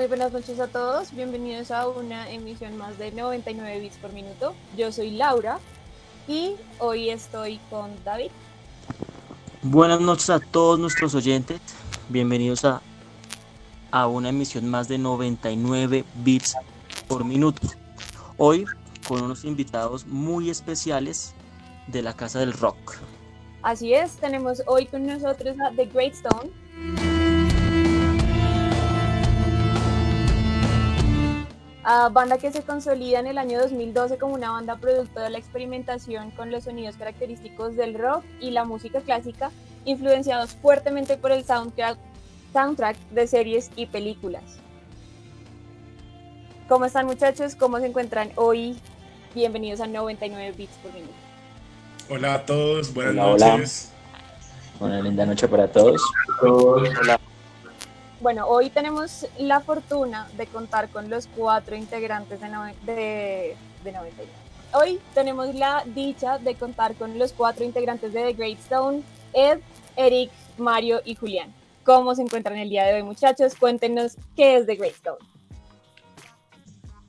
Muy 0.00 0.06
buenas 0.06 0.32
noches 0.32 0.58
a 0.60 0.66
todos. 0.66 1.14
Bienvenidos 1.14 1.70
a 1.70 1.86
una 1.86 2.30
emisión 2.30 2.74
más 2.78 2.96
de 2.96 3.12
99 3.12 3.80
bits 3.80 3.98
por 3.98 4.14
minuto. 4.14 4.54
Yo 4.74 4.90
soy 4.92 5.10
Laura 5.10 5.58
y 6.26 6.54
hoy 6.78 7.10
estoy 7.10 7.60
con 7.68 7.90
David. 8.02 8.30
Buenas 9.60 10.00
noches 10.00 10.30
a 10.30 10.40
todos 10.40 10.78
nuestros 10.78 11.14
oyentes. 11.14 11.60
Bienvenidos 12.08 12.64
a, 12.64 12.80
a 13.90 14.06
una 14.06 14.30
emisión 14.30 14.70
más 14.70 14.88
de 14.88 14.96
99 14.96 16.06
bits 16.24 16.56
por 17.06 17.26
minuto. 17.26 17.68
Hoy 18.38 18.64
con 19.06 19.20
unos 19.20 19.44
invitados 19.44 20.06
muy 20.06 20.48
especiales 20.48 21.34
de 21.88 22.00
la 22.00 22.16
Casa 22.16 22.38
del 22.38 22.54
Rock. 22.54 22.94
Así 23.60 23.92
es, 23.92 24.12
tenemos 24.12 24.62
hoy 24.66 24.86
con 24.86 25.06
nosotros 25.06 25.56
a 25.60 25.76
The 25.76 25.84
Great 25.84 26.14
Stone. 26.14 27.09
A 31.84 32.08
banda 32.10 32.38
que 32.38 32.52
se 32.52 32.62
consolida 32.62 33.20
en 33.20 33.26
el 33.26 33.38
año 33.38 33.58
2012 33.60 34.18
como 34.18 34.34
una 34.34 34.50
banda 34.50 34.76
producto 34.76 35.20
de 35.20 35.30
la 35.30 35.38
experimentación 35.38 36.30
con 36.32 36.50
los 36.50 36.64
sonidos 36.64 36.96
característicos 36.96 37.76
del 37.76 37.94
rock 37.94 38.24
y 38.40 38.50
la 38.50 38.64
música 38.64 39.00
clásica, 39.00 39.50
influenciados 39.84 40.54
fuertemente 40.56 41.16
por 41.16 41.32
el 41.32 41.44
soundtrack, 41.44 41.96
soundtrack 42.52 42.96
de 43.10 43.26
series 43.26 43.70
y 43.76 43.86
películas. 43.86 44.42
¿Cómo 46.68 46.84
están 46.84 47.06
muchachos? 47.06 47.54
¿Cómo 47.54 47.80
se 47.80 47.86
encuentran 47.86 48.30
hoy? 48.36 48.78
Bienvenidos 49.34 49.80
a 49.80 49.86
99 49.86 50.54
Beats 50.56 50.76
por 50.78 50.92
minuto. 50.92 51.14
Hola 52.08 52.34
a 52.34 52.46
todos, 52.46 52.92
buenas 52.92 53.26
Hola, 53.26 53.48
noches. 53.52 53.92
Una 54.80 55.00
linda 55.00 55.24
noche 55.24 55.48
para 55.48 55.68
todos. 55.68 56.00
Bueno, 58.20 58.46
hoy 58.46 58.68
tenemos 58.68 59.26
la 59.38 59.60
fortuna 59.60 60.28
de 60.36 60.46
contar 60.46 60.90
con 60.90 61.08
los 61.08 61.26
cuatro 61.26 61.74
integrantes 61.74 62.38
de, 62.38 62.48
de, 62.84 63.56
de 63.82 63.92
99. 63.92 64.30
Hoy 64.74 65.00
tenemos 65.14 65.54
la 65.54 65.84
dicha 65.86 66.38
de 66.38 66.54
contar 66.54 66.94
con 66.96 67.18
los 67.18 67.32
cuatro 67.32 67.64
integrantes 67.64 68.12
de 68.12 68.22
The 68.24 68.32
Great 68.34 68.58
Stone, 68.58 69.02
Ed, 69.32 69.60
Eric, 69.96 70.30
Mario 70.58 71.00
y 71.02 71.14
Julián. 71.14 71.52
¿Cómo 71.82 72.14
se 72.14 72.20
encuentran 72.20 72.58
el 72.58 72.68
día 72.68 72.84
de 72.84 72.94
hoy, 72.94 73.02
muchachos? 73.02 73.54
Cuéntenos 73.54 74.18
qué 74.36 74.58
es 74.58 74.66
The 74.66 74.76
Great 74.76 74.96
Stone. 74.96 75.18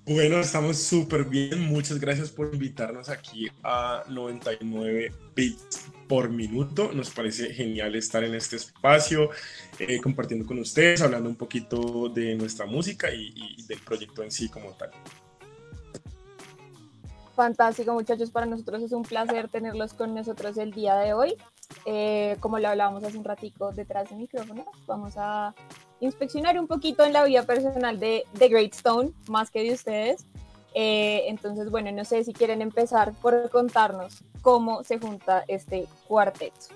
Bueno, 0.05 0.39
estamos 0.39 0.77
súper 0.77 1.25
bien. 1.25 1.67
Muchas 1.67 1.99
gracias 1.99 2.31
por 2.31 2.53
invitarnos 2.53 3.09
aquí 3.09 3.49
a 3.63 4.03
99 4.07 5.11
bits 5.35 5.91
por 6.11 6.29
minuto. 6.29 6.91
Nos 6.91 7.09
parece 7.09 7.53
genial 7.53 7.95
estar 7.95 8.21
en 8.25 8.35
este 8.35 8.57
espacio, 8.57 9.29
eh, 9.79 10.01
compartiendo 10.01 10.45
con 10.45 10.59
ustedes, 10.59 11.01
hablando 11.01 11.29
un 11.29 11.37
poquito 11.37 12.09
de 12.09 12.35
nuestra 12.35 12.65
música 12.65 13.07
y, 13.13 13.55
del 13.65 13.79
proyecto 13.79 14.21
en 14.21 14.29
sí 14.29 14.49
como 14.49 14.71
tal. 14.73 14.91
Fantástico, 17.33 17.93
muchachos. 17.93 18.29
Para 18.29 18.45
nosotros 18.45 18.83
es 18.83 18.91
un 18.91 19.03
placer 19.03 19.47
tenerlos 19.47 19.93
con 19.93 20.13
nosotros 20.13 20.57
el 20.57 20.73
día 20.73 20.95
de 20.95 21.13
hoy. 21.13 21.37
Eh, 21.85 22.35
como 22.41 22.59
lo 22.59 22.67
hablábamos 22.67 23.05
hace 23.05 23.17
un 23.17 23.23
ratico 23.23 23.71
detrás 23.71 24.09
de 24.09 24.17
micrófonos, 24.17 24.65
vamos 24.85 25.13
a 25.15 25.55
inspeccionar 26.01 26.59
un 26.59 26.67
poquito 26.67 27.05
en 27.05 27.13
la 27.13 27.23
vida 27.23 27.43
personal 27.43 28.01
de 28.01 28.25
The 28.37 28.49
Great 28.49 28.73
Stone, 28.73 29.13
más 29.29 29.49
que 29.49 29.63
de 29.63 29.71
ustedes. 29.71 30.25
Eh, 30.73 31.25
entonces, 31.27 31.69
bueno, 31.69 31.91
no 31.91 32.05
sé 32.05 32.23
si 32.23 32.33
quieren 32.33 32.61
empezar 32.61 33.13
por 33.21 33.49
contarnos 33.49 34.23
cómo 34.41 34.83
se 34.83 34.99
junta 34.99 35.43
este 35.47 35.87
cuarteto. 36.07 36.67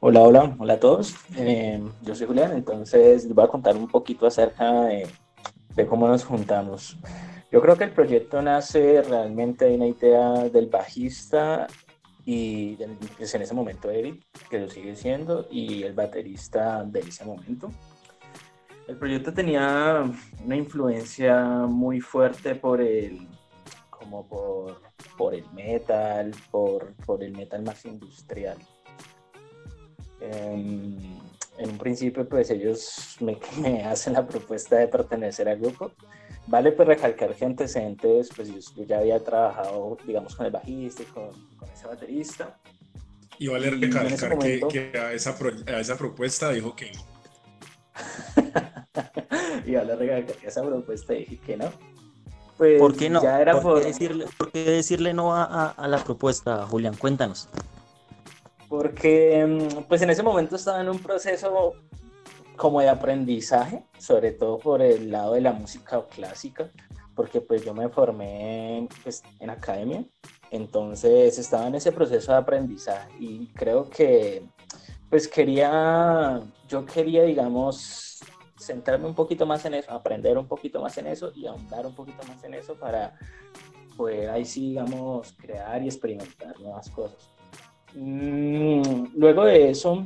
Hola, 0.00 0.20
hola, 0.20 0.56
hola 0.58 0.74
a 0.74 0.80
todos. 0.80 1.14
Eh, 1.36 1.80
yo 2.02 2.14
soy 2.14 2.26
Julián, 2.26 2.52
entonces 2.52 3.24
les 3.24 3.34
voy 3.34 3.44
a 3.44 3.48
contar 3.48 3.76
un 3.76 3.86
poquito 3.86 4.26
acerca 4.26 4.82
de, 4.82 5.08
de 5.74 5.86
cómo 5.86 6.08
nos 6.08 6.24
juntamos. 6.24 6.96
Yo 7.52 7.60
creo 7.60 7.76
que 7.76 7.84
el 7.84 7.92
proyecto 7.92 8.40
nace 8.40 9.02
realmente 9.02 9.66
de 9.66 9.74
una 9.74 9.86
idea 9.86 10.48
del 10.48 10.66
bajista 10.66 11.66
y 12.24 12.76
del, 12.76 12.96
pues 13.16 13.34
en 13.34 13.42
ese 13.42 13.54
momento 13.54 13.90
Eric, 13.90 14.24
que 14.48 14.58
lo 14.58 14.70
sigue 14.70 14.96
siendo, 14.96 15.46
y 15.50 15.82
el 15.82 15.92
baterista 15.92 16.82
de 16.84 17.00
ese 17.00 17.24
momento. 17.24 17.70
El 18.92 18.98
proyecto 18.98 19.32
tenía 19.32 20.04
una 20.44 20.54
influencia 20.54 21.42
muy 21.66 21.98
fuerte 22.02 22.54
por 22.54 22.78
el, 22.82 23.26
como 23.88 24.28
por, 24.28 24.82
por 25.16 25.34
el 25.34 25.50
metal, 25.52 26.30
por, 26.50 26.92
por 27.06 27.22
el 27.24 27.32
metal 27.32 27.62
más 27.62 27.86
industrial. 27.86 28.58
Em, 30.20 30.98
en 31.56 31.70
un 31.70 31.78
principio, 31.78 32.28
pues 32.28 32.50
ellos 32.50 33.16
me, 33.20 33.38
me 33.62 33.82
hacen 33.82 34.12
la 34.12 34.26
propuesta 34.26 34.76
de 34.76 34.88
pertenecer 34.88 35.48
al 35.48 35.58
grupo. 35.58 35.92
Vale, 36.46 36.72
pues 36.72 36.86
recalcar 36.86 37.34
que 37.34 37.46
antecedentes, 37.46 38.28
pues 38.36 38.48
yo, 38.48 38.58
yo 38.76 38.84
ya 38.84 38.98
había 38.98 39.24
trabajado, 39.24 39.96
digamos, 40.06 40.36
con 40.36 40.44
el 40.44 40.52
bajista 40.52 41.02
y 41.02 41.06
con, 41.06 41.30
con 41.56 41.70
ese 41.70 41.86
baterista. 41.86 42.58
Y 43.38 43.48
vale 43.48 43.68
Y 43.68 43.72
en 43.72 43.80
recalcar 43.80 44.18
que, 44.18 44.36
momento- 44.36 44.68
que 44.68 44.92
a, 44.98 45.14
esa 45.14 45.34
pro- 45.38 45.56
a 45.66 45.80
esa 45.80 45.96
propuesta 45.96 46.50
dijo 46.52 46.76
que 46.76 46.92
no. 46.92 47.00
y 49.66 49.74
vale 49.74 49.96
recalcar 49.96 50.36
que 50.36 50.46
esa 50.46 50.62
propuesta 50.62 51.12
dije 51.14 51.38
que 51.38 51.56
no. 51.56 51.66
Pues 52.58 52.78
¿Por 52.78 52.96
qué 52.96 53.08
no? 53.10 53.22
Ya 53.22 53.40
era 53.40 53.52
¿Por, 53.52 53.62
por, 53.62 53.80
qué 53.80 53.86
decirle, 53.86 54.26
por 54.38 54.52
qué 54.52 54.64
decirle 54.70 55.14
no 55.14 55.34
a, 55.34 55.44
a- 55.44 55.70
a 55.70 55.88
la 55.88 55.98
propuesta, 56.04 56.66
Julián? 56.66 56.94
Cuéntanos. 56.96 57.48
porque 58.68 59.44
mm, 59.46 59.82
pues 59.88 60.00
en 60.02 60.10
ese 60.10 60.22
momento 60.22 60.56
estaba 60.56 60.80
en 60.80 60.88
un 60.88 60.98
proceso 60.98 61.74
como 62.56 62.80
de 62.80 62.88
aprendizaje, 62.88 63.84
sobre 63.98 64.32
todo 64.32 64.58
por 64.58 64.80
el 64.82 65.10
lado 65.10 65.34
de 65.34 65.40
la 65.40 65.52
música 65.52 66.02
clásica, 66.08 66.70
porque 67.14 67.40
pues 67.40 67.64
yo 67.64 67.74
me 67.74 67.88
formé 67.88 68.88
pues, 69.02 69.22
en 69.40 69.50
academia, 69.50 70.04
entonces 70.50 71.38
estaba 71.38 71.66
en 71.66 71.74
ese 71.74 71.92
proceso 71.92 72.32
de 72.32 72.38
aprendizaje 72.38 73.10
y 73.18 73.48
creo 73.48 73.88
que 73.90 74.44
pues 75.10 75.28
quería, 75.28 76.40
yo 76.68 76.86
quería 76.86 77.24
digamos 77.24 78.11
centrarme 78.62 79.06
un 79.06 79.14
poquito 79.14 79.46
más 79.46 79.64
en 79.64 79.74
eso, 79.74 79.92
aprender 79.92 80.38
un 80.38 80.46
poquito 80.46 80.80
más 80.80 80.96
en 80.98 81.06
eso 81.08 81.32
y 81.34 81.46
ahondar 81.46 81.86
un 81.86 81.94
poquito 81.94 82.22
más 82.28 82.42
en 82.44 82.54
eso 82.54 82.74
para 82.74 83.14
poder 83.96 84.30
ahí 84.30 84.44
sí 84.44 84.70
digamos 84.70 85.32
crear 85.32 85.82
y 85.82 85.86
experimentar 85.86 86.58
nuevas 86.60 86.88
cosas. 86.90 87.30
Mm, 87.94 89.06
luego 89.14 89.44
de 89.44 89.70
eso, 89.70 90.04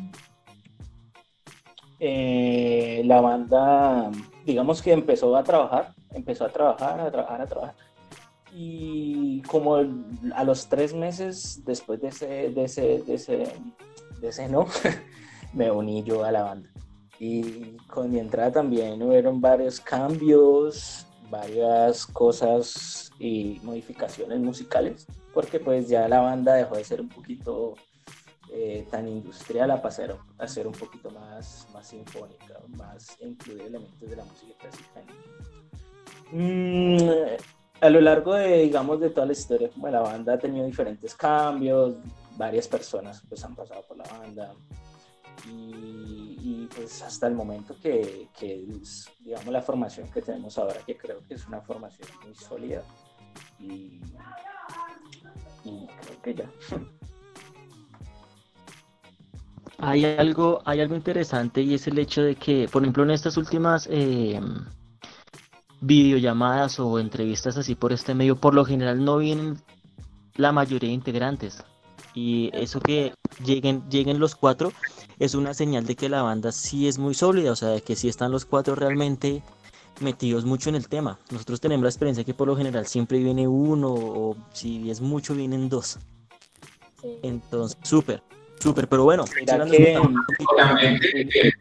eh, 2.01 3.03
la 3.05 3.21
banda, 3.21 4.11
digamos 4.45 4.83
que 4.83 4.93
empezó 4.93 5.37
a 5.37 5.45
trabajar, 5.45 5.95
empezó 6.13 6.45
a 6.45 6.53
trabajar, 6.53 7.01
a 7.01 7.11
trabajar, 7.11 7.41
a 7.41 7.47
trabajar. 7.47 7.77
Y 8.53 9.43
como 9.43 9.77
a 9.77 10.45
los 10.45 10.67
tres 10.69 10.95
meses 10.95 11.63
después 11.65 12.01
de 12.01 12.09
ese, 12.09 12.27
de 12.51 12.65
ese, 12.65 13.03
de 13.03 13.15
ese, 13.15 13.53
de 14.21 14.29
ese 14.29 14.49
no, 14.49 14.67
me 15.53 15.71
uní 15.71 16.03
yo 16.03 16.25
a 16.25 16.33
la 16.33 16.43
banda. 16.43 16.71
Y 17.19 17.77
con 17.87 18.11
mi 18.11 18.19
entrada 18.19 18.53
también 18.53 19.03
hubieron 19.03 19.41
varios 19.41 19.81
cambios, 19.81 21.07
varias 21.31 22.07
cosas 22.07 23.11
y 23.19 23.61
modificaciones 23.63 24.39
musicales, 24.39 25.07
porque 25.33 25.59
pues 25.59 25.89
ya 25.89 26.09
la 26.09 26.21
banda 26.21 26.55
dejó 26.55 26.77
de 26.77 26.85
ser 26.85 27.01
un 27.01 27.09
poquito 27.09 27.75
eh, 28.53 28.87
tan 28.91 29.09
industrial 29.09 29.71
a 29.71 29.83
pasar 29.83 30.17
a 30.39 30.49
ser 30.49 30.67
un 30.67 30.73
poquito 30.73 31.11
más, 31.11 31.67
más 31.73 31.89
sinfónica, 31.89 32.61
más 32.77 33.17
incluir 33.21 33.63
elementos 33.63 34.09
de 34.09 34.17
la 34.17 34.25
música 34.25 34.55
clásica. 34.59 35.03
Mm, 36.33 36.99
a 37.81 37.91
lo 37.91 38.01
largo 38.01 38.35
de, 38.35 38.63
digamos, 38.63 39.01
de 39.01 39.11
toda 39.11 39.27
la 39.27 39.33
historia, 39.33 39.69
como 39.71 39.89
la 39.89 40.01
banda 40.01 40.35
ha 40.35 40.39
tenido 40.39 40.65
diferentes 40.65 41.15
cambios, 41.15 41.97
varias 42.37 42.69
personas 42.69 43.23
pues 43.29 43.45
han 43.45 43.55
pasado 43.55 43.83
por 43.83 43.97
la 43.97 44.05
banda 44.05 44.55
y, 45.45 46.39
y 46.41 46.69
pues 46.75 47.03
hasta 47.03 47.27
el 47.27 47.35
momento 47.35 47.77
que, 47.83 48.29
es, 48.41 49.11
digamos, 49.21 49.49
la 49.49 49.63
formación 49.63 50.09
que 50.11 50.23
tenemos 50.23 50.57
ahora, 50.59 50.81
que 50.87 50.97
creo 50.97 51.21
que 51.27 51.35
es 51.35 51.47
una 51.47 51.61
formación 51.61 52.09
muy 52.25 52.35
sólida 52.35 52.83
y, 53.59 54.01
y 55.65 55.87
creo 56.03 56.23
que 56.23 56.35
ya. 56.35 56.51
Hay 59.79 60.05
algo, 60.05 60.63
hay 60.65 60.81
algo 60.81 60.95
interesante 60.95 61.61
y 61.61 61.75
es 61.75 61.87
el 61.87 61.99
hecho 61.99 62.23
de 62.23 62.35
que, 62.35 62.69
por 62.73 62.83
ejemplo, 62.83 63.03
en 63.03 63.11
estas 63.11 63.37
últimas 63.37 63.87
eh, 63.91 64.41
videollamadas 65.81 66.81
o 66.81 66.99
entrevistas 66.99 67.59
así 67.59 67.75
por 67.75 67.93
este 67.93 68.15
medio, 68.15 68.37
por 68.37 68.55
lo 68.55 68.65
general 68.65 69.05
no 69.05 69.19
vienen 69.19 69.61
la 70.37 70.53
mayoría 70.53 70.89
de 70.89 70.95
integrantes. 70.95 71.63
Y 72.15 72.51
eso 72.55 72.81
que 72.81 73.13
lleguen, 73.45 73.87
lleguen 73.91 74.19
los 74.19 74.35
cuatro 74.35 74.73
es 75.19 75.35
una 75.35 75.55
señal 75.55 75.87
de 75.87 75.97
que 75.97 76.09
la 76.09 76.23
banda 76.23 76.53
sí 76.53 76.89
es 76.89 76.99
muy 76.99 77.15
sólida, 77.15 77.53
o 77.53 77.57
sea, 77.57 77.71
de 77.71 77.81
que 77.81 77.97
sí 77.97 78.09
están 78.09 78.33
los 78.33 78.45
cuatro 78.45 78.75
realmente 78.75 79.43
metidos 80.01 80.45
mucho 80.45 80.69
en 80.69 80.77
el 80.77 80.89
tema. 80.89 81.19
Nosotros 81.31 81.61
tenemos 81.61 81.83
la 81.83 81.89
experiencia 81.89 82.25
que 82.25 82.35
por 82.35 82.49
lo 82.49 82.57
general 82.57 82.87
siempre 82.87 83.19
viene 83.19 83.49
uno 83.49 83.93
o 83.93 84.37
si 84.53 84.91
es 84.91 85.01
mucho 85.01 85.35
vienen 85.35 85.69
dos. 85.69 85.99
Entonces, 87.23 87.79
súper. 87.83 88.23
Súper, 88.59 88.89
pero 88.89 89.05
bueno. 89.05 89.25
Obviamente 89.25 91.53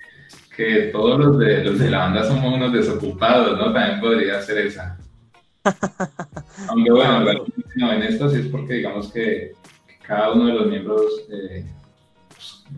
que, 0.55 0.89
todos 0.93 1.19
los 1.19 1.37
de, 1.37 1.65
los 1.65 1.79
de 1.79 1.89
la 1.89 1.99
banda 1.99 2.23
somos 2.23 2.53
unos 2.53 2.71
desocupados, 2.71 3.57
¿no? 3.57 3.73
También 3.73 3.99
podría 3.99 4.41
ser 4.41 4.59
esa. 4.59 4.97
Aunque 6.69 6.91
bueno, 6.91 7.25
no, 7.75 7.91
en 7.91 8.03
esto 8.03 8.29
sí 8.29 8.39
es 8.39 8.47
porque 8.47 8.75
digamos 8.75 9.11
que, 9.11 9.51
cada 10.07 10.33
uno 10.33 10.47
de 10.47 10.53
los 10.53 10.67
miembros 10.67 11.01
eh, 11.31 11.65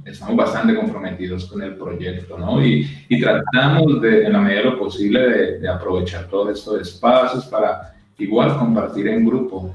estamos 0.05 0.35
bastante 0.35 0.75
comprometidos 0.75 1.45
con 1.45 1.61
el 1.61 1.75
proyecto, 1.75 2.37
¿no? 2.37 2.63
Y, 2.63 2.87
y 3.09 3.21
tratamos 3.21 4.01
de, 4.01 4.25
en 4.25 4.33
la 4.33 4.39
medida 4.39 4.59
de 4.59 4.65
lo 4.65 4.79
posible 4.79 5.19
de, 5.19 5.59
de 5.59 5.69
aprovechar 5.69 6.27
todos 6.27 6.57
estos 6.57 6.81
espacios 6.81 7.45
para 7.45 7.95
igual 8.17 8.57
compartir 8.57 9.07
en 9.07 9.25
grupo. 9.25 9.73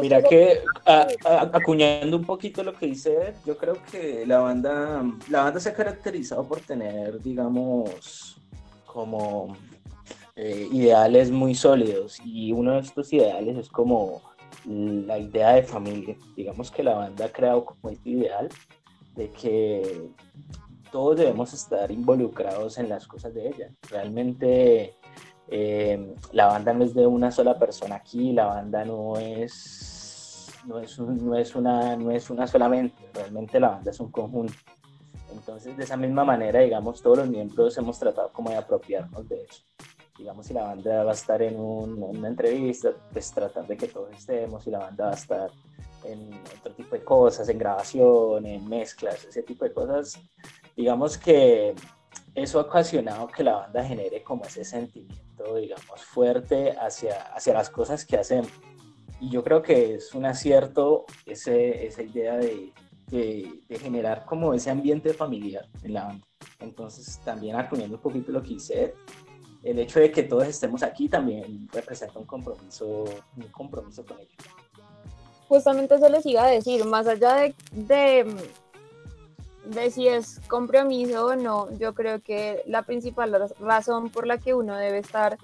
Mira 0.00 0.22
que 0.22 0.60
acuñando 1.52 2.16
un 2.16 2.24
poquito 2.24 2.62
lo 2.62 2.72
que 2.72 2.86
dice, 2.86 3.34
yo 3.44 3.56
creo 3.56 3.76
que 3.90 4.24
la 4.24 4.38
banda, 4.38 5.02
la 5.28 5.42
banda 5.42 5.58
se 5.58 5.70
ha 5.70 5.74
caracterizado 5.74 6.46
por 6.46 6.60
tener, 6.60 7.20
digamos, 7.20 8.40
como 8.86 9.56
eh, 10.36 10.68
ideales 10.70 11.32
muy 11.32 11.56
sólidos 11.56 12.20
y 12.24 12.52
uno 12.52 12.74
de 12.74 12.80
estos 12.80 13.12
ideales 13.12 13.56
es 13.58 13.68
como 13.68 14.22
la 14.66 15.18
idea 15.18 15.52
de 15.52 15.62
familia. 15.62 16.16
Digamos 16.36 16.70
que 16.70 16.82
la 16.82 16.94
banda 16.94 17.26
ha 17.26 17.32
creado 17.32 17.64
como 17.64 17.90
este 17.90 18.10
ideal 18.10 18.48
de 19.14 19.30
que 19.30 20.10
todos 20.90 21.16
debemos 21.16 21.52
estar 21.52 21.90
involucrados 21.90 22.78
en 22.78 22.88
las 22.88 23.06
cosas 23.06 23.34
de 23.34 23.48
ella. 23.48 23.70
Realmente 23.88 24.94
eh, 25.48 26.14
la 26.32 26.46
banda 26.46 26.72
no 26.72 26.84
es 26.84 26.94
de 26.94 27.06
una 27.06 27.30
sola 27.30 27.58
persona 27.58 27.96
aquí, 27.96 28.32
la 28.32 28.46
banda 28.46 28.84
no 28.84 29.16
es, 29.16 30.52
no 30.66 30.78
es, 30.78 30.98
no 30.98 31.36
es, 31.36 31.54
una, 31.54 31.96
no 31.96 32.10
es 32.10 32.30
una 32.30 32.46
solamente, 32.46 33.10
realmente 33.14 33.58
la 33.58 33.70
banda 33.70 33.90
es 33.90 34.00
un 34.00 34.10
conjunto. 34.10 34.54
Entonces, 35.32 35.76
de 35.76 35.84
esa 35.84 35.96
misma 35.96 36.24
manera, 36.24 36.60
digamos, 36.60 37.02
todos 37.02 37.18
los 37.18 37.28
miembros 37.28 37.76
hemos 37.78 37.98
tratado 37.98 38.32
como 38.32 38.50
de 38.50 38.56
apropiarnos 38.56 39.28
de 39.28 39.42
eso. 39.42 39.62
Digamos, 40.20 40.46
si 40.46 40.52
la 40.52 40.64
banda 40.64 41.02
va 41.02 41.12
a 41.12 41.14
estar 41.14 41.40
en, 41.40 41.58
una 41.58 42.28
entrevista, 42.28 42.90
pues 43.10 43.32
tratar 43.32 43.66
de 43.66 43.74
que 43.74 43.88
todos 43.88 44.12
estemos, 44.12 44.62
si 44.62 44.70
la 44.70 44.80
banda 44.80 45.06
va 45.06 45.12
a 45.12 45.14
estar 45.14 45.50
en 46.04 46.30
otro 46.58 46.74
tipo 46.74 46.94
de 46.94 47.02
cosas, 47.02 47.48
en 47.48 47.56
grabación, 47.56 48.44
en 48.44 48.68
mezclas, 48.68 49.24
ese 49.24 49.42
tipo 49.42 49.64
de 49.64 49.72
cosas, 49.72 50.20
digamos 50.76 51.16
que 51.16 51.74
eso 52.34 52.58
ha 52.58 52.64
ocasionado 52.64 53.28
que 53.28 53.42
la 53.42 53.54
banda 53.54 53.82
genere 53.82 54.22
como 54.22 54.44
ese 54.44 54.62
sentimiento, 54.62 55.56
digamos, 55.56 56.04
fuerte 56.04 56.72
hacia, 56.78 57.22
hacia 57.34 57.54
las 57.54 57.70
cosas 57.70 58.04
que 58.04 58.18
hacemos. 58.18 58.50
Y 59.20 59.30
yo 59.30 59.42
creo 59.42 59.62
que 59.62 59.94
es 59.94 60.14
un 60.14 60.26
acierto 60.26 61.06
ese, 61.24 61.86
esa 61.86 62.02
idea 62.02 62.36
de, 62.36 62.74
de, 63.06 63.78
generar 63.78 64.26
como 64.26 64.52
ese 64.52 64.68
ambiente 64.68 65.14
familiar 65.14 65.66
en 65.82 65.94
la 65.94 66.04
banda. 66.04 66.26
Entonces, 66.58 67.18
también 67.24 67.56
acudiendo 67.56 67.96
un 67.96 68.02
poquito 68.02 68.32
lo 68.32 68.42
que 68.42 68.52
hice, 68.54 68.94
el 69.62 69.78
hecho 69.78 70.00
de 70.00 70.10
que 70.10 70.22
todos 70.22 70.46
estemos 70.46 70.82
aquí 70.82 71.08
también 71.08 71.68
representa 71.72 72.18
un 72.18 72.24
compromiso, 72.24 73.04
un 73.36 73.48
compromiso 73.50 74.04
con 74.04 74.18
ellos. 74.18 74.32
Justamente 75.48 75.96
eso 75.96 76.08
les 76.08 76.24
iba 76.26 76.44
a 76.44 76.48
decir, 76.48 76.84
más 76.84 77.06
allá 77.06 77.34
de, 77.34 77.54
de 77.72 78.36
de 79.64 79.90
si 79.90 80.08
es 80.08 80.40
compromiso 80.48 81.26
o 81.26 81.36
no, 81.36 81.70
yo 81.78 81.94
creo 81.94 82.20
que 82.20 82.62
la 82.66 82.82
principal 82.82 83.50
razón 83.60 84.10
por 84.10 84.26
la 84.26 84.38
que 84.38 84.54
uno 84.54 84.76
debe 84.76 84.98
estar, 84.98 85.38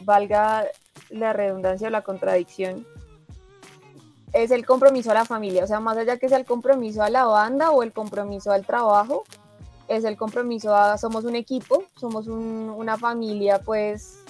valga 0.00 0.66
la 1.10 1.32
redundancia 1.32 1.88
o 1.88 1.90
la 1.90 2.02
contradicción, 2.02 2.86
es 4.32 4.50
el 4.50 4.64
compromiso 4.66 5.10
a 5.10 5.14
la 5.14 5.24
familia. 5.24 5.64
O 5.64 5.66
sea, 5.66 5.80
más 5.80 5.96
allá 5.96 6.18
que 6.18 6.28
sea 6.28 6.38
el 6.38 6.44
compromiso 6.44 7.02
a 7.02 7.10
la 7.10 7.24
banda 7.24 7.70
o 7.70 7.82
el 7.82 7.92
compromiso 7.92 8.52
al 8.52 8.66
trabajo, 8.66 9.24
es 9.88 10.04
el 10.04 10.16
compromiso 10.16 10.74
somos 10.98 11.24
un 11.24 11.36
equipo, 11.36 11.84
somos 11.96 12.26
una 12.26 12.96
familia 12.96 13.60
pues 13.60 14.20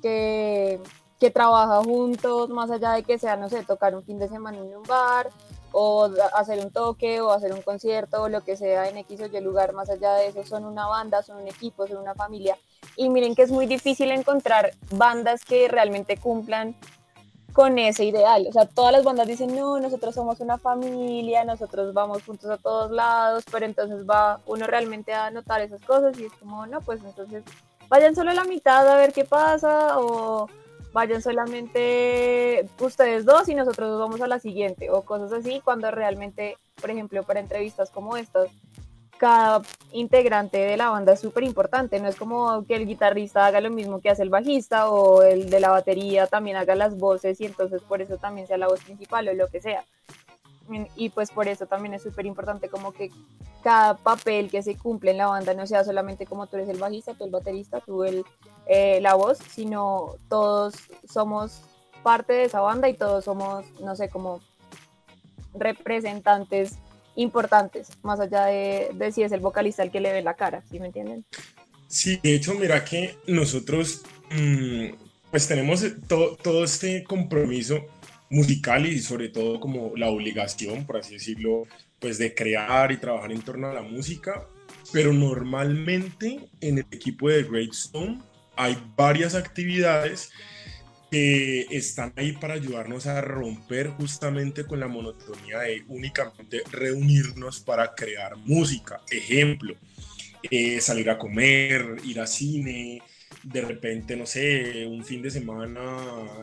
que, 0.00 0.80
que 1.20 1.30
trabaja 1.30 1.82
juntos, 1.84 2.50
más 2.50 2.70
allá 2.70 2.92
de 2.92 3.02
que 3.02 3.18
sea, 3.18 3.36
no 3.36 3.48
sé, 3.48 3.62
tocar 3.64 3.94
un 3.94 4.02
fin 4.02 4.18
de 4.18 4.28
semana 4.28 4.58
en 4.58 4.76
un 4.76 4.82
bar 4.82 5.30
o 5.72 6.10
hacer 6.34 6.58
un 6.64 6.70
toque 6.70 7.20
o 7.20 7.30
hacer 7.30 7.52
un 7.52 7.62
concierto 7.62 8.22
o 8.22 8.28
lo 8.28 8.42
que 8.42 8.56
sea 8.56 8.88
en 8.88 8.98
X 8.98 9.20
o 9.20 9.26
Y 9.26 9.40
lugar, 9.40 9.72
más 9.72 9.88
allá 9.88 10.14
de 10.14 10.28
eso, 10.28 10.44
son 10.44 10.64
una 10.64 10.86
banda, 10.86 11.22
son 11.22 11.42
un 11.42 11.48
equipo, 11.48 11.86
son 11.86 11.98
una 11.98 12.14
familia. 12.14 12.56
Y 12.96 13.08
miren 13.08 13.34
que 13.34 13.42
es 13.42 13.50
muy 13.50 13.66
difícil 13.66 14.10
encontrar 14.10 14.72
bandas 14.90 15.44
que 15.44 15.68
realmente 15.68 16.16
cumplan 16.16 16.76
con 17.52 17.78
ese 17.78 18.04
ideal. 18.04 18.46
O 18.48 18.52
sea, 18.52 18.66
todas 18.66 18.92
las 18.92 19.04
bandas 19.04 19.26
dicen, 19.26 19.54
no, 19.54 19.78
nosotros 19.78 20.14
somos 20.14 20.40
una 20.40 20.58
familia, 20.58 21.44
nosotros 21.44 21.92
vamos 21.92 22.22
juntos 22.22 22.50
a 22.50 22.56
todos 22.56 22.90
lados, 22.90 23.44
pero 23.50 23.66
entonces 23.66 24.06
va 24.08 24.40
uno 24.46 24.66
realmente 24.66 25.12
a 25.12 25.30
notar 25.30 25.60
esas 25.60 25.82
cosas 25.82 26.18
y 26.18 26.24
es 26.24 26.32
como, 26.34 26.66
no, 26.66 26.80
pues 26.80 27.02
entonces 27.04 27.44
vayan 27.88 28.14
solo 28.14 28.30
a 28.30 28.34
la 28.34 28.44
mitad 28.44 28.88
a 28.88 28.96
ver 28.96 29.12
qué 29.12 29.24
pasa 29.24 29.98
o 30.00 30.48
vayan 30.92 31.22
solamente 31.22 32.68
ustedes 32.80 33.24
dos 33.24 33.48
y 33.48 33.54
nosotros 33.54 33.98
vamos 33.98 34.20
a 34.20 34.26
la 34.26 34.38
siguiente 34.38 34.90
o 34.90 35.02
cosas 35.02 35.32
así, 35.32 35.60
cuando 35.64 35.90
realmente, 35.90 36.58
por 36.80 36.90
ejemplo, 36.90 37.22
para 37.22 37.40
entrevistas 37.40 37.90
como 37.90 38.16
estas, 38.16 38.48
cada 39.22 39.62
integrante 39.92 40.58
de 40.58 40.76
la 40.76 40.90
banda 40.90 41.12
es 41.12 41.20
súper 41.20 41.44
importante, 41.44 42.00
no 42.00 42.08
es 42.08 42.16
como 42.16 42.64
que 42.64 42.74
el 42.74 42.88
guitarrista 42.88 43.46
haga 43.46 43.60
lo 43.60 43.70
mismo 43.70 44.00
que 44.00 44.10
hace 44.10 44.24
el 44.24 44.30
bajista 44.30 44.90
o 44.90 45.22
el 45.22 45.48
de 45.48 45.60
la 45.60 45.70
batería 45.70 46.26
también 46.26 46.56
haga 46.56 46.74
las 46.74 46.98
voces 46.98 47.40
y 47.40 47.44
entonces 47.44 47.82
por 47.82 48.02
eso 48.02 48.16
también 48.16 48.48
sea 48.48 48.58
la 48.58 48.66
voz 48.66 48.82
principal 48.82 49.28
o 49.28 49.32
lo 49.32 49.46
que 49.46 49.60
sea. 49.60 49.84
Y 50.96 51.10
pues 51.10 51.30
por 51.30 51.46
eso 51.46 51.66
también 51.66 51.94
es 51.94 52.02
súper 52.02 52.26
importante 52.26 52.68
como 52.68 52.90
que 52.90 53.12
cada 53.62 53.96
papel 53.96 54.50
que 54.50 54.60
se 54.60 54.76
cumple 54.76 55.12
en 55.12 55.18
la 55.18 55.28
banda 55.28 55.54
no 55.54 55.68
sea 55.68 55.84
solamente 55.84 56.26
como 56.26 56.48
tú 56.48 56.56
eres 56.56 56.68
el 56.68 56.80
bajista, 56.80 57.14
tú 57.14 57.22
el 57.22 57.30
baterista, 57.30 57.78
tú 57.78 58.02
el, 58.02 58.24
eh, 58.66 59.00
la 59.02 59.14
voz, 59.14 59.38
sino 59.38 60.16
todos 60.28 60.74
somos 61.08 61.60
parte 62.02 62.32
de 62.32 62.44
esa 62.46 62.60
banda 62.60 62.88
y 62.88 62.94
todos 62.94 63.24
somos, 63.24 63.64
no 63.80 63.94
sé, 63.94 64.08
como 64.08 64.40
representantes 65.54 66.80
importantes, 67.16 67.88
más 68.02 68.20
allá 68.20 68.46
de, 68.46 69.12
si 69.12 69.22
es 69.22 69.32
el 69.32 69.40
vocalista 69.40 69.82
el 69.82 69.90
que 69.90 70.00
le 70.00 70.12
ve 70.12 70.22
la 70.22 70.34
cara, 70.34 70.62
¿sí 70.70 70.78
me 70.80 70.86
entienden? 70.86 71.24
Sí, 71.88 72.18
de 72.22 72.34
hecho, 72.34 72.54
mira 72.54 72.84
que 72.84 73.16
nosotros 73.26 74.02
mm, 74.30 74.94
pues 75.30 75.46
tenemos 75.46 75.84
todo 76.08 76.64
este 76.64 77.04
compromiso 77.04 77.86
musical 78.30 78.86
y 78.86 78.98
sobre 79.00 79.28
todo 79.28 79.60
como 79.60 79.92
la 79.96 80.08
obligación, 80.08 80.86
por 80.86 80.96
así 80.96 81.14
decirlo, 81.14 81.64
pues 82.00 82.18
de 82.18 82.34
crear 82.34 82.90
y 82.90 82.96
trabajar 82.96 83.30
en 83.30 83.42
torno 83.42 83.68
a 83.68 83.74
la 83.74 83.82
música, 83.82 84.46
pero 84.92 85.12
normalmente 85.12 86.40
en 86.60 86.78
el 86.78 86.86
equipo 86.90 87.28
de 87.28 87.44
Great 87.44 87.72
Stone 87.72 88.20
hay 88.56 88.76
varias 88.96 89.34
actividades 89.34 90.30
que 91.12 91.66
están 91.70 92.14
ahí 92.16 92.32
para 92.32 92.54
ayudarnos 92.54 93.06
a 93.06 93.20
romper 93.20 93.88
justamente 93.88 94.64
con 94.64 94.80
la 94.80 94.88
monotonía 94.88 95.58
de 95.58 95.84
únicamente 95.88 96.62
reunirnos 96.70 97.60
para 97.60 97.94
crear 97.94 98.34
música. 98.38 99.02
Ejemplo, 99.10 99.74
eh, 100.50 100.80
salir 100.80 101.10
a 101.10 101.18
comer, 101.18 101.96
ir 102.06 102.18
a 102.18 102.26
cine, 102.26 103.02
de 103.42 103.60
repente, 103.60 104.16
no 104.16 104.24
sé, 104.24 104.86
un 104.86 105.04
fin 105.04 105.20
de 105.20 105.30
semana 105.30 105.82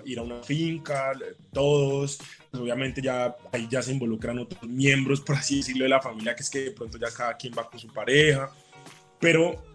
ir 0.05 0.19
a 0.19 0.21
una 0.21 0.43
finca, 0.43 1.13
todos, 1.51 2.19
pues 2.51 2.61
obviamente 2.61 3.01
ya 3.01 3.35
ahí 3.51 3.67
ya 3.71 3.81
se 3.81 3.91
involucran 3.91 4.37
otros 4.37 4.69
miembros, 4.69 5.21
por 5.21 5.37
así 5.37 5.57
decirlo, 5.57 5.85
de 5.85 5.89
la 5.89 6.01
familia, 6.01 6.35
que 6.35 6.43
es 6.43 6.49
que 6.51 6.59
de 6.65 6.71
pronto 6.73 6.99
ya 6.99 7.09
cada 7.09 7.35
quien 7.35 7.53
va 7.57 7.67
con 7.67 7.79
su 7.79 7.87
pareja, 7.87 8.51
pero 9.19 9.68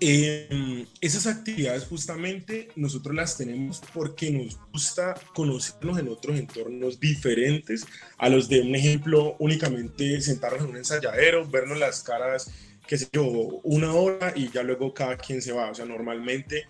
Eh, 0.00 0.86
esas 1.00 1.26
actividades 1.26 1.84
justamente 1.84 2.68
nosotros 2.74 3.14
las 3.14 3.36
tenemos 3.36 3.80
porque 3.92 4.30
nos 4.30 4.58
gusta 4.72 5.14
conocernos 5.34 5.98
en 5.98 6.08
otros 6.08 6.38
entornos 6.38 6.98
diferentes 6.98 7.86
a 8.18 8.28
los 8.28 8.48
de 8.48 8.60
un 8.60 8.74
ejemplo 8.74 9.36
únicamente 9.38 10.20
sentarnos 10.20 10.62
en 10.62 10.70
un 10.70 10.76
ensayadero, 10.78 11.48
vernos 11.48 11.78
las 11.78 12.02
caras, 12.02 12.50
qué 12.86 12.98
sé 12.98 13.08
yo, 13.12 13.24
una 13.62 13.94
hora 13.94 14.32
y 14.34 14.50
ya 14.50 14.62
luego 14.62 14.92
cada 14.92 15.16
quien 15.16 15.40
se 15.40 15.52
va. 15.52 15.70
O 15.70 15.74
sea, 15.74 15.84
normalmente 15.84 16.66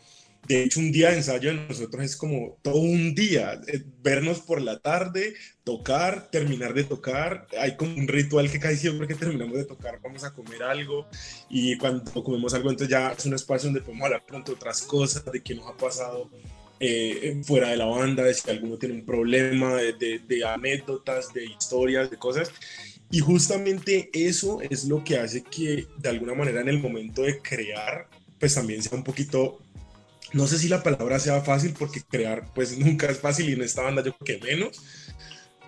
de 0.47 0.63
hecho, 0.63 0.81
un 0.81 0.93
día 0.93 1.11
de 1.11 1.17
ensayo 1.17 1.51
de 1.51 1.67
nosotros 1.67 2.05
es 2.05 2.17
como 2.17 2.59
todo 2.63 2.77
un 2.77 3.15
día, 3.15 3.61
eh, 3.67 3.83
vernos 4.03 4.41
por 4.41 4.61
la 4.61 4.79
tarde, 4.79 5.35
tocar, 5.65 6.31
terminar 6.31 6.75
de 6.75 6.85
tocar. 6.85 7.47
Hay 7.59 7.77
como 7.77 7.97
un 7.97 8.07
ritual 8.07 8.51
que 8.51 8.61
casi 8.61 8.77
siempre 8.77 9.09
que 9.09 9.15
terminamos 9.15 9.57
de 9.57 9.65
tocar 9.65 10.01
vamos 10.03 10.25
a 10.25 10.35
comer 10.35 10.63
algo 10.63 11.07
y 11.49 11.79
cuando 11.79 12.23
comemos 12.23 12.53
algo 12.53 12.71
entonces 12.71 12.91
ya 12.91 13.13
es 13.13 13.25
un 13.25 13.35
espacio 13.35 13.69
donde 13.69 13.81
podemos 13.81 14.05
hablar 14.05 14.27
pronto 14.27 14.53
de 14.53 14.57
otras 14.57 14.83
cosas, 14.83 15.25
de 15.25 15.43
qué 15.43 15.55
nos 15.55 15.67
ha 15.67 15.77
pasado 15.77 16.31
eh, 16.79 17.41
fuera 17.45 17.71
de 17.71 17.79
la 17.79 17.87
banda, 17.87 18.25
de 18.25 18.35
si 18.35 18.51
alguno 18.51 18.77
tiene 18.77 18.97
un 18.97 19.07
problema, 19.07 19.77
de, 19.77 20.21
de 20.27 20.45
anécdotas, 20.45 21.33
de 21.33 21.47
historias, 21.47 22.11
de 22.11 22.19
cosas. 22.19 22.51
Y 23.11 23.21
justamente 23.21 24.11
eso 24.13 24.61
es 24.61 24.85
lo 24.85 25.03
que 25.05 25.17
hace 25.17 25.43
que 25.43 25.87
de 25.97 26.09
alguna 26.09 26.35
manera 26.35 26.61
en 26.61 26.69
el 26.69 26.81
momento 26.81 27.23
de 27.23 27.39
crear, 27.39 28.09
pues 28.39 28.55
también 28.55 28.83
sea 28.83 28.99
un 28.99 29.05
poquito 29.05 29.63
no 30.35 30.47
sé 30.47 30.59
si 30.59 30.69
la 30.69 30.83
palabra 30.83 31.19
sea 31.19 31.41
fácil 31.41 31.75
porque 31.79 32.03
crear 32.03 32.53
pues 32.55 32.76
nunca 32.79 33.07
es 33.07 33.19
fácil 33.19 33.49
y 33.49 33.53
en 33.53 33.62
esta 33.62 33.83
banda 33.83 34.03
yo 34.03 34.12
creo 34.17 34.41
que 34.41 34.47
menos, 34.47 34.83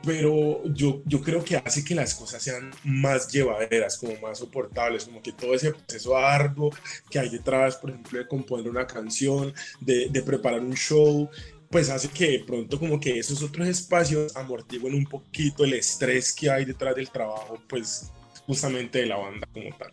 pero 0.04 0.62
yo, 0.66 1.02
yo 1.06 1.23
creo 1.23 1.42
que 1.42 1.56
hace 1.56 1.85
que 1.85 1.94
las 1.94 2.14
cosas 2.14 2.42
sean 2.42 2.70
más 2.85 3.32
llevaderas, 3.32 3.96
como 3.96 4.14
más 4.20 4.38
soportables, 4.38 5.04
como 5.04 5.23
que 5.23 5.32
todo 5.32 5.54
ese 5.54 5.73
proceso 5.73 6.16
arduo 6.16 6.70
que 7.11 7.18
hay 7.18 7.28
detrás, 7.28 7.76
por 7.76 7.90
ejemplo, 7.90 8.18
de 8.18 8.28
componer 8.28 8.68
una 8.68 8.87
canción, 8.87 9.54
de, 9.80 10.08
de 10.11 10.23
preparar 10.23 10.61
un 10.61 10.75
show, 10.75 11.28
pues 11.70 11.88
hace 11.88 12.08
que 12.08 12.30
de 12.32 12.44
pronto 12.44 12.78
como 12.78 13.00
que 13.00 13.18
esos 13.18 13.42
otros 13.42 13.66
espacios 13.66 14.37
amortiguen 14.37 14.94
un 14.94 15.06
poquito 15.06 15.64
el 15.64 15.73
estrés 15.75 16.32
que 16.32 16.50
hay 16.50 16.64
detrás 16.64 16.94
del 16.94 17.11
trabajo, 17.11 17.58
pues 17.68 18.12
justamente 18.46 19.00
de 19.00 19.06
la 19.06 19.16
banda 19.16 19.49
como 19.52 19.76
tal. 19.76 19.92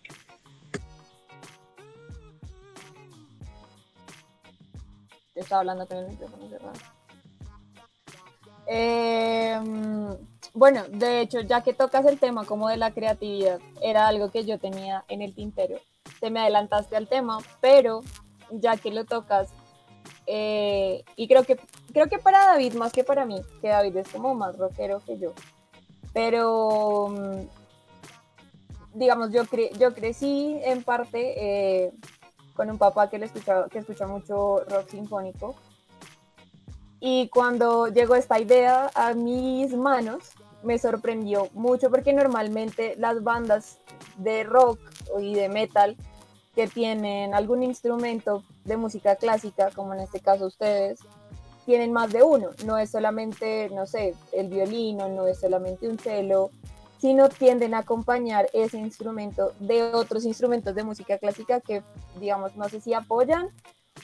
Estaba 5.35 5.61
hablando 5.61 5.87
con 5.87 5.97
el 5.97 6.09
micrófono 6.09 6.49
cerrado. 6.49 6.73
Eh, 8.67 9.59
bueno, 10.53 10.83
de 10.87 11.21
hecho, 11.21 11.41
ya 11.41 11.61
que 11.61 11.73
tocas 11.73 12.05
el 12.05 12.19
tema 12.19 12.45
como 12.45 12.69
de 12.69 12.77
la 12.77 12.91
creatividad, 12.91 13.59
era 13.81 14.07
algo 14.07 14.31
que 14.31 14.45
yo 14.45 14.59
tenía 14.59 15.03
en 15.07 15.21
el 15.21 15.33
tintero. 15.33 15.77
Te 16.19 16.29
me 16.29 16.39
adelantaste 16.39 16.95
al 16.95 17.07
tema, 17.07 17.39
pero 17.59 18.03
ya 18.51 18.77
que 18.77 18.91
lo 18.91 19.05
tocas, 19.05 19.49
eh, 20.25 21.03
y 21.15 21.27
creo 21.27 21.43
que, 21.43 21.59
creo 21.91 22.07
que 22.07 22.19
para 22.19 22.45
David 22.45 22.75
más 22.75 22.93
que 22.93 23.03
para 23.03 23.25
mí, 23.25 23.41
que 23.61 23.69
David 23.69 23.97
es 23.97 24.09
como 24.09 24.33
más 24.35 24.57
rockero 24.57 25.01
que 25.05 25.17
yo, 25.17 25.33
pero 26.13 27.09
mm, 27.09 27.47
digamos, 28.93 29.31
yo, 29.31 29.45
cre 29.45 29.71
yo 29.79 29.93
crecí 29.93 30.59
en 30.63 30.83
parte 30.83 31.33
eh, 31.85 31.91
con 32.53 32.69
un 32.69 32.77
papá 32.77 33.09
que, 33.09 33.19
le 33.19 33.25
escucha, 33.25 33.65
que 33.69 33.79
escucha 33.79 34.07
mucho 34.07 34.63
rock 34.69 34.89
sinfónico. 34.89 35.55
Y 36.99 37.27
cuando 37.29 37.87
llegó 37.87 38.15
esta 38.15 38.39
idea 38.39 38.89
a 38.95 39.13
mis 39.13 39.75
manos, 39.75 40.31
me 40.63 40.79
sorprendió 40.79 41.49
mucho 41.53 41.89
porque 41.89 42.13
normalmente 42.13 42.95
las 42.97 43.23
bandas 43.23 43.79
de 44.17 44.43
rock 44.43 44.79
y 45.19 45.35
de 45.35 45.49
metal 45.49 45.97
que 46.55 46.67
tienen 46.67 47.33
algún 47.33 47.63
instrumento 47.63 48.43
de 48.63 48.77
música 48.77 49.15
clásica, 49.15 49.69
como 49.71 49.93
en 49.93 50.01
este 50.01 50.19
caso 50.19 50.45
ustedes, 50.45 50.99
tienen 51.65 51.91
más 51.91 52.11
de 52.11 52.23
uno. 52.23 52.49
No 52.65 52.77
es 52.77 52.91
solamente, 52.91 53.69
no 53.69 53.85
sé, 53.85 54.15
el 54.31 54.49
violino, 54.49 55.09
no 55.09 55.27
es 55.27 55.39
solamente 55.39 55.87
un 55.87 55.97
cello, 55.97 56.51
sino 57.03 57.27
tienden 57.27 57.73
a 57.73 57.79
acompañar 57.79 58.49
ese 58.53 58.77
instrumento 58.77 59.51
de 59.59 59.83
otros 59.93 60.23
instrumentos 60.23 60.73
de 60.73 60.85
música 60.85 61.17
clásica 61.17 61.59
que, 61.59 61.83
digamos, 62.17 62.55
no 62.55 62.69
sé 62.69 62.79
si 62.79 62.93
apoyan, 62.93 63.49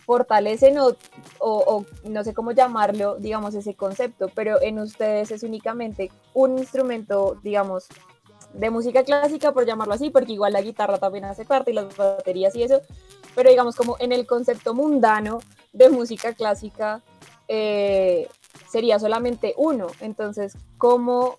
fortalecen 0.05 0.75
o, 0.79 1.85
no 2.03 2.23
sé 2.25 2.33
cómo 2.33 2.51
llamarlo, 2.51 3.15
digamos, 3.15 3.55
ese 3.55 3.73
concepto, 3.73 4.27
pero 4.35 4.61
en 4.61 4.79
ustedes 4.79 5.31
es 5.31 5.43
únicamente 5.43 6.11
un 6.33 6.57
instrumento, 6.57 7.39
digamos, 7.41 7.87
de 8.53 8.69
música 8.69 9.05
clásica, 9.05 9.53
por 9.53 9.65
llamarlo 9.65 9.93
así, 9.93 10.09
porque 10.09 10.33
igual 10.33 10.51
la 10.51 10.61
guitarra 10.61 10.97
también 10.97 11.23
hace 11.23 11.45
parte 11.45 11.71
y 11.71 11.75
las 11.75 11.95
baterías 11.95 12.53
y 12.57 12.63
eso, 12.63 12.81
pero 13.33 13.49
digamos 13.49 13.77
como 13.77 13.95
en 13.99 14.11
el 14.11 14.27
concepto 14.27 14.73
mundano 14.73 15.39
de 15.71 15.89
música 15.89 16.33
clásica 16.33 17.01
eh, 17.47 18.27
sería 18.69 18.99
solamente 18.99 19.53
uno. 19.55 19.87
Entonces, 20.01 20.57
¿cómo 20.77 21.37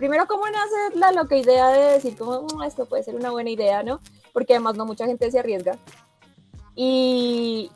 primero, 0.00 0.26
¿cómo 0.26 0.44
nace 0.46 0.98
la 0.98 1.12
loca 1.12 1.36
idea 1.36 1.68
de 1.68 1.92
decir 1.92 2.16
como 2.16 2.40
mm, 2.40 2.62
esto 2.62 2.86
puede 2.86 3.02
ser 3.02 3.14
una 3.14 3.30
buena 3.30 3.50
idea, 3.50 3.82
¿no? 3.82 4.00
Porque 4.32 4.54
además 4.54 4.74
no 4.74 4.86
mucha 4.86 5.04
gente 5.04 5.30
se 5.30 5.38
arriesga. 5.38 5.76
Y, 6.74 7.70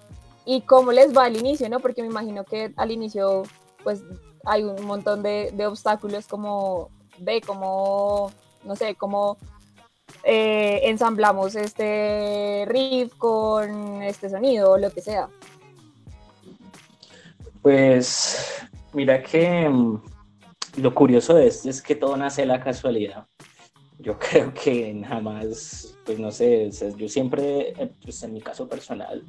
y 0.47 0.63
cómo 0.63 0.91
les 0.91 1.15
va 1.15 1.27
al 1.27 1.37
inicio, 1.37 1.69
¿no? 1.69 1.81
Porque 1.81 2.01
me 2.01 2.09
imagino 2.09 2.45
que 2.45 2.73
al 2.79 2.91
inicio, 2.91 3.43
pues 3.83 4.03
hay 4.47 4.63
un 4.63 4.87
montón 4.87 5.23
de, 5.23 5.53
obstáculos 5.67 6.27
como 6.27 6.89
ve, 7.19 7.43
como, 7.43 8.33
no 8.65 8.75
sé, 8.75 8.95
cómo 8.95 9.37
eh, 10.23 10.81
ensamblamos 10.85 11.55
este 11.57 12.65
riff 12.67 13.15
con 13.19 14.03
este 14.03 14.31
sonido 14.31 14.73
o 14.73 14.79
lo 14.79 14.91
que 14.91 15.03
sea. 15.03 15.29
Pues 17.61 18.63
mira 18.95 19.23
que 19.23 19.69
mm, 19.69 20.14
lo 20.77 20.95
curioso 20.95 21.35
de 21.35 21.47
esto 21.47 21.71
es 21.71 21.81
que 21.83 21.95
todo 21.95 22.17
nace 22.17 22.43
de 22.43 22.49
la 22.49 22.63
casualidad. 22.63 23.27
Yo 23.99 24.19
creo 24.19 24.53
que 24.53 24.93
nada 24.95 25.21
más, 25.21 25.97
pues 26.05 26.19
no 26.19 26.31
sé, 26.31 26.71
yo 26.97 27.09
siempre, 27.09 27.71
eh, 27.71 27.91
pues 28.03 28.23
en 28.23 28.33
mi 28.33 28.41
caso 28.41 28.69
personal, 28.69 29.25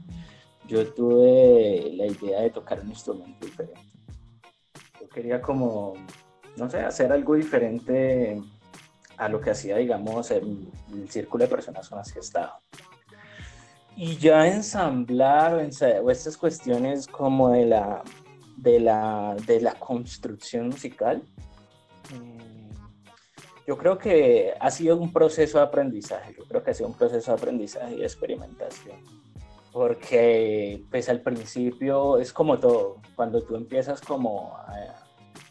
yo 0.67 0.93
tuve 0.93 1.91
la 1.93 2.07
idea 2.07 2.41
de 2.41 2.49
tocar 2.49 2.79
un 2.79 2.89
instrumento 2.89 3.45
diferente. 3.45 3.81
Yo 4.99 5.07
quería 5.09 5.41
como, 5.41 5.93
no 6.57 6.69
sé, 6.69 6.79
hacer 6.79 7.11
algo 7.11 7.35
diferente 7.35 8.41
a 9.17 9.29
lo 9.29 9.39
que 9.39 9.51
hacía, 9.51 9.77
digamos, 9.77 10.31
el, 10.31 10.67
círculo 11.09 11.43
de 11.43 11.49
personas 11.49 11.87
con 11.87 11.99
las 11.99 12.11
que 12.11 12.19
estaba. 12.19 12.59
Y 13.95 14.17
ya 14.17 14.47
ensamblar 14.47 15.53
o, 15.53 16.09
estas 16.11 16.35
cuestiones 16.35 17.07
como 17.07 17.51
de 17.51 17.65
la, 17.65 18.03
de 18.57 18.79
la, 18.79 19.35
de 19.45 19.61
la 19.61 19.73
construcción 19.75 20.67
musical, 20.67 21.23
mm, 22.13 22.45
yo 23.67 23.77
creo 23.77 23.97
que 23.97 24.53
ha 24.59 24.69
sido 24.69 24.97
un 24.97 25.11
proceso 25.11 25.57
de 25.57 25.63
aprendizaje, 25.63 26.35
yo 26.37 26.45
creo 26.45 26.63
que 26.63 26.71
ha 26.71 26.73
sido 26.73 26.89
un 26.89 26.95
proceso 26.95 27.31
de 27.31 27.37
aprendizaje 27.37 27.95
y 27.95 28.03
experimentación, 28.03 28.97
porque 29.71 30.83
pues 30.91 31.09
al 31.09 31.21
principio 31.21 32.17
es 32.17 32.31
como 32.31 32.59
todo, 32.59 33.01
cuando 33.15 33.41
tú 33.41 33.55
empiezas 33.55 34.01
como 34.01 34.55
a, 34.55 35.05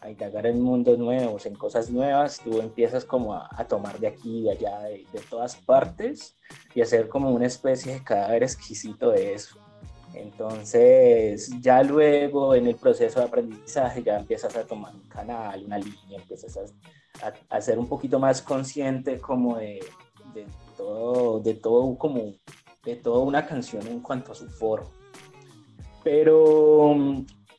a 0.05 0.09
indagar 0.11 0.45
en 0.45 0.61
mundos 0.61 0.99
nuevos, 0.99 1.45
en 1.45 1.55
cosas 1.55 1.89
nuevas, 1.89 2.39
tú 2.39 2.59
empiezas 2.59 3.03
como 3.05 3.33
a, 3.33 3.65
tomar 3.67 3.99
de 3.99 4.07
aquí 4.07 4.39
y 4.39 4.43
de 4.43 4.51
allá, 4.51 4.79
de, 4.81 5.05
de, 5.11 5.19
todas 5.29 5.55
partes, 5.55 6.37
y 6.75 6.81
hacer 6.81 7.09
como 7.09 7.31
una 7.31 7.47
especie 7.47 7.93
de 7.93 8.03
cadáver 8.03 8.43
exquisito 8.43 9.09
de 9.09 9.33
eso. 9.33 9.59
Entonces, 10.15 11.51
ya 11.61 11.83
luego 11.83 12.55
en 12.55 12.67
el 12.67 12.75
proceso 12.75 13.19
de 13.19 13.25
aprendizaje 13.25 14.03
ya 14.03 14.17
empiezas 14.17 14.55
a 14.55 14.65
tomar 14.65 14.93
un 14.93 15.07
canal, 15.09 15.63
una 15.65 15.77
línea, 15.77 16.19
empiezas 16.19 16.57
a, 17.21 17.33
a, 17.49 17.61
ser 17.61 17.77
un 17.79 17.87
poquito 17.87 18.19
más 18.19 18.41
consciente 18.41 19.19
como 19.19 19.57
de, 19.57 19.79
todo, 20.77 21.39
de 21.39 21.53
todo 21.55 21.97
como 21.97 22.33
de 22.83 22.95
toda 22.95 23.19
una 23.19 23.45
canción 23.45 23.85
en 23.87 23.99
cuanto 23.99 24.31
a 24.31 24.35
su 24.35 24.47
foro. 24.49 24.89
Pero 26.03 26.95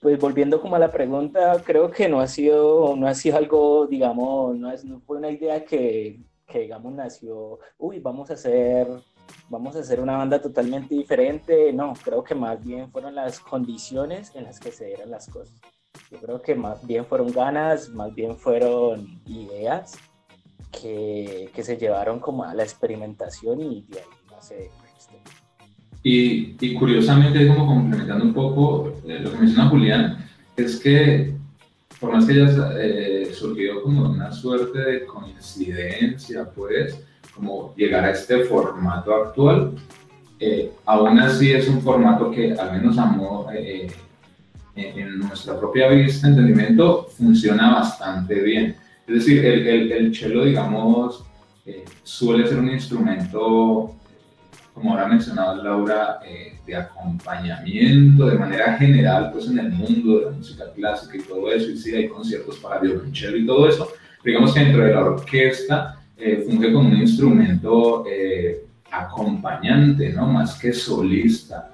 pues 0.01 0.19
volviendo 0.21 0.61
como 0.61 0.77
a 0.77 0.79
la 0.79 0.91
pregunta, 0.91 1.63
creo 1.65 1.91
que 1.91 2.09
no 2.09 2.21
ha 2.21 2.29
sido, 2.29 2.95
no 2.97 3.09
ha 3.09 3.15
sido 3.15 3.37
algo, 3.37 3.87
digamos, 3.87 4.57
no 4.57 5.01
fue 5.01 5.19
una 5.19 5.31
idea 5.31 5.65
que, 5.65 6.21
que, 6.47 6.61
digamos, 6.61 6.93
nació, 6.93 7.59
uy, 7.79 7.99
vamos 7.99 8.31
a 8.31 8.35
hacer 8.35 8.87
vamos 9.49 9.77
a 9.77 9.81
hacer 9.81 10.01
una 10.01 10.17
banda 10.17 10.41
totalmente 10.41 10.95
diferente. 10.95 11.73
No, 11.73 11.93
creo 12.03 12.23
que 12.25 12.35
más 12.35 12.65
bien 12.65 12.91
fueron 12.91 13.15
las 13.15 13.41
condiciones 13.41 14.33
en 14.35 14.45
las 14.45 14.61
que 14.61 14.73
se 14.73 14.87
dieron 14.87 15.11
las 15.11 15.29
cosas. 15.29 15.55
Yo 16.11 16.19
creo 16.19 16.41
que 16.43 16.55
más 16.55 16.87
bien 16.87 17.05
fueron 17.07 17.33
ganas, 17.33 17.89
más 17.91 18.15
bien 18.15 18.37
fueron 18.37 19.21
ideas 19.27 19.95
que, 20.71 21.51
que 21.55 21.63
se 21.63 21.77
llevaron 21.77 22.21
como 22.21 22.45
a 22.45 22.55
la 22.55 22.63
experimentación 22.63 23.61
y 23.61 23.87
de 23.89 24.01
ahí 24.01 24.07
no 24.31 24.43
sé. 24.43 24.71
Y, 26.03 26.57
y 26.61 26.75
curiosamente, 26.75 27.49
como 27.49 27.67
complementando 27.67 28.25
un 28.25 28.35
poco 28.35 28.93
eh, 29.07 29.19
lo 29.19 29.33
que 29.33 29.39
menciona 29.39 29.69
Julián, 29.69 30.29
es 30.57 30.79
que 30.79 31.35
por 32.01 32.13
más 32.13 32.27
que 32.27 32.33
haya 32.33 32.71
eh, 32.79 33.31
surgido 33.33 33.83
como 33.83 34.11
una 34.11 34.31
suerte 34.31 34.79
de 34.79 35.07
coincidencia, 35.07 36.49
pues, 36.51 37.03
como 37.37 37.75
llegar 37.77 38.05
a 38.05 38.11
este 38.11 38.45
formato 38.45 39.15
actual, 39.15 39.73
eh, 40.41 40.73
aún 40.85 41.19
así 41.19 41.53
es 41.53 41.69
un 41.69 41.81
formato 41.81 42.31
que 42.31 42.53
al 42.53 42.73
menos 42.73 42.99
a 42.99 43.15
eh, 43.55 43.87
en, 44.75 45.19
nuestra 45.19 45.59
propia 45.59 45.89
vista, 45.89 46.29
entendimiento, 46.29 47.09
funciona 47.17 47.75
bastante 47.75 48.41
bien. 48.41 48.77
Es 49.07 49.15
decir, 49.15 49.45
el, 49.45 49.67
el, 49.67 49.93
el 49.93 50.15
cello, 50.15 50.45
digamos, 50.45 51.25
eh, 51.65 51.85
suele 52.03 52.47
ser 52.47 52.59
un 52.59 52.71
instrumento, 52.71 53.95
como 54.75 54.91
ahora 54.91 55.07
mencionado 55.07 55.63
Laura, 55.63 56.21
de 56.67 56.77
acompañamiento 56.77 58.27
de 58.27 58.39
manera 58.39 58.77
general, 58.77 59.31
pues 59.33 59.47
en 59.47 59.59
el 59.59 59.71
mundo 59.71 60.19
de 60.19 60.25
la 60.27 60.31
música 60.33 60.65
clásica 60.75 61.17
y 61.17 61.21
todo 61.21 61.51
eso, 61.53 61.71
y 61.71 61.77
sí 61.79 61.95
hay 61.95 62.09
conciertos 62.09 62.59
para 62.59 62.81
violonchelo 62.81 63.37
y 63.37 63.47
todo 63.47 63.69
eso, 63.69 63.89
digamos 64.25 64.53
que 64.53 64.61
dentro 64.61 64.85
de 64.85 64.93
la 64.93 65.01
orquesta 65.01 66.01
funge 66.47 66.73
como 66.73 66.89
un 66.89 66.97
instrumento 66.97 68.05
acompañante, 68.91 70.13
¿no? 70.13 70.27
Más 70.27 70.59
que 70.59 70.73
solista. 70.73 71.71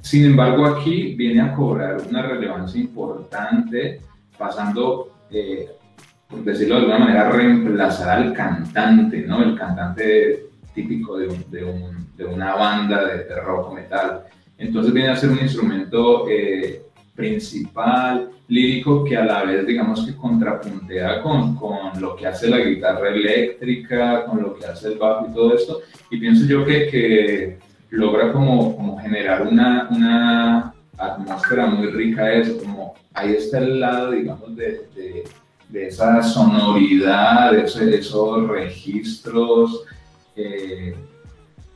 Sin 0.00 0.24
embargo, 0.24 0.66
aquí 0.66 1.14
viene 1.16 1.40
a 1.40 1.52
cobrar 1.52 2.00
una 2.08 2.22
relevancia 2.22 2.80
importante, 2.80 4.00
pasando, 4.38 5.12
eh, 5.30 5.68
por 6.28 6.44
decirlo 6.44 6.76
de 6.76 6.80
alguna 6.82 6.98
manera, 7.00 7.28
a 7.28 7.32
reemplazar 7.32 8.18
al 8.18 8.32
cantante, 8.32 9.22
¿no? 9.22 9.42
El 9.42 9.56
cantante 9.56 10.46
típico 10.74 11.18
de, 11.18 11.28
de, 12.16 12.24
una 12.24 12.54
banda 12.54 13.04
de, 13.04 13.34
rock 13.40 13.70
o 13.70 13.74
metal. 13.74 14.24
Entonces 14.58 14.92
viene 14.92 15.08
a 15.08 15.16
ser 15.16 15.30
un 15.30 15.40
instrumento 15.40 16.28
eh, 16.28 16.82
principal, 17.16 18.30
lírico, 18.48 19.02
que 19.02 19.16
a 19.16 19.24
la 19.24 19.42
vez, 19.44 19.66
digamos 19.66 20.04
que 20.06 20.14
contrapuntea 20.14 21.22
con, 21.22 21.56
con, 21.56 22.00
lo 22.00 22.14
que 22.14 22.26
hace 22.26 22.48
la 22.48 22.58
guitarra 22.58 23.08
eléctrica, 23.08 24.26
con 24.26 24.42
lo 24.42 24.54
que 24.54 24.66
hace 24.66 24.88
el 24.88 24.98
bajo 24.98 25.26
y 25.28 25.34
todo 25.34 25.54
esto. 25.54 25.80
Y 26.10 26.18
pienso 26.18 26.46
yo 26.46 26.64
que, 26.64 26.86
que 26.88 27.58
logra 27.90 28.32
como, 28.32 28.76
como 28.76 28.98
generar 28.98 29.42
una, 29.42 29.88
una, 29.90 30.72
atmósfera 30.98 31.66
muy 31.66 31.88
rica 31.88 32.32
eso, 32.32 32.56
como 32.58 32.94
ahí 33.12 33.32
está 33.32 33.58
el 33.58 33.80
lado, 33.80 34.12
digamos, 34.12 34.56
de, 34.56 34.86
de, 34.94 35.24
de 35.68 35.88
esa 35.88 36.22
sonoridad, 36.22 37.52
de 37.52 37.64
esos 37.64 38.48
registros. 38.48 39.84
Eh, 40.36 40.94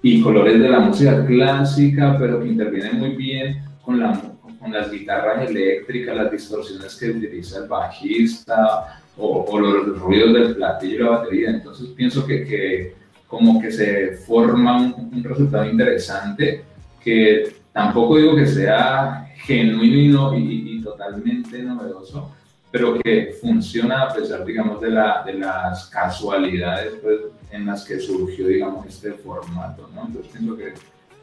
y 0.02 0.22
colores 0.22 0.58
de 0.58 0.68
la 0.68 0.80
música 0.80 1.26
clásica, 1.26 2.16
pero 2.18 2.40
que 2.40 2.48
intervienen 2.48 2.98
muy 2.98 3.10
bien 3.16 3.62
con 3.84 4.00
la, 4.00 4.18
con 4.60 4.72
las 4.72 4.90
guitarras 4.90 5.48
eléctricas, 5.48 6.14
las 6.14 6.30
distorsiones 6.30 6.94
que 6.96 7.10
utiliza 7.10 7.60
el 7.60 7.68
bajista 7.68 9.00
o, 9.16 9.58
los 9.58 9.98
ruidos 9.98 10.34
del 10.34 10.54
platillo 10.54 10.94
y 10.94 10.98
la 10.98 11.10
batería. 11.10 11.50
Entonces 11.50 11.88
pienso 11.96 12.26
que, 12.26 12.44
que 12.44 12.94
como 13.26 13.60
que 13.60 13.72
se 13.72 14.12
forma 14.12 14.82
un, 14.82 15.24
resultado 15.24 15.64
interesante 15.64 16.64
que 17.02 17.56
tampoco 17.72 18.18
digo 18.18 18.36
que 18.36 18.46
sea 18.46 19.32
genuino 19.36 20.36
y, 20.36 20.76
y, 20.76 20.82
totalmente 20.82 21.62
novedoso, 21.62 22.34
pero 22.70 22.98
que 22.98 23.34
funciona 23.40 24.02
a 24.02 24.12
pesar, 24.12 24.44
digamos, 24.44 24.80
de, 24.80 24.90
la, 24.90 25.22
de 25.24 25.34
las 25.34 25.86
casualidades 25.86 26.94
pues, 27.02 27.20
en 27.50 27.64
las 27.64 27.84
que 27.84 27.98
surgió, 27.98 28.46
digamos, 28.46 28.84
este 28.86 29.12
formato, 29.12 29.88
¿no? 29.94 30.06
Entonces 30.06 30.30
pienso 30.32 30.56
que 30.56 30.74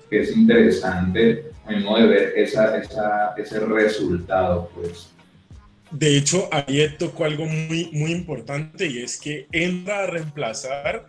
que 0.10 0.22
es 0.22 0.36
interesante 0.36 1.52
a 1.66 1.72
mi 1.72 1.84
modo 1.84 2.02
de 2.02 2.08
ver 2.08 2.34
esa, 2.36 2.78
esa, 2.78 3.34
ese 3.38 3.60
resultado, 3.60 4.70
pues. 4.74 5.10
De 5.92 6.18
hecho, 6.18 6.50
ahí 6.52 6.86
tocó 6.98 7.26
algo 7.26 7.46
muy, 7.46 7.90
muy 7.94 8.12
importante 8.12 8.88
y 8.88 9.02
es 9.02 9.20
que 9.20 9.48
entra 9.52 10.04
a 10.04 10.08
reemplazar 10.08 11.06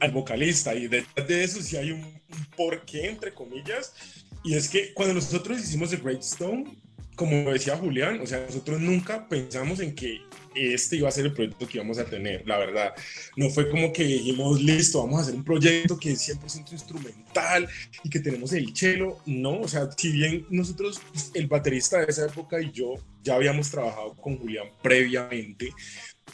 al 0.00 0.10
vocalista 0.10 0.74
y 0.74 0.88
detrás 0.88 1.26
de 1.26 1.44
eso 1.44 1.62
sí 1.62 1.76
hay 1.76 1.92
un, 1.92 2.00
un 2.02 2.44
porqué, 2.56 3.08
entre 3.08 3.32
comillas, 3.32 3.94
y 4.42 4.54
es 4.54 4.68
que 4.68 4.92
cuando 4.92 5.14
nosotros 5.14 5.58
hicimos 5.58 5.90
The 5.90 5.96
Great 5.96 6.20
Stone, 6.20 6.76
como 7.16 7.50
decía 7.50 7.76
Julián, 7.76 8.20
o 8.20 8.26
sea, 8.26 8.44
nosotros 8.46 8.80
nunca 8.80 9.26
pensamos 9.28 9.80
en 9.80 9.94
que 9.94 10.20
este 10.54 10.96
iba 10.96 11.08
a 11.08 11.12
ser 11.12 11.26
el 11.26 11.32
proyecto 11.32 11.66
que 11.66 11.78
íbamos 11.78 11.98
a 11.98 12.04
tener, 12.04 12.46
la 12.46 12.58
verdad. 12.58 12.94
No 13.36 13.50
fue 13.50 13.68
como 13.68 13.92
que 13.92 14.04
dijimos, 14.04 14.62
listo, 14.62 15.02
vamos 15.02 15.20
a 15.20 15.22
hacer 15.22 15.34
un 15.34 15.44
proyecto 15.44 15.98
que 15.98 16.12
es 16.12 16.28
100% 16.28 16.72
instrumental 16.72 17.68
y 18.02 18.10
que 18.10 18.20
tenemos 18.20 18.52
el 18.52 18.74
cello. 18.74 19.18
No, 19.26 19.60
o 19.60 19.68
sea, 19.68 19.88
si 19.96 20.12
bien 20.12 20.46
nosotros, 20.50 21.00
el 21.34 21.46
baterista 21.46 21.98
de 21.98 22.06
esa 22.08 22.26
época 22.26 22.60
y 22.60 22.70
yo 22.72 22.94
ya 23.22 23.34
habíamos 23.34 23.70
trabajado 23.70 24.14
con 24.14 24.38
Julián 24.38 24.68
previamente 24.82 25.70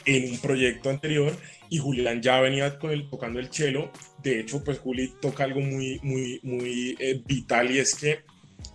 en 0.05 0.31
un 0.31 0.37
proyecto 0.39 0.89
anterior 0.89 1.35
y 1.69 1.77
Julián 1.77 2.21
ya 2.21 2.39
venía 2.41 2.77
con 2.79 2.91
el, 2.91 3.09
tocando 3.09 3.39
el 3.39 3.51
cello. 3.51 3.91
De 4.21 4.39
hecho, 4.39 4.63
pues 4.63 4.79
Juli 4.79 5.13
toca 5.21 5.43
algo 5.43 5.61
muy, 5.61 5.99
muy, 6.03 6.39
muy 6.43 6.95
eh, 6.99 7.21
vital 7.25 7.71
y 7.71 7.79
es 7.79 7.95
que 7.95 8.19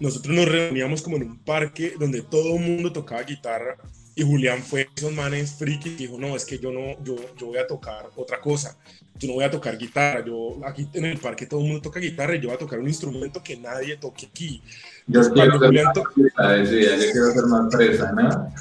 nosotros 0.01 0.35
nos 0.35 0.47
reuníamos 0.47 1.03
como 1.03 1.16
en 1.16 1.25
un 1.25 1.38
parque 1.38 1.94
donde 1.99 2.23
todo 2.23 2.57
el 2.57 2.62
mundo 2.62 2.92
tocaba 2.92 3.23
guitarra 3.23 3.77
y 4.18 4.22
Julián 4.22 4.62
fue 4.62 4.88
esos 4.96 5.12
manes 5.12 5.52
friki 5.52 5.90
y 5.90 5.94
dijo, 5.94 6.18
no, 6.18 6.35
es 6.35 6.46
que 6.46 6.59
yo 6.59 6.72
no, 6.72 7.02
yo, 7.05 7.16
yo 7.37 7.48
voy 7.48 7.59
a 7.59 7.66
tocar 7.66 8.09
otra 8.16 8.40
cosa, 8.40 8.79
yo 9.18 9.29
no 9.29 9.35
voy 9.35 9.44
a 9.44 9.50
tocar 9.50 9.76
guitarra, 9.76 10.24
yo 10.24 10.59
aquí 10.64 10.88
en 10.94 11.05
el 11.05 11.18
parque 11.18 11.44
todo 11.44 11.61
el 11.61 11.66
mundo 11.66 11.83
toca 11.83 12.00
guitarra 12.00 12.35
y 12.35 12.40
yo 12.40 12.48
voy 12.48 12.57
a 12.57 12.59
tocar 12.59 12.79
un 12.79 12.88
instrumento 12.88 13.42
que 13.42 13.59
nadie 13.59 13.98
toque 13.98 14.26
aquí. 14.26 14.62
Yo 15.07 15.20
quiero 15.35 15.59
ser, 15.59 15.68
Julián 15.68 15.85
más 15.85 15.94
yo 15.94 17.12
quiero 17.12 17.33
ser 17.33 17.44
más 17.44 17.74
presa, 17.74 18.12
¿no? 18.12 18.52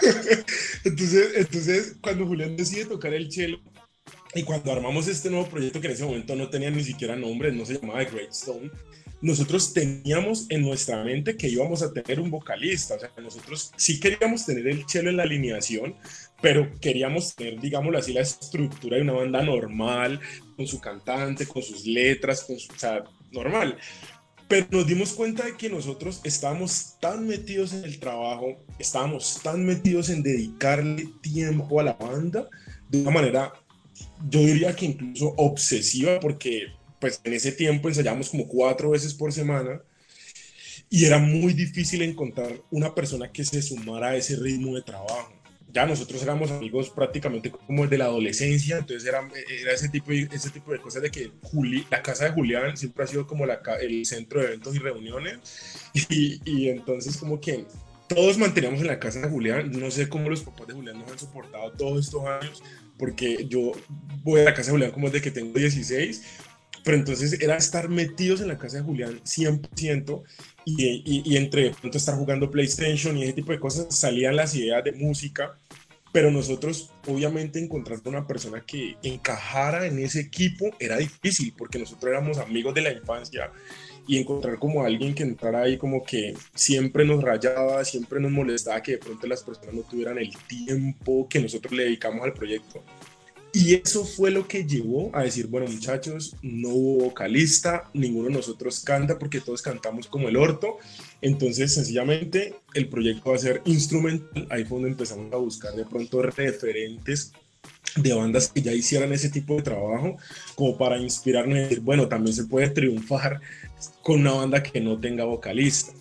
entonces, 0.84 1.32
entonces, 1.34 1.96
cuando 2.00 2.26
Julián 2.26 2.56
decide 2.56 2.84
tocar 2.84 3.12
el 3.12 3.32
cello, 3.32 3.58
y 4.32 4.44
cuando 4.44 4.70
armamos 4.70 5.08
este 5.08 5.28
nuevo 5.28 5.48
proyecto 5.48 5.80
que 5.80 5.88
en 5.88 5.94
ese 5.94 6.04
momento 6.04 6.36
no 6.36 6.48
tenía 6.48 6.70
ni 6.70 6.84
siquiera 6.84 7.16
nombre, 7.16 7.50
no 7.50 7.66
se 7.66 7.80
llamaba 7.80 8.04
The 8.04 8.12
Great 8.12 8.30
Stone, 8.30 8.70
nosotros 9.22 9.72
teníamos 9.72 10.46
en 10.48 10.62
nuestra 10.62 11.02
mente 11.04 11.36
que 11.36 11.48
íbamos 11.48 11.82
a 11.82 11.92
tener 11.92 12.20
un 12.20 12.30
vocalista, 12.30 12.94
o 12.94 12.98
sea, 12.98 13.10
nosotros 13.18 13.72
sí 13.76 14.00
queríamos 14.00 14.46
tener 14.46 14.66
el 14.66 14.86
chelo 14.86 15.10
en 15.10 15.18
la 15.18 15.24
alineación, 15.24 15.94
pero 16.40 16.70
queríamos 16.80 17.34
tener, 17.34 17.60
digámoslo 17.60 17.98
así, 17.98 18.12
la 18.12 18.22
estructura 18.22 18.96
de 18.96 19.02
una 19.02 19.12
banda 19.12 19.42
normal, 19.42 20.20
con 20.56 20.66
su 20.66 20.80
cantante, 20.80 21.46
con 21.46 21.62
sus 21.62 21.84
letras, 21.84 22.42
con 22.44 22.58
su, 22.58 22.72
o 22.72 22.78
sea, 22.78 23.04
normal. 23.30 23.76
Pero 24.48 24.66
nos 24.70 24.86
dimos 24.86 25.12
cuenta 25.12 25.44
de 25.44 25.56
que 25.56 25.68
nosotros 25.68 26.20
estábamos 26.24 26.96
tan 27.00 27.26
metidos 27.26 27.72
en 27.72 27.84
el 27.84 28.00
trabajo, 28.00 28.56
estábamos 28.78 29.40
tan 29.42 29.64
metidos 29.64 30.08
en 30.08 30.22
dedicarle 30.22 31.08
tiempo 31.20 31.78
a 31.78 31.84
la 31.84 31.92
banda 31.92 32.48
de 32.88 33.02
una 33.02 33.10
manera, 33.10 33.52
yo 34.28 34.40
diría 34.40 34.74
que 34.74 34.86
incluso 34.86 35.34
obsesiva, 35.36 36.18
porque 36.18 36.79
pues 37.00 37.20
en 37.24 37.32
ese 37.32 37.52
tiempo 37.52 37.88
ensayábamos 37.88 38.30
como 38.30 38.46
cuatro 38.46 38.90
veces 38.90 39.14
por 39.14 39.32
semana 39.32 39.82
y 40.88 41.04
era 41.06 41.18
muy 41.18 41.52
difícil 41.52 42.02
encontrar 42.02 42.52
una 42.70 42.94
persona 42.94 43.30
que 43.30 43.44
se 43.44 43.62
sumara 43.62 44.08
a 44.08 44.16
ese 44.16 44.36
ritmo 44.36 44.74
de 44.74 44.82
trabajo. 44.82 45.32
Ya 45.72 45.86
nosotros 45.86 46.20
éramos 46.22 46.50
amigos 46.50 46.90
prácticamente 46.90 47.50
como 47.50 47.86
de 47.86 47.96
la 47.96 48.06
adolescencia, 48.06 48.78
entonces 48.78 49.08
era, 49.08 49.20
era 49.62 49.72
ese, 49.72 49.88
tipo, 49.88 50.10
ese 50.10 50.50
tipo 50.50 50.72
de 50.72 50.80
cosas 50.80 51.02
de 51.02 51.10
que 51.12 51.30
Juli, 51.42 51.86
la 51.90 52.02
casa 52.02 52.24
de 52.24 52.32
Julián 52.32 52.76
siempre 52.76 53.04
ha 53.04 53.06
sido 53.06 53.24
como 53.26 53.46
la, 53.46 53.60
el 53.80 54.04
centro 54.04 54.40
de 54.40 54.48
eventos 54.48 54.74
y 54.74 54.80
reuniones 54.80 55.38
y, 56.10 56.40
y 56.44 56.68
entonces 56.70 57.16
como 57.16 57.40
que 57.40 57.66
todos 58.08 58.36
manteníamos 58.38 58.80
en 58.80 58.88
la 58.88 58.98
casa 58.98 59.20
de 59.20 59.28
Julián, 59.28 59.70
no 59.70 59.88
sé 59.92 60.08
cómo 60.08 60.28
los 60.28 60.42
papás 60.42 60.66
de 60.66 60.74
Julián 60.74 60.98
nos 60.98 61.12
han 61.12 61.18
soportado 61.20 61.70
todos 61.72 62.06
estos 62.06 62.26
años, 62.26 62.60
porque 62.98 63.46
yo 63.48 63.70
voy 64.24 64.40
a 64.40 64.44
la 64.44 64.54
casa 64.54 64.66
de 64.66 64.72
Julián 64.72 64.90
como 64.90 65.06
desde 65.06 65.22
que 65.22 65.30
tengo 65.30 65.56
16, 65.56 66.22
pero 66.84 66.96
entonces 66.96 67.40
era 67.40 67.56
estar 67.56 67.88
metidos 67.88 68.40
en 68.40 68.48
la 68.48 68.58
casa 68.58 68.78
de 68.78 68.82
Julián 68.82 69.20
100% 69.24 70.22
y, 70.64 70.84
y, 70.84 71.22
y 71.24 71.36
entre 71.36 71.70
pronto 71.70 71.98
estar 71.98 72.16
jugando 72.16 72.50
PlayStation 72.50 73.16
y 73.16 73.24
ese 73.24 73.32
tipo 73.34 73.52
de 73.52 73.60
cosas 73.60 73.86
salían 73.90 74.36
las 74.36 74.54
ideas 74.54 74.84
de 74.84 74.92
música, 74.92 75.56
pero 76.12 76.30
nosotros 76.30 76.90
obviamente 77.06 77.58
encontrar 77.58 78.00
una 78.04 78.26
persona 78.26 78.62
que 78.66 78.96
encajara 79.02 79.86
en 79.86 79.98
ese 79.98 80.20
equipo 80.20 80.70
era 80.78 80.96
difícil 80.96 81.54
porque 81.56 81.78
nosotros 81.78 82.10
éramos 82.10 82.38
amigos 82.38 82.74
de 82.74 82.82
la 82.82 82.92
infancia 82.92 83.52
y 84.06 84.18
encontrar 84.18 84.58
como 84.58 84.84
alguien 84.84 85.14
que 85.14 85.22
entrara 85.22 85.62
ahí 85.62 85.78
como 85.78 86.02
que 86.02 86.34
siempre 86.54 87.04
nos 87.04 87.22
rayaba, 87.22 87.84
siempre 87.84 88.18
nos 88.18 88.32
molestaba 88.32 88.82
que 88.82 88.92
de 88.92 88.98
pronto 88.98 89.26
las 89.26 89.42
personas 89.42 89.74
no 89.74 89.82
tuvieran 89.82 90.18
el 90.18 90.36
tiempo 90.48 91.28
que 91.28 91.38
nosotros 91.38 91.72
le 91.72 91.84
dedicamos 91.84 92.24
al 92.24 92.32
proyecto 92.32 92.82
y 93.52 93.74
eso 93.74 94.04
fue 94.04 94.30
lo 94.30 94.46
que 94.46 94.64
llevó 94.64 95.10
a 95.12 95.22
decir, 95.22 95.48
bueno 95.48 95.66
muchachos, 95.70 96.36
no 96.42 96.68
hubo 96.68 97.04
vocalista, 97.06 97.90
ninguno 97.94 98.28
de 98.28 98.34
nosotros 98.34 98.80
canta 98.80 99.18
porque 99.18 99.40
todos 99.40 99.62
cantamos 99.62 100.06
como 100.06 100.28
el 100.28 100.36
orto. 100.36 100.78
Entonces 101.20 101.74
sencillamente 101.74 102.54
el 102.74 102.88
proyecto 102.88 103.30
va 103.30 103.36
a 103.36 103.40
ser 103.40 103.62
instrumental. 103.64 104.46
Ahí 104.50 104.64
fue 104.64 104.76
donde 104.76 104.90
empezamos 104.90 105.32
a 105.32 105.36
buscar 105.36 105.74
de 105.74 105.84
pronto 105.84 106.22
referentes 106.22 107.32
de 107.96 108.14
bandas 108.14 108.48
que 108.48 108.62
ya 108.62 108.72
hicieran 108.72 109.12
ese 109.12 109.30
tipo 109.30 109.56
de 109.56 109.62
trabajo, 109.62 110.16
como 110.54 110.78
para 110.78 110.96
inspirarnos 110.98 111.58
y 111.58 111.62
decir, 111.62 111.80
bueno, 111.80 112.06
también 112.06 112.36
se 112.36 112.44
puede 112.44 112.68
triunfar 112.70 113.40
con 114.02 114.20
una 114.20 114.32
banda 114.32 114.62
que 114.62 114.80
no 114.80 114.98
tenga 114.98 115.24
vocalista. 115.24 115.92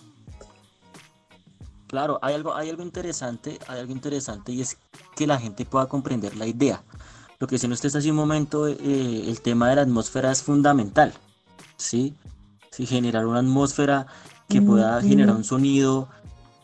Claro, 1.88 2.20
hay 2.22 2.36
algo, 2.36 2.56
hay 2.56 2.70
algo 2.70 2.84
interesante, 2.84 3.58
hay 3.66 3.80
algo 3.80 3.92
interesante 3.92 4.52
y 4.52 4.62
es 4.62 4.78
que 5.16 5.26
la 5.26 5.40
gente 5.40 5.66
pueda 5.66 5.88
comprender 5.88 6.38
la 6.38 6.46
idea 6.46 6.84
lo 7.40 7.48
que 7.48 7.56
decían 7.56 7.72
ustedes 7.72 7.96
hace 7.96 8.12
un 8.12 8.18
momento, 8.18 8.68
eh, 8.68 8.76
el 9.28 9.42
tema 9.42 9.70
de 9.70 9.78
la 9.78 9.82
atmósfera 9.84 10.32
es 10.32 10.44
fundamental, 10.44 11.14
¿sí? 11.78 12.14
¿sí? 12.70 12.86
generar 12.86 13.26
una 13.26 13.40
atmósfera 13.40 14.08
que 14.50 14.62
pueda 14.62 15.02
generar 15.02 15.36
un 15.36 15.44
sonido 15.44 16.10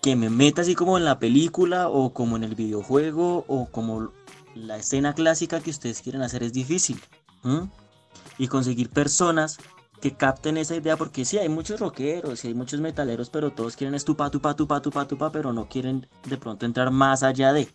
que 0.01 0.15
me 0.15 0.29
meta 0.29 0.63
así 0.63 0.75
como 0.75 0.97
en 0.97 1.05
la 1.05 1.19
película 1.19 1.87
o 1.87 2.13
como 2.13 2.35
en 2.35 2.43
el 2.43 2.55
videojuego 2.55 3.45
o 3.47 3.67
como 3.67 4.11
la 4.53 4.77
escena 4.77 5.13
clásica 5.13 5.61
que 5.61 5.69
ustedes 5.69 6.01
quieren 6.01 6.21
hacer 6.21 6.43
es 6.43 6.51
difícil. 6.51 6.99
Y 8.37 8.47
conseguir 8.47 8.89
personas 8.89 9.57
que 10.01 10.15
capten 10.15 10.57
esa 10.57 10.75
idea, 10.75 10.97
porque 10.97 11.25
sí, 11.25 11.37
hay 11.37 11.49
muchos 11.49 11.79
rockeros 11.79 12.43
y 12.43 12.49
hay 12.49 12.53
muchos 12.53 12.81
metaleros, 12.81 13.29
pero 13.29 13.51
todos 13.51 13.75
quieren 13.75 13.95
estupa, 13.95 14.29
tupa, 14.29 14.55
tupa, 14.55 14.81
tupa, 14.81 15.07
tupa, 15.07 15.31
pero 15.31 15.53
no 15.53 15.69
quieren 15.69 16.07
de 16.27 16.37
pronto 16.37 16.65
entrar 16.65 16.91
más 16.91 17.23
allá 17.23 17.53
de, 17.53 17.69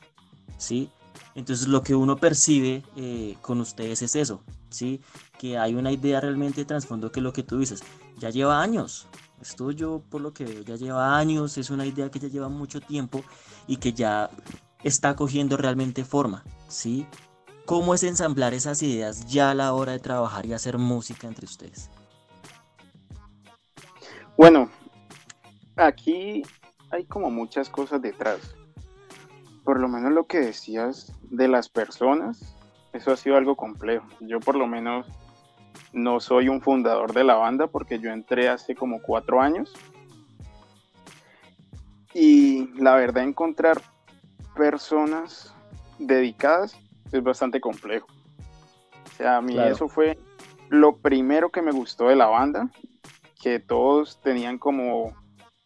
¿sí? 0.58 0.90
Entonces 1.34 1.68
lo 1.68 1.82
que 1.82 1.94
uno 1.94 2.16
percibe 2.16 2.82
eh, 2.96 3.36
con 3.40 3.60
ustedes 3.60 4.02
es 4.02 4.16
eso, 4.16 4.42
¿sí? 4.68 5.00
Que 5.38 5.58
hay 5.58 5.74
una 5.74 5.92
idea 5.92 6.20
realmente 6.20 6.62
de 6.62 6.64
trasfondo 6.64 7.12
que 7.12 7.20
lo 7.20 7.32
que 7.32 7.42
tú 7.42 7.58
dices, 7.58 7.82
ya 8.18 8.30
lleva 8.30 8.60
años, 8.60 9.06
esto 9.40 9.70
yo 9.70 10.02
por 10.10 10.20
lo 10.20 10.34
que 10.34 10.44
veo 10.44 10.62
ya 10.62 10.76
lleva 10.76 11.16
años, 11.16 11.56
es 11.56 11.70
una 11.70 11.86
idea 11.86 12.10
que 12.10 12.18
ya 12.18 12.28
lleva 12.28 12.48
mucho 12.48 12.80
tiempo 12.80 13.22
y 13.66 13.78
que 13.78 13.92
ya 13.92 14.28
está 14.84 15.16
cogiendo 15.16 15.56
realmente 15.56 16.04
forma, 16.04 16.44
¿sí? 16.68 17.06
¿Cómo 17.64 17.94
es 17.94 18.02
ensamblar 18.02 18.52
esas 18.52 18.82
ideas 18.82 19.26
ya 19.26 19.50
a 19.50 19.54
la 19.54 19.72
hora 19.72 19.92
de 19.92 19.98
trabajar 19.98 20.44
y 20.44 20.52
hacer 20.52 20.76
música 20.76 21.26
entre 21.26 21.46
ustedes? 21.46 21.88
Bueno, 24.36 24.70
aquí 25.76 26.42
hay 26.90 27.04
como 27.04 27.30
muchas 27.30 27.68
cosas 27.68 28.02
detrás 28.02 28.56
por 29.70 29.78
lo 29.78 29.86
menos 29.86 30.10
lo 30.10 30.26
que 30.26 30.40
decías 30.40 31.12
de 31.30 31.46
las 31.46 31.68
personas, 31.68 32.56
eso 32.92 33.12
ha 33.12 33.16
sido 33.16 33.36
algo 33.36 33.54
complejo. 33.54 34.04
Yo 34.18 34.40
por 34.40 34.56
lo 34.56 34.66
menos 34.66 35.06
no 35.92 36.18
soy 36.18 36.48
un 36.48 36.60
fundador 36.60 37.12
de 37.12 37.22
la 37.22 37.36
banda 37.36 37.68
porque 37.68 38.00
yo 38.00 38.10
entré 38.10 38.48
hace 38.48 38.74
como 38.74 39.00
cuatro 39.00 39.40
años. 39.40 39.72
Y 42.12 42.66
la 42.82 42.96
verdad 42.96 43.22
encontrar 43.22 43.80
personas 44.56 45.54
dedicadas 46.00 46.76
es 47.12 47.22
bastante 47.22 47.60
complejo. 47.60 48.08
O 48.08 49.16
sea, 49.18 49.36
a 49.36 49.40
mí 49.40 49.56
eso 49.56 49.88
fue 49.88 50.18
lo 50.68 50.96
primero 50.96 51.50
que 51.50 51.62
me 51.62 51.70
gustó 51.70 52.08
de 52.08 52.16
la 52.16 52.26
banda, 52.26 52.68
que 53.40 53.60
todos 53.60 54.20
tenían 54.20 54.58
como 54.58 55.14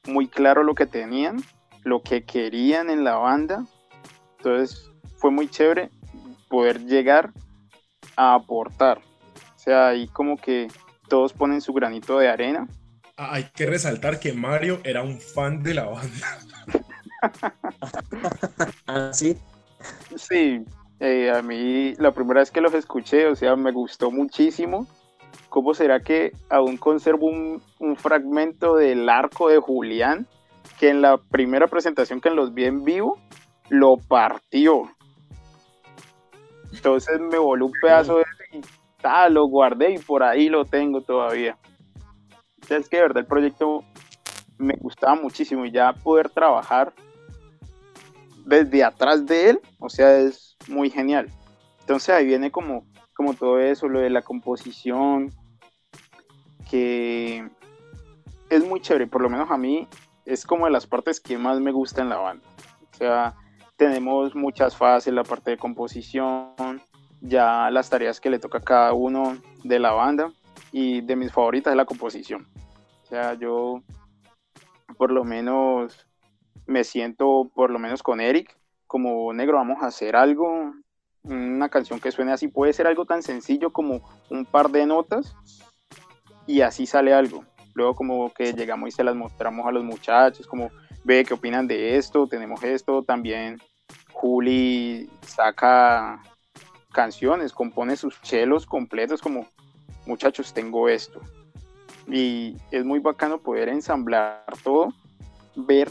muy 0.06 0.28
claro 0.28 0.62
lo 0.62 0.74
que 0.74 0.84
tenían, 0.84 1.38
lo 1.84 2.02
que 2.02 2.24
querían 2.24 2.90
en 2.90 3.02
la 3.02 3.16
banda 3.16 3.64
entonces 4.44 4.90
fue 5.16 5.30
muy 5.30 5.48
chévere 5.48 5.90
poder 6.48 6.84
llegar 6.84 7.32
a 8.14 8.34
aportar. 8.34 8.98
O 8.98 9.58
sea, 9.58 9.88
ahí 9.88 10.06
como 10.08 10.36
que 10.36 10.68
todos 11.08 11.32
ponen 11.32 11.62
su 11.62 11.72
granito 11.72 12.18
de 12.18 12.28
arena. 12.28 12.68
Ah, 13.16 13.30
hay 13.32 13.44
que 13.54 13.64
resaltar 13.66 14.20
que 14.20 14.32
Mario 14.34 14.80
era 14.84 15.02
un 15.02 15.18
fan 15.18 15.62
de 15.62 15.74
la 15.74 15.84
banda. 15.84 16.38
¿Ah, 18.86 19.10
sí? 19.12 19.38
Sí, 20.16 20.62
eh, 21.00 21.32
a 21.34 21.40
mí 21.40 21.94
la 21.94 22.12
primera 22.12 22.40
vez 22.40 22.50
que 22.50 22.60
los 22.60 22.74
escuché, 22.74 23.26
o 23.26 23.36
sea, 23.36 23.56
me 23.56 23.72
gustó 23.72 24.10
muchísimo. 24.10 24.86
¿Cómo 25.48 25.72
será 25.72 26.00
que 26.00 26.32
aún 26.50 26.76
conservo 26.76 27.28
un, 27.28 27.62
un 27.78 27.96
fragmento 27.96 28.76
del 28.76 29.08
arco 29.08 29.48
de 29.48 29.58
Julián? 29.58 30.26
Que 30.78 30.90
en 30.90 31.00
la 31.00 31.16
primera 31.16 31.68
presentación 31.68 32.20
que 32.20 32.30
los 32.30 32.52
vi 32.52 32.64
en 32.64 32.84
vivo, 32.84 33.18
lo 33.68 33.96
partió. 33.96 34.90
Entonces 36.72 37.20
me 37.20 37.38
voló 37.38 37.66
un 37.66 37.72
pedazo 37.80 38.18
de 38.18 38.24
y 38.52 39.32
lo 39.32 39.46
guardé 39.46 39.92
y 39.92 39.98
por 39.98 40.22
ahí 40.22 40.48
lo 40.48 40.64
tengo 40.64 41.02
todavía. 41.02 41.58
Es 42.68 42.88
que 42.88 42.96
de 42.96 43.02
verdad 43.02 43.18
el 43.18 43.26
proyecto 43.26 43.84
me 44.58 44.74
gustaba 44.78 45.14
muchísimo 45.14 45.66
y 45.66 45.72
ya 45.72 45.92
poder 45.92 46.30
trabajar 46.30 46.94
desde 48.46 48.84
atrás 48.84 49.26
de 49.26 49.50
él, 49.50 49.60
o 49.78 49.88
sea, 49.88 50.18
es 50.18 50.56
muy 50.68 50.90
genial. 50.90 51.30
Entonces 51.80 52.10
ahí 52.10 52.26
viene 52.26 52.50
como, 52.50 52.86
como 53.14 53.34
todo 53.34 53.58
eso, 53.58 53.88
lo 53.88 54.00
de 54.00 54.10
la 54.10 54.22
composición, 54.22 55.30
que 56.70 57.48
es 58.48 58.66
muy 58.66 58.80
chévere, 58.80 59.06
por 59.06 59.22
lo 59.22 59.28
menos 59.28 59.50
a 59.50 59.58
mí 59.58 59.86
es 60.24 60.46
como 60.46 60.64
de 60.64 60.72
las 60.72 60.86
partes 60.86 61.20
que 61.20 61.36
más 61.36 61.60
me 61.60 61.72
gusta 61.72 62.02
en 62.02 62.08
la 62.08 62.16
banda. 62.16 62.46
O 62.92 62.96
sea, 62.96 63.34
tenemos 63.76 64.34
muchas 64.34 64.76
fases, 64.76 65.12
la 65.12 65.24
parte 65.24 65.52
de 65.52 65.58
composición, 65.58 66.80
ya 67.20 67.70
las 67.70 67.90
tareas 67.90 68.20
que 68.20 68.30
le 68.30 68.38
toca 68.38 68.58
a 68.58 68.62
cada 68.62 68.92
uno 68.92 69.36
de 69.62 69.78
la 69.78 69.92
banda 69.92 70.32
y 70.72 71.00
de 71.00 71.16
mis 71.16 71.32
favoritas 71.32 71.72
es 71.72 71.76
la 71.76 71.84
composición. 71.84 72.46
O 73.02 73.06
sea, 73.06 73.34
yo 73.34 73.82
por 74.96 75.10
lo 75.10 75.24
menos 75.24 76.06
me 76.66 76.84
siento 76.84 77.50
por 77.54 77.70
lo 77.70 77.78
menos 77.78 78.02
con 78.02 78.20
Eric 78.20 78.56
como 78.86 79.32
negro 79.32 79.56
vamos 79.56 79.82
a 79.82 79.86
hacer 79.86 80.14
algo, 80.14 80.72
una 81.22 81.68
canción 81.68 82.00
que 82.00 82.12
suene 82.12 82.32
así, 82.32 82.48
puede 82.48 82.72
ser 82.72 82.86
algo 82.86 83.06
tan 83.06 83.22
sencillo 83.22 83.72
como 83.72 84.02
un 84.30 84.44
par 84.44 84.70
de 84.70 84.86
notas 84.86 85.34
y 86.46 86.60
así 86.60 86.86
sale 86.86 87.12
algo. 87.12 87.44
Luego 87.74 87.94
como 87.94 88.32
que 88.32 88.52
llegamos 88.52 88.88
y 88.88 88.92
se 88.92 89.04
las 89.04 89.16
mostramos 89.16 89.66
a 89.66 89.72
los 89.72 89.84
muchachos, 89.84 90.46
como 90.46 90.70
ve 91.04 91.24
qué 91.24 91.34
opinan 91.34 91.66
de 91.66 91.96
esto, 91.96 92.26
tenemos 92.26 92.62
esto, 92.62 93.02
también 93.02 93.60
Juli 94.12 95.10
saca 95.26 96.22
canciones, 96.92 97.52
compone 97.52 97.96
sus 97.96 98.20
chelos 98.22 98.64
completos 98.64 99.20
como 99.20 99.46
muchachos 100.06 100.54
tengo 100.54 100.88
esto. 100.88 101.20
Y 102.06 102.56
es 102.70 102.84
muy 102.84 103.00
bacano 103.00 103.38
poder 103.38 103.68
ensamblar 103.68 104.44
todo, 104.62 104.92
ver 105.56 105.90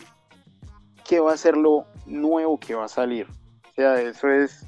qué 1.06 1.20
va 1.20 1.34
a 1.34 1.38
ser 1.38 1.58
lo 1.58 1.86
nuevo 2.06 2.60
que 2.60 2.76
va 2.76 2.86
a 2.86 2.90
salir. 2.90 3.28
O 3.72 3.74
sea, 3.76 4.00
eso 4.02 4.30
es 4.30 4.66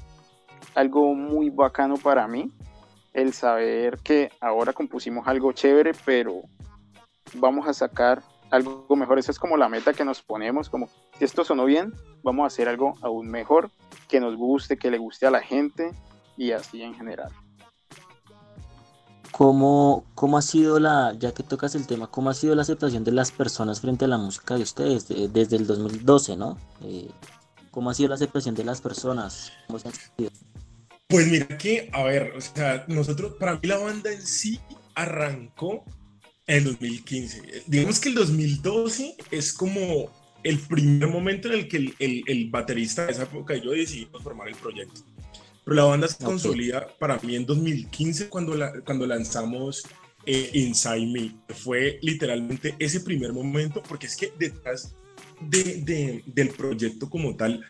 algo 0.74 1.14
muy 1.14 1.50
bacano 1.50 1.96
para 1.96 2.28
mí, 2.28 2.52
el 3.12 3.32
saber 3.32 3.98
que 4.02 4.30
ahora 4.40 4.72
compusimos 4.72 5.26
algo 5.26 5.52
chévere, 5.52 5.92
pero 6.04 6.42
vamos 7.34 7.68
a 7.68 7.74
sacar 7.74 8.22
algo 8.50 8.86
mejor. 8.96 9.18
Esa 9.18 9.32
es 9.32 9.38
como 9.38 9.56
la 9.56 9.68
meta 9.68 9.92
que 9.92 10.04
nos 10.04 10.22
ponemos, 10.22 10.68
como 10.68 10.88
si 11.18 11.24
esto 11.24 11.44
sonó 11.44 11.64
bien, 11.64 11.92
vamos 12.22 12.44
a 12.44 12.46
hacer 12.46 12.68
algo 12.68 12.94
aún 13.02 13.28
mejor, 13.28 13.70
que 14.08 14.20
nos 14.20 14.36
guste, 14.36 14.76
que 14.76 14.90
le 14.90 14.98
guste 14.98 15.26
a 15.26 15.30
la 15.30 15.40
gente 15.40 15.90
y 16.36 16.52
así 16.52 16.82
en 16.82 16.94
general. 16.94 17.32
¿Cómo, 19.32 20.04
¿Cómo 20.14 20.38
ha 20.38 20.42
sido 20.42 20.80
la, 20.80 21.12
ya 21.18 21.34
que 21.34 21.42
tocas 21.42 21.74
el 21.74 21.86
tema, 21.86 22.06
cómo 22.06 22.30
ha 22.30 22.34
sido 22.34 22.54
la 22.54 22.62
aceptación 22.62 23.04
de 23.04 23.12
las 23.12 23.32
personas 23.32 23.80
frente 23.80 24.06
a 24.06 24.08
la 24.08 24.16
música 24.16 24.54
de 24.54 24.62
ustedes 24.62 25.08
desde 25.08 25.56
el 25.56 25.66
2012, 25.66 26.36
¿no? 26.36 26.56
Eh, 26.82 27.10
¿Cómo 27.70 27.90
ha 27.90 27.94
sido 27.94 28.08
la 28.08 28.14
aceptación 28.14 28.54
de 28.54 28.64
las 28.64 28.80
personas? 28.80 29.52
Pues 31.08 31.26
mira 31.28 31.46
que, 31.58 31.90
a 31.92 32.02
ver, 32.04 32.32
o 32.34 32.40
sea, 32.40 32.84
nosotros, 32.88 33.34
para 33.34 33.54
mí 33.54 33.60
la 33.64 33.76
banda 33.76 34.10
en 34.10 34.22
sí 34.22 34.58
arrancó 34.94 35.84
en 36.46 36.64
2015. 36.64 37.64
Digamos 37.66 38.00
que 38.00 38.08
el 38.08 38.14
2012 38.14 39.16
es 39.30 39.52
como 39.52 40.10
el 40.42 40.58
primer 40.60 41.08
momento 41.08 41.48
en 41.48 41.54
el 41.54 41.68
que 41.68 41.76
el, 41.76 42.24
el, 42.26 42.50
baterista 42.50 43.06
de 43.06 43.12
esa 43.12 43.24
época 43.24 43.56
y 43.56 43.62
yo 43.62 43.72
decidimos 43.72 44.22
formar 44.22 44.48
el 44.48 44.54
proyecto. 44.54 45.00
Pero 45.64 45.74
la 45.74 45.84
banda 45.84 46.06
se 46.06 46.22
consolida 46.22 46.86
para 46.98 47.18
mí 47.18 47.34
en 47.34 47.44
2015 47.44 48.28
cuando, 48.28 48.54
la, 48.54 48.72
cuando 48.82 49.06
lanzamos 49.06 49.82
eh, 50.24 50.50
Inside 50.52 51.06
Me. 51.06 51.54
Fue 51.54 51.98
literalmente 52.02 52.76
ese 52.78 53.00
primer 53.00 53.32
momento 53.32 53.82
porque 53.82 54.06
es 54.06 54.16
que 54.16 54.32
detrás 54.38 54.94
de, 55.40 55.82
de, 55.82 56.22
del 56.26 56.50
proyecto 56.50 57.10
como 57.10 57.34
tal 57.34 57.64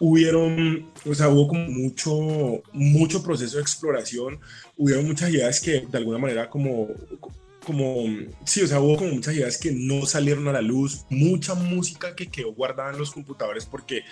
hubieron, 0.00 0.90
o 1.04 1.14
sea, 1.14 1.28
hubo 1.28 1.48
como 1.48 1.68
mucho, 1.70 2.62
mucho 2.72 3.22
proceso 3.22 3.56
de 3.56 3.62
exploración, 3.62 4.40
hubieron 4.76 5.06
muchas 5.06 5.30
ideas 5.30 5.60
que 5.60 5.86
de 5.86 5.98
alguna 5.98 6.18
manera 6.18 6.50
como 6.50 6.88
como, 7.66 8.04
sí, 8.44 8.62
o 8.62 8.66
sea, 8.68 8.80
hubo 8.80 8.96
como 8.96 9.10
muchas 9.10 9.34
ideas 9.34 9.58
que 9.58 9.72
no 9.72 10.06
salieron 10.06 10.46
a 10.46 10.52
la 10.52 10.62
luz, 10.62 11.04
mucha 11.10 11.54
música 11.54 12.14
que 12.14 12.28
quedó 12.28 12.52
guardada 12.52 12.92
en 12.92 12.98
los 12.98 13.10
computadores 13.10 13.66
porque 13.66 14.04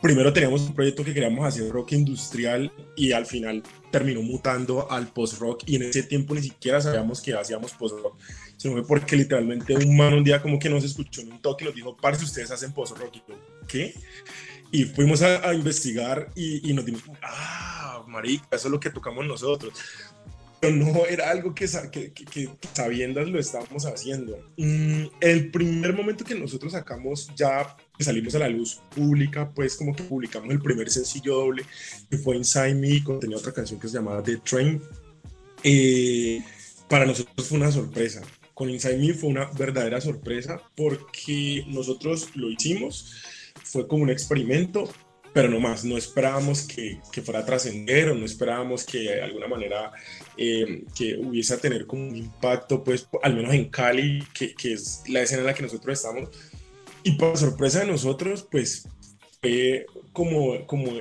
primero 0.00 0.32
teníamos 0.32 0.62
un 0.62 0.74
proyecto 0.74 1.04
que 1.04 1.12
queríamos 1.12 1.46
hacer 1.46 1.70
rock 1.70 1.92
industrial 1.92 2.72
y 2.96 3.12
al 3.12 3.26
final 3.26 3.62
terminó 3.90 4.22
mutando 4.22 4.90
al 4.90 5.08
post-rock 5.08 5.64
y 5.66 5.76
en 5.76 5.82
ese 5.82 6.02
tiempo 6.04 6.34
ni 6.34 6.42
siquiera 6.42 6.80
sabíamos 6.80 7.20
que 7.20 7.34
hacíamos 7.34 7.72
post-rock, 7.72 8.18
sino 8.56 8.82
porque 8.86 9.16
literalmente 9.16 9.76
un 9.76 9.94
man 9.94 10.14
un 10.14 10.24
día 10.24 10.40
como 10.40 10.58
que 10.58 10.70
nos 10.70 10.82
escuchó 10.82 11.20
en 11.20 11.32
un 11.32 11.42
toque 11.42 11.64
y 11.64 11.66
nos 11.66 11.76
dijo, 11.76 11.96
parce, 11.98 12.24
ustedes 12.24 12.50
hacen 12.50 12.72
post-rock 12.72 13.16
y 13.16 13.22
yo, 13.28 13.38
¿qué? 13.68 13.94
Y 14.72 14.84
fuimos 14.84 15.20
a, 15.20 15.54
investigar 15.54 16.30
y, 16.34 16.68
y, 16.68 16.72
nos 16.72 16.86
dimos, 16.86 17.02
ah, 17.22 18.02
marica, 18.08 18.46
eso 18.52 18.68
es 18.68 18.72
lo 18.72 18.80
que 18.80 18.90
tocamos 18.90 19.26
nosotros 19.26 19.74
no 20.70 21.06
era 21.06 21.30
algo 21.30 21.54
que, 21.54 21.66
que, 21.66 22.48
sabiendas 22.72 23.28
lo 23.28 23.38
estábamos 23.38 23.86
haciendo. 23.86 24.38
Mm, 24.56 25.04
el 25.20 25.50
primer 25.50 25.94
momento 25.94 26.24
que 26.24 26.34
nosotros 26.34 26.72
sacamos 26.72 27.30
ya 27.36 27.76
salimos 27.98 28.34
a 28.34 28.40
la 28.40 28.48
luz 28.48 28.80
pública, 28.94 29.50
pues 29.54 29.76
como 29.76 29.94
que 29.94 30.02
publicamos 30.02 30.50
el 30.50 30.60
primer 30.60 30.90
sencillo 30.90 31.36
doble, 31.36 31.64
que 32.10 32.18
fue 32.18 32.36
Inside 32.36 32.74
Me, 32.74 33.00
tenía 33.00 33.20
tenía 33.20 33.36
otra 33.36 33.52
canción 33.52 33.80
que 33.80 33.88
se 33.88 33.94
llamaba 33.94 34.22
The 34.22 34.38
Train. 34.38 34.82
Eh, 35.62 36.42
para 36.88 37.06
nosotros 37.06 37.48
fue 37.48 37.58
una 37.58 37.72
sorpresa, 37.72 38.22
con 38.52 38.70
Inside 38.70 38.98
Me 38.98 39.14
fue 39.14 39.30
una 39.30 39.50
verdadera 39.52 40.00
sorpresa 40.00 40.60
porque 40.76 41.64
nosotros 41.68 42.30
lo 42.34 42.50
hicimos, 42.50 43.14
fue 43.62 43.86
como 43.88 44.02
un 44.02 44.10
experimento, 44.10 44.88
pero 45.34 45.48
no 45.48 45.58
más, 45.58 45.84
no 45.84 45.98
esperábamos 45.98 46.62
que, 46.62 47.00
que 47.12 47.20
fuera 47.20 47.40
a 47.40 47.44
trascender 47.44 48.08
o 48.08 48.14
no 48.14 48.24
esperábamos 48.24 48.84
que 48.84 49.00
de 49.00 49.22
alguna 49.22 49.48
manera 49.48 49.92
eh, 50.36 50.84
que 50.94 51.16
hubiese 51.16 51.54
a 51.54 51.58
tener 51.58 51.86
como 51.86 52.06
un 52.06 52.16
impacto, 52.16 52.84
pues 52.84 53.08
al 53.20 53.34
menos 53.34 53.52
en 53.52 53.68
Cali, 53.68 54.24
que, 54.32 54.54
que 54.54 54.74
es 54.74 55.02
la 55.08 55.22
escena 55.22 55.40
en 55.40 55.46
la 55.48 55.54
que 55.54 55.64
nosotros 55.64 55.98
estamos. 55.98 56.28
Y 57.02 57.16
por 57.16 57.36
sorpresa 57.36 57.80
de 57.80 57.86
nosotros, 57.86 58.46
pues 58.48 58.88
fue 59.42 59.86
como, 60.12 60.64
como 60.66 60.92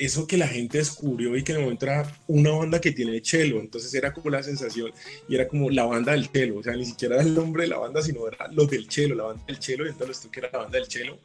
eso 0.00 0.26
que 0.26 0.36
la 0.36 0.48
gente 0.48 0.78
descubrió 0.78 1.36
y 1.36 1.44
que 1.44 1.52
de 1.52 1.60
momento 1.60 1.86
era 1.86 2.12
una 2.26 2.50
banda 2.50 2.80
que 2.80 2.90
tiene 2.90 3.22
chelo, 3.22 3.60
entonces 3.60 3.94
era 3.94 4.12
como 4.12 4.30
la 4.30 4.42
sensación 4.42 4.90
y 5.28 5.36
era 5.36 5.46
como 5.46 5.70
la 5.70 5.84
banda 5.84 6.10
del 6.10 6.30
chelo, 6.30 6.58
o 6.58 6.62
sea, 6.64 6.74
ni 6.74 6.84
siquiera 6.84 7.14
era 7.14 7.24
el 7.24 7.34
nombre 7.34 7.62
de 7.62 7.68
la 7.68 7.78
banda, 7.78 8.02
sino 8.02 8.26
era 8.26 8.48
los 8.50 8.68
del 8.68 8.88
chelo, 8.88 9.14
la 9.14 9.24
banda 9.24 9.44
del 9.46 9.60
chelo, 9.60 9.86
y 9.86 9.90
entonces 9.90 10.28
que 10.30 10.40
era 10.40 10.50
la 10.52 10.58
banda 10.58 10.78
del 10.78 10.88
chelo. 10.88 11.20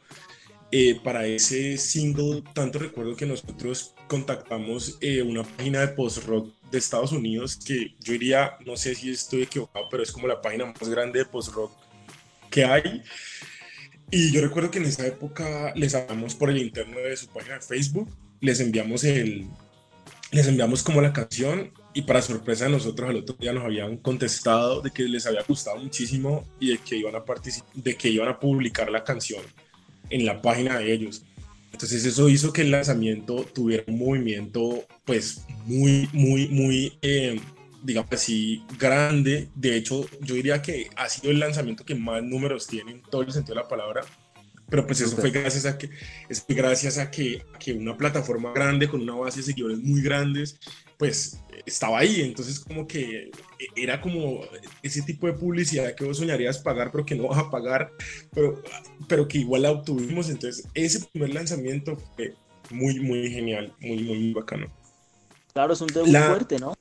Eh, 0.74 0.98
para 1.04 1.26
ese 1.26 1.76
single, 1.76 2.42
tanto 2.54 2.78
recuerdo 2.78 3.14
que 3.14 3.26
nosotros 3.26 3.94
contactamos 4.08 4.96
eh, 5.02 5.20
una 5.20 5.42
página 5.42 5.80
de 5.80 5.88
post-rock 5.88 6.50
de 6.70 6.78
Estados 6.78 7.12
Unidos 7.12 7.58
que 7.62 7.94
yo 8.00 8.14
diría, 8.14 8.56
no 8.64 8.78
sé 8.78 8.94
si 8.94 9.10
estoy 9.10 9.42
equivocado, 9.42 9.86
pero 9.90 10.02
es 10.02 10.10
como 10.10 10.26
la 10.26 10.40
página 10.40 10.64
más 10.64 10.88
grande 10.88 11.18
de 11.18 11.24
post-rock 11.26 11.72
que 12.48 12.64
hay. 12.64 13.02
Y 14.10 14.32
yo 14.32 14.40
recuerdo 14.40 14.70
que 14.70 14.78
en 14.78 14.86
esa 14.86 15.06
época 15.06 15.74
les 15.76 15.94
hablamos 15.94 16.34
por 16.34 16.48
el 16.48 16.56
interno 16.56 17.00
de 17.00 17.18
su 17.18 17.26
página 17.26 17.56
de 17.56 17.60
Facebook, 17.60 18.08
les 18.40 18.58
enviamos 18.58 19.04
el, 19.04 19.46
les 20.30 20.46
enviamos 20.46 20.82
como 20.82 21.02
la 21.02 21.12
canción 21.12 21.70
y 21.92 22.00
para 22.00 22.22
sorpresa 22.22 22.64
de 22.64 22.70
nosotros 22.70 23.10
al 23.10 23.16
otro 23.16 23.36
día 23.38 23.52
nos 23.52 23.64
habían 23.64 23.98
contestado 23.98 24.80
de 24.80 24.90
que 24.90 25.02
les 25.02 25.26
había 25.26 25.42
gustado 25.42 25.76
muchísimo 25.76 26.46
y 26.58 26.70
de 26.70 26.78
que 26.78 26.96
iban 26.96 27.14
a 27.14 27.24
de 27.74 27.94
que 27.94 28.08
iban 28.08 28.28
a 28.28 28.40
publicar 28.40 28.90
la 28.90 29.04
canción 29.04 29.42
en 30.12 30.24
la 30.24 30.40
página 30.40 30.78
de 30.78 30.92
ellos. 30.92 31.24
Entonces 31.72 32.04
eso 32.04 32.28
hizo 32.28 32.52
que 32.52 32.62
el 32.62 32.70
lanzamiento 32.70 33.44
tuviera 33.52 33.84
un 33.86 33.98
movimiento 33.98 34.84
pues 35.04 35.44
muy, 35.64 36.08
muy, 36.12 36.48
muy, 36.48 36.98
eh, 37.00 37.40
digamos 37.82 38.12
así, 38.12 38.62
grande. 38.78 39.48
De 39.54 39.76
hecho, 39.76 40.06
yo 40.20 40.34
diría 40.34 40.60
que 40.60 40.90
ha 40.96 41.08
sido 41.08 41.30
el 41.30 41.40
lanzamiento 41.40 41.84
que 41.84 41.94
más 41.94 42.22
números 42.22 42.66
tiene 42.66 42.92
en 42.92 43.02
todo 43.02 43.22
el 43.22 43.32
sentido 43.32 43.56
de 43.56 43.62
la 43.62 43.68
palabra. 43.68 44.02
Pero 44.68 44.86
pues 44.86 45.00
eso 45.02 45.16
fue 45.16 45.30
gracias 45.30 45.66
a 45.66 45.76
que, 45.76 45.90
es 46.30 46.44
gracias 46.48 46.96
a 46.96 47.10
que, 47.10 47.44
que 47.58 47.74
una 47.74 47.96
plataforma 47.96 48.52
grande 48.52 48.88
con 48.88 49.02
una 49.02 49.14
base 49.14 49.40
de 49.40 49.44
seguidores 49.44 49.78
muy 49.78 50.00
grandes, 50.00 50.58
pues 51.02 51.36
estaba 51.66 51.98
ahí. 51.98 52.20
Entonces 52.20 52.60
como 52.60 52.86
que 52.86 53.32
era 53.74 54.00
como 54.00 54.40
ese 54.84 55.02
tipo 55.02 55.26
de 55.26 55.32
publicidad 55.32 55.96
que 55.96 56.04
vos 56.04 56.18
soñarías 56.18 56.58
pagar, 56.58 56.92
pero 56.92 57.04
que 57.04 57.16
no 57.16 57.26
vas 57.26 57.40
a 57.40 57.50
pagar, 57.50 57.90
pero, 58.32 58.62
pero 59.08 59.26
que 59.26 59.38
igual 59.38 59.62
la 59.62 59.72
obtuvimos. 59.72 60.30
Entonces 60.30 60.64
ese 60.74 61.04
primer 61.06 61.34
lanzamiento 61.34 61.96
fue 62.14 62.36
muy, 62.70 63.00
muy 63.00 63.28
genial, 63.28 63.74
muy, 63.80 64.00
muy 64.04 64.32
bacano. 64.32 64.72
Claro, 65.52 65.72
es 65.72 65.80
un 65.80 65.88
debut 65.88 66.08
fuerte, 66.08 66.60
¿no? 66.60 66.72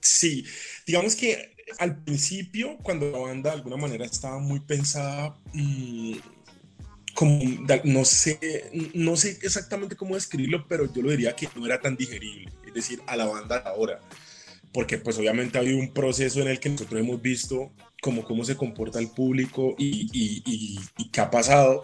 Sí, 0.00 0.46
digamos 0.86 1.16
que 1.16 1.56
al 1.80 2.00
principio, 2.04 2.78
cuando 2.84 3.10
la 3.10 3.18
banda 3.18 3.50
de 3.50 3.56
alguna 3.56 3.76
manera 3.76 4.04
estaba 4.04 4.38
muy 4.38 4.60
pensada, 4.60 5.36
mm, 5.52 6.14
como, 7.12 7.42
no 7.82 8.04
sé, 8.04 8.70
no 8.94 9.16
sé 9.16 9.36
exactamente 9.42 9.96
cómo 9.96 10.14
describirlo, 10.14 10.64
pero 10.68 10.84
yo 10.94 11.02
lo 11.02 11.10
diría 11.10 11.34
que 11.34 11.48
no 11.56 11.66
era 11.66 11.80
tan 11.80 11.96
digerible, 11.96 12.52
es 12.68 12.74
decir, 12.74 13.02
a 13.06 13.16
la 13.16 13.26
banda 13.26 13.58
ahora, 13.66 14.00
porque 14.72 14.98
pues 14.98 15.18
obviamente 15.18 15.58
ha 15.58 15.60
habido 15.60 15.78
un 15.78 15.92
proceso 15.92 16.40
en 16.40 16.48
el 16.48 16.60
que 16.60 16.68
nosotros 16.68 17.00
hemos 17.00 17.20
visto 17.20 17.72
como 18.00 18.24
cómo 18.24 18.44
se 18.44 18.56
comporta 18.56 18.98
el 19.00 19.10
público 19.10 19.74
y, 19.76 20.08
y, 20.12 20.78
y 20.96 21.10
qué 21.10 21.20
ha 21.20 21.30
pasado, 21.30 21.82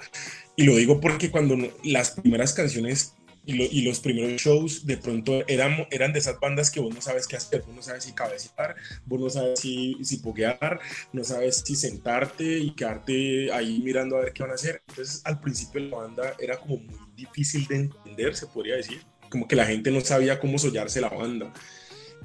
y 0.56 0.64
lo 0.64 0.76
digo 0.76 1.00
porque 1.00 1.30
cuando 1.30 1.56
las 1.82 2.12
primeras 2.12 2.52
canciones 2.52 3.14
y, 3.46 3.82
los 3.82 4.00
primeros 4.00 4.40
shows 4.40 4.86
de 4.86 4.96
pronto 4.96 5.46
eran, 5.46 5.86
eran 5.90 6.12
de 6.12 6.18
esas 6.18 6.40
bandas 6.40 6.70
que 6.70 6.80
vos 6.80 6.94
no 6.94 7.00
sabes 7.00 7.26
qué 7.26 7.36
hacer, 7.36 7.62
vos 7.62 7.74
no 7.74 7.82
sabes 7.82 8.04
si 8.04 8.12
cabecear, 8.12 8.74
vos 9.04 9.20
no 9.20 9.30
sabes 9.30 9.60
si, 9.60 9.96
si 10.02 10.18
poguear, 10.18 10.80
no 11.12 11.24
sabes 11.24 11.62
si 11.64 11.76
sentarte 11.76 12.58
y 12.58 12.74
quedarte 12.74 13.52
ahí 13.52 13.80
mirando 13.84 14.16
a 14.16 14.20
ver 14.20 14.32
qué 14.32 14.42
van 14.42 14.52
a 14.52 14.54
hacer. 14.54 14.82
Entonces 14.88 15.20
al 15.24 15.40
principio 15.40 15.80
la 15.82 15.96
banda 15.96 16.34
era 16.38 16.58
como 16.58 16.78
muy 16.78 16.98
difícil 17.14 17.66
de 17.66 17.76
entender, 17.76 18.34
se 18.34 18.46
podría 18.46 18.76
decir, 18.76 19.02
como 19.30 19.48
que 19.48 19.56
la 19.56 19.66
gente 19.66 19.90
no 19.90 20.00
sabía 20.00 20.40
cómo 20.40 20.58
sollarse 20.58 21.00
la 21.00 21.08
banda. 21.08 21.52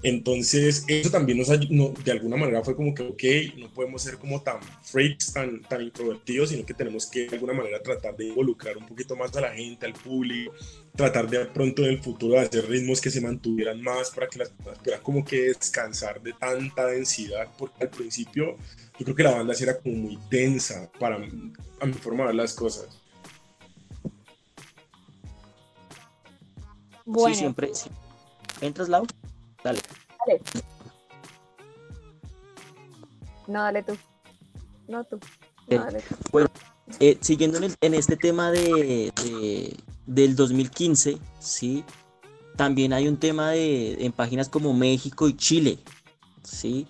Entonces, 0.02 0.86
eso 0.88 1.10
también 1.10 1.38
nos 1.38 1.50
no, 1.70 1.90
de 1.90 2.12
alguna 2.12 2.38
manera 2.38 2.64
fue 2.64 2.76
como 2.76 2.94
que, 2.94 3.04
ok, 3.04 3.58
no 3.58 3.74
podemos 3.74 4.02
ser 4.02 4.18
como 4.18 4.42
tan 4.42 4.60
freaks, 4.82 5.34
tan, 5.34 5.62
tan 5.64 5.82
introvertidos, 5.82 6.50
sino 6.50 6.66
que 6.66 6.74
tenemos 6.74 7.06
que 7.06 7.28
de 7.28 7.36
alguna 7.36 7.52
manera 7.52 7.82
tratar 7.84 8.16
de 8.16 8.28
involucrar 8.28 8.78
un 8.78 8.88
poquito 8.88 9.18
más 9.18 9.36
a 9.36 9.42
la 9.42 9.52
gente, 9.52 9.86
al 9.86 9.94
público, 9.94 10.54
tratar 10.96 11.30
de 11.30 11.46
pronto 11.48 11.84
en 11.84 11.90
el 11.90 12.02
futuro 12.02 12.40
hacer 12.40 12.70
ritmos 12.70 13.02
que 13.02 13.10
se 13.10 13.20
mantuvieran 13.20 13.82
más 13.82 14.12
para 14.12 14.28
que 14.28 14.40
las 14.40 14.50
personas 14.50 14.80
pudieran 14.80 15.02
como 15.02 15.26
que 15.26 15.42
descansar 15.42 16.22
de 16.22 16.32
tanta 16.34 16.86
densidad, 16.86 17.50
porque 17.58 17.84
al 17.84 17.90
principio 17.90 18.56
yo 18.98 19.06
creo 19.06 19.16
que 19.16 19.24
la 19.24 19.32
banda 19.32 19.54
sí 19.54 19.64
era 19.64 19.80
como 19.80 19.96
muy 19.96 20.18
densa 20.30 20.90
para 20.98 21.18
a 21.18 21.86
mi 21.86 21.94
forma 21.94 22.24
de 22.24 22.28
ver 22.28 22.36
las 22.36 22.54
cosas. 22.54 22.88
Bueno. 27.12 27.34
Sí, 27.34 27.40
siempre. 27.40 27.72
¿Entras, 28.62 28.88
Lau? 28.88 29.08
Dale. 29.64 29.80
Dale. 30.28 30.42
No, 33.48 33.64
dale 33.64 33.82
tú. 33.82 33.98
No 34.88 35.04
tú. 35.04 35.20
Bueno, 36.32 36.50
eh, 37.00 37.18
siguiendo 37.20 37.60
en, 37.82 37.94
este 37.94 38.16
tema 38.16 38.52
de, 38.52 39.12
del 40.06 40.36
2015, 40.36 41.18
¿sí? 41.40 41.84
También 42.56 42.94
hay 42.94 43.08
un 43.08 43.18
tema 43.18 43.52
de, 43.52 44.06
en 44.06 44.12
páginas 44.12 44.48
como 44.48 44.74
México 44.74 45.28
y 45.28 45.36
Chile, 45.36 45.80
¿sí? 46.44 46.88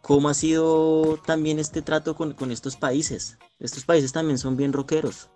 ¿Cómo 0.00 0.28
ha 0.28 0.34
sido 0.34 1.20
también 1.24 1.60
este 1.60 1.82
trato 1.82 2.16
con, 2.16 2.50
estos 2.50 2.76
países? 2.76 3.38
Estos 3.60 3.84
países 3.84 4.12
también 4.12 4.38
son 4.38 4.56
bien 4.56 4.72
rockeros. 4.72 5.28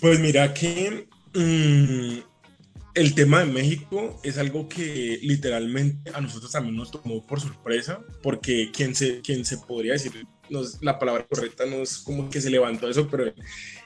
Pues 0.00 0.20
mira 0.20 0.54
que 0.54 1.08
mm, 1.34 2.18
el 2.94 3.14
tema 3.14 3.40
de 3.40 3.46
México 3.46 4.20
es 4.22 4.38
algo 4.38 4.68
que 4.68 5.18
literalmente 5.22 6.10
a 6.14 6.20
nosotros 6.20 6.52
también 6.52 6.76
nos 6.76 6.90
tomó 6.90 7.26
por 7.26 7.40
sorpresa, 7.40 8.00
porque 8.22 8.70
quien 8.72 8.94
se, 8.94 9.20
quien 9.20 9.44
se 9.44 9.58
podría 9.58 9.94
decir, 9.94 10.12
la 10.80 10.98
palabra 10.98 11.26
correcta 11.28 11.66
no 11.66 11.76
es 11.76 11.98
como 11.98 12.30
que 12.30 12.40
se 12.40 12.50
levantó 12.50 12.88
eso, 12.88 13.08
pero 13.10 13.32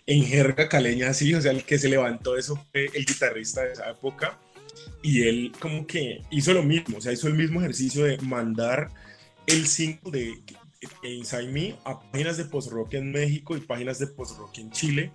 en 0.07 0.25
jerga 0.25 0.69
caleña 0.69 1.15
sí, 1.15 1.35
o 1.35 1.41
sea, 1.41 1.53
el 1.53 1.65
que 1.65 1.79
se 1.79 1.89
levantó 1.89 2.37
eso 2.37 2.57
fue 2.71 2.87
el 2.93 3.07
guitarrista 3.07 3.63
de 3.63 3.73
esa 3.73 3.91
época, 3.91 4.39
y 5.03 5.23
él 5.23 5.53
como 5.59 5.87
que 5.87 6.23
hizo 6.31 6.53
lo 6.53 6.63
mismo, 6.63 6.99
o 6.99 7.01
sea, 7.01 7.13
hizo 7.13 7.29
el 7.29 7.35
mismo 7.35 7.61
ejercicio 7.61 8.05
de 8.05 8.19
mandar 8.19 8.91
el 9.47 9.67
5 9.67 10.11
de 10.11 10.43
Inside 11.03 11.49
Me 11.51 11.77
a 11.85 12.01
páginas 12.11 12.37
de 12.37 12.45
post-rock 12.45 12.95
en 12.95 13.11
México 13.11 13.57
y 13.57 13.61
páginas 13.61 13.99
de 13.99 14.09
post-rock 14.09 14.59
en 14.59 14.71
Chile, 14.71 15.13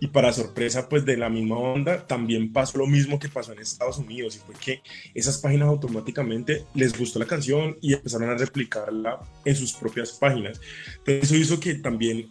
y 0.00 0.08
para 0.08 0.32
sorpresa 0.32 0.88
pues 0.88 1.04
de 1.04 1.16
la 1.16 1.28
misma 1.28 1.58
onda 1.58 2.06
también 2.06 2.52
pasó 2.52 2.78
lo 2.78 2.86
mismo 2.86 3.18
que 3.18 3.28
pasó 3.28 3.52
en 3.52 3.60
Estados 3.60 3.98
Unidos 3.98 4.36
y 4.36 4.38
fue 4.40 4.54
que 4.54 4.82
esas 5.14 5.38
páginas 5.38 5.68
automáticamente 5.68 6.64
les 6.74 6.96
gustó 6.96 7.18
la 7.18 7.26
canción 7.26 7.76
y 7.80 7.94
empezaron 7.94 8.30
a 8.30 8.34
replicarla 8.34 9.20
en 9.44 9.56
sus 9.56 9.72
propias 9.72 10.12
páginas. 10.12 10.60
Entonces 10.98 11.24
eso 11.24 11.36
hizo 11.36 11.60
que 11.60 11.76
también 11.76 12.28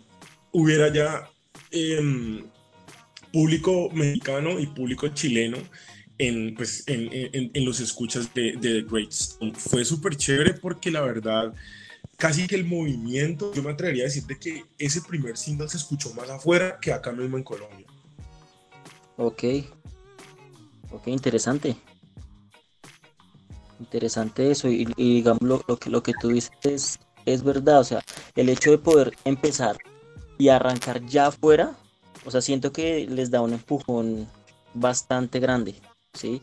hubiera 0.51 0.91
ya 0.93 1.29
em, 1.71 2.43
público 3.31 3.89
mexicano 3.91 4.59
y 4.59 4.67
público 4.67 5.07
chileno 5.09 5.57
en, 6.17 6.55
pues, 6.55 6.83
en, 6.87 7.09
en, 7.11 7.51
en 7.53 7.65
los 7.65 7.79
escuchas 7.79 8.33
de, 8.33 8.53
de 8.53 8.81
The 8.81 8.87
Great 8.89 9.11
Stone. 9.11 9.53
Fue 9.55 9.83
súper 9.83 10.15
chévere 10.15 10.53
porque 10.53 10.91
la 10.91 11.01
verdad 11.01 11.53
casi 12.17 12.47
que 12.47 12.55
el 12.55 12.65
movimiento, 12.65 13.53
yo 13.53 13.63
me 13.63 13.71
atrevería 13.71 14.03
a 14.03 14.05
decirte 14.05 14.37
que 14.39 14.65
ese 14.77 15.01
primer 15.01 15.37
single 15.37 15.69
se 15.69 15.77
escuchó 15.77 16.13
más 16.13 16.29
afuera 16.29 16.79
que 16.79 16.91
acá 16.93 17.11
mismo 17.11 17.37
en 17.37 17.43
Colombia. 17.43 17.85
Ok, 19.17 19.43
ok, 20.91 21.07
interesante. 21.07 21.75
Interesante 23.79 24.51
eso, 24.51 24.69
y, 24.69 24.85
digamos 24.95 25.41
lo, 25.41 25.77
que, 25.77 25.89
lo 25.89 26.01
que 26.01 26.13
tú 26.19 26.29
dices 26.29 26.99
es, 27.25 27.43
verdad, 27.43 27.81
o 27.81 27.83
sea, 27.83 28.03
el 28.35 28.49
hecho 28.49 28.71
de 28.71 28.77
poder 28.77 29.15
empezar 29.25 29.77
y 30.37 30.49
arrancar 30.49 31.05
ya 31.05 31.27
afuera, 31.27 31.75
o 32.25 32.31
sea, 32.31 32.41
siento 32.41 32.71
que 32.71 33.05
les 33.07 33.31
da 33.31 33.41
un 33.41 33.53
empujón 33.53 34.27
bastante 34.73 35.39
grande, 35.39 35.75
¿sí? 36.15 36.41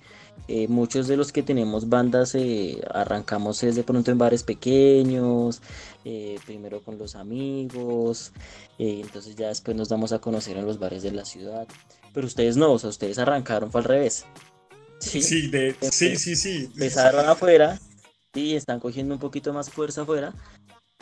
Eh, 0.48 0.66
muchos 0.68 1.06
de 1.06 1.16
los 1.16 1.32
que 1.32 1.42
tenemos 1.42 1.88
bandas 1.88 2.34
eh, 2.34 2.80
arrancamos 2.92 3.62
es 3.62 3.76
de 3.76 3.84
pronto 3.84 4.10
en 4.10 4.18
bares 4.18 4.42
pequeños, 4.42 5.62
eh, 6.04 6.38
primero 6.46 6.82
con 6.82 6.98
los 6.98 7.14
amigos, 7.14 8.32
entonces 8.78 9.36
ya 9.36 9.48
después 9.48 9.76
nos 9.76 9.88
damos 9.88 10.12
a 10.12 10.18
conocer 10.18 10.56
en 10.56 10.66
los 10.66 10.78
bares 10.78 11.02
de 11.02 11.12
la 11.12 11.24
ciudad. 11.24 11.66
Pero 12.12 12.26
ustedes 12.26 12.56
no, 12.56 12.72
o 12.72 12.78
sea, 12.78 12.90
ustedes 12.90 13.18
arrancaron 13.18 13.70
fue 13.70 13.80
al 13.80 13.84
revés. 13.84 14.26
Sí, 14.98 15.22
sí, 15.22 15.50
sí, 15.90 16.16
sí, 16.16 16.36
sí. 16.36 16.70
Empezaron 16.74 17.28
afuera 17.28 17.78
y 18.34 18.54
están 18.54 18.80
cogiendo 18.80 19.14
un 19.14 19.20
poquito 19.20 19.52
más 19.52 19.70
fuerza 19.70 20.02
afuera 20.02 20.34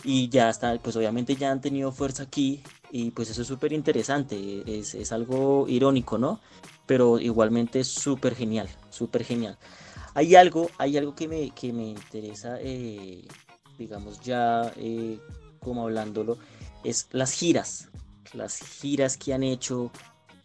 y 0.05 0.29
ya 0.29 0.51
está, 0.51 0.79
pues 0.79 0.97
obviamente 0.97 1.37
ya 1.37 1.51
han 1.51 1.61
tenido 1.61 1.93
fuerza 1.93 2.25
aquí 2.25 2.63
y 2.91 3.11
pues 3.13 3.31
eso 3.31 3.43
es 3.43 3.49
súper 3.49 3.73
interesante, 3.73 4.63
es, 4.67 4.95
es, 4.95 5.13
algo 5.13 5.67
irónico, 5.69 6.19
¿no? 6.19 6.41
Pero 6.87 7.21
igualmente 7.21 7.81
es 7.81 7.89
súper 7.89 8.35
genial, 8.35 8.69
súper 8.91 9.25
genial. 9.25 9.59
Hay 10.15 10.35
algo, 10.35 10.71
hay 10.79 10.97
algo 10.97 11.15
que 11.15 11.29
me, 11.29 11.51
que 11.51 11.73
me 11.73 11.85
interesa, 11.85 12.59
eh, 12.61 13.27
digamos 13.79 14.21
ya 14.21 14.73
eh, 14.77 15.21
como 15.61 15.85
hablándolo, 15.85 16.37
es 16.83 17.09
las 17.13 17.33
giras, 17.33 17.89
las 18.33 18.59
giras 18.59 19.17
que 19.17 19.35
han 19.35 19.45
hecho, 19.45 19.93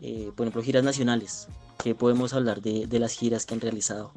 eh, 0.02 0.32
por 0.36 0.46
ejemplo, 0.46 0.62
giras 0.62 0.84
nacionales, 0.84 1.48
que 1.84 1.96
podemos 1.96 2.34
hablar 2.34 2.62
de, 2.62 2.86
de 2.86 3.00
las 3.00 3.14
giras 3.14 3.46
que 3.46 3.56
han 3.56 3.62
realizado. 3.62 4.12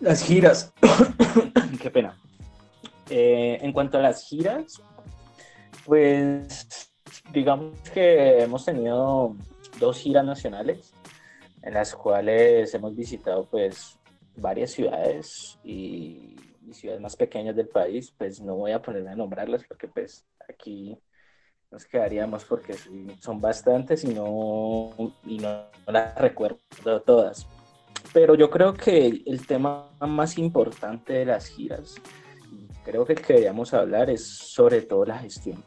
Las 0.00 0.22
giras, 0.22 0.72
qué 1.80 1.90
pena. 1.90 2.16
En 3.10 3.72
cuanto 3.72 3.96
a 3.96 4.02
las 4.02 4.28
giras, 4.28 4.82
pues 5.88 6.92
digamos 7.32 7.80
que 7.94 8.42
hemos 8.42 8.66
tenido 8.66 9.34
dos 9.80 9.98
giras 9.98 10.24
nacionales 10.24 10.92
en 11.62 11.72
las 11.72 11.94
cuales 11.94 12.74
hemos 12.74 12.94
visitado 12.94 13.46
pues 13.46 13.98
varias 14.36 14.70
ciudades 14.70 15.58
y, 15.64 16.36
ciudades 16.72 17.00
más 17.00 17.16
pequeñas 17.16 17.56
del 17.56 17.68
país, 17.68 18.12
pues 18.18 18.42
no 18.42 18.54
voy 18.54 18.72
a 18.72 18.82
ponerme 18.82 19.12
a 19.12 19.16
nombrarlas 19.16 19.64
porque 19.66 19.88
pues 19.88 20.26
aquí 20.46 20.98
nos 21.70 21.86
quedaríamos 21.86 22.44
porque 22.44 22.74
son 23.20 23.40
bastantes 23.40 24.04
y 24.04 24.08
no, 24.08 24.90
y 25.24 25.38
no 25.38 25.64
las 25.86 26.14
recuerdo 26.18 27.00
todas. 27.06 27.46
Pero 28.12 28.34
yo 28.34 28.50
creo 28.50 28.74
que 28.74 29.22
el 29.24 29.46
tema 29.46 29.90
más 30.00 30.36
importante 30.36 31.14
de 31.14 31.24
las 31.24 31.46
giras, 31.46 31.94
creo 32.84 33.06
que 33.06 33.14
el 33.14 33.22
deberíamos 33.22 33.72
hablar 33.72 34.10
es 34.10 34.26
sobre 34.26 34.82
todo 34.82 35.06
la 35.06 35.18
gestión. 35.18 35.64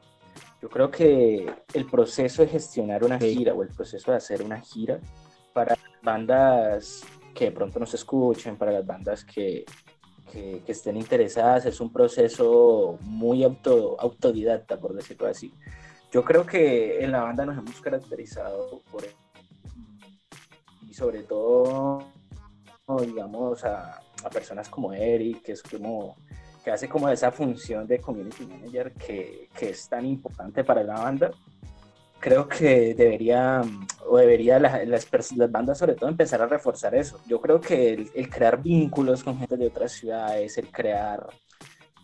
Yo 0.62 0.69
creo 0.69 0.91
que 0.91 1.52
el 1.74 1.86
proceso 1.86 2.43
de 2.43 2.47
gestionar 2.47 3.04
una 3.04 3.17
gira 3.17 3.54
o 3.54 3.63
el 3.63 3.69
proceso 3.69 4.12
de 4.12 4.17
hacer 4.17 4.43
una 4.43 4.60
gira 4.62 5.00
para 5.54 5.78
bandas 6.04 7.04
que 7.34 7.45
de 7.45 7.52
pronto 7.52 7.80
nos 7.80 7.93
escuchen, 7.93 8.58
para 8.58 8.71
las 8.71 8.86
bandas 8.86 9.26
que, 9.26 9.65
que, 10.32 10.62
estén 10.67 10.97
interesadas, 10.97 11.65
es 11.65 11.82
un 11.82 11.91
proceso 11.91 12.97
muy 13.02 13.43
auto, 13.43 14.00
autodidacta, 14.00 14.80
por 14.80 14.93
decirlo 14.93 15.28
así. 15.28 15.54
Yo 16.12 16.24
creo 16.24 16.45
que 16.45 17.04
en 17.04 17.12
la 17.12 17.24
banda 17.24 17.45
nos 17.45 17.58
hemos 17.58 17.82
caracterizado 17.82 18.82
por 18.91 19.04
y 20.88 20.93
sobre 20.93 21.24
todo 21.24 22.06
digamos, 23.00 23.63
a, 23.63 24.02
a, 24.24 24.30
personas 24.30 24.67
como 24.67 24.91
Eric, 24.93 25.43
que 25.43 25.54
es 25.54 25.63
como 25.63 26.17
que 26.63 26.71
hace 26.71 26.88
como 26.88 27.10
esa 27.10 27.32
función 27.32 27.88
de 27.88 28.00
community 28.00 28.45
manager 28.45 28.91
que, 28.93 29.50
que 29.58 29.69
es 29.69 29.88
tan 29.89 30.06
importante 30.06 30.63
para 30.63 30.84
la 30.84 30.95
banda. 30.95 31.32
Creo 32.19 32.47
que 32.47 32.93
debería, 32.93 33.62
o 34.08 34.17
debería 34.17 34.60
las, 34.60 34.88
las, 34.88 35.12
las, 35.12 35.52
bandas 35.52 35.80
sobre 35.80 35.95
todo 35.95 36.08
empezar 36.08 36.41
a 36.41 36.47
reforzar 36.47 36.93
eso. 36.93 37.19
Yo 37.28 37.41
creo 37.41 37.60
que 37.60 37.93
el, 37.93 38.12
el 38.13 38.30
crear 38.30 38.62
vínculos 38.62 39.24
con 39.24 39.39
gente 39.39 39.58
de 39.58 39.67
otras 39.67 39.91
ciudades, 39.93 40.56
el 40.60 40.71
crear 40.71 41.28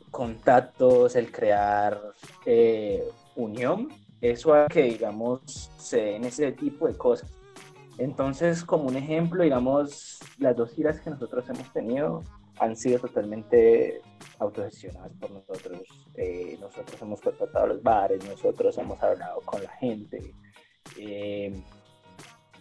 contactos, 0.09 1.15
el 1.15 1.31
crear 1.31 2.01
eh, 2.45 3.07
unión, 3.35 3.89
eso 4.19 4.55
hace 4.55 4.73
que, 4.73 4.83
digamos, 4.83 5.69
se 5.77 5.97
den 5.97 6.23
ese 6.25 6.51
tipo 6.53 6.87
de 6.87 6.95
cosas. 6.95 7.31
Entonces, 7.99 8.63
como 8.63 8.85
un 8.85 8.95
ejemplo, 8.95 9.43
digamos, 9.43 10.19
las 10.39 10.55
dos 10.55 10.71
giras 10.73 10.99
que 10.99 11.11
nosotros 11.11 11.47
hemos 11.49 11.71
tenido 11.73 12.23
han 12.59 12.75
sido 12.75 12.99
totalmente 12.99 14.01
autogestionadas 14.39 15.11
por 15.19 15.31
nosotros. 15.31 15.81
Eh, 16.15 16.57
nosotros 16.59 17.01
hemos 17.01 17.21
contratado 17.21 17.67
los 17.67 17.83
bares, 17.83 18.23
nosotros 18.25 18.77
hemos 18.77 19.01
hablado 19.01 19.41
con 19.41 19.63
la 19.63 19.71
gente, 19.71 20.33
eh, 20.97 21.53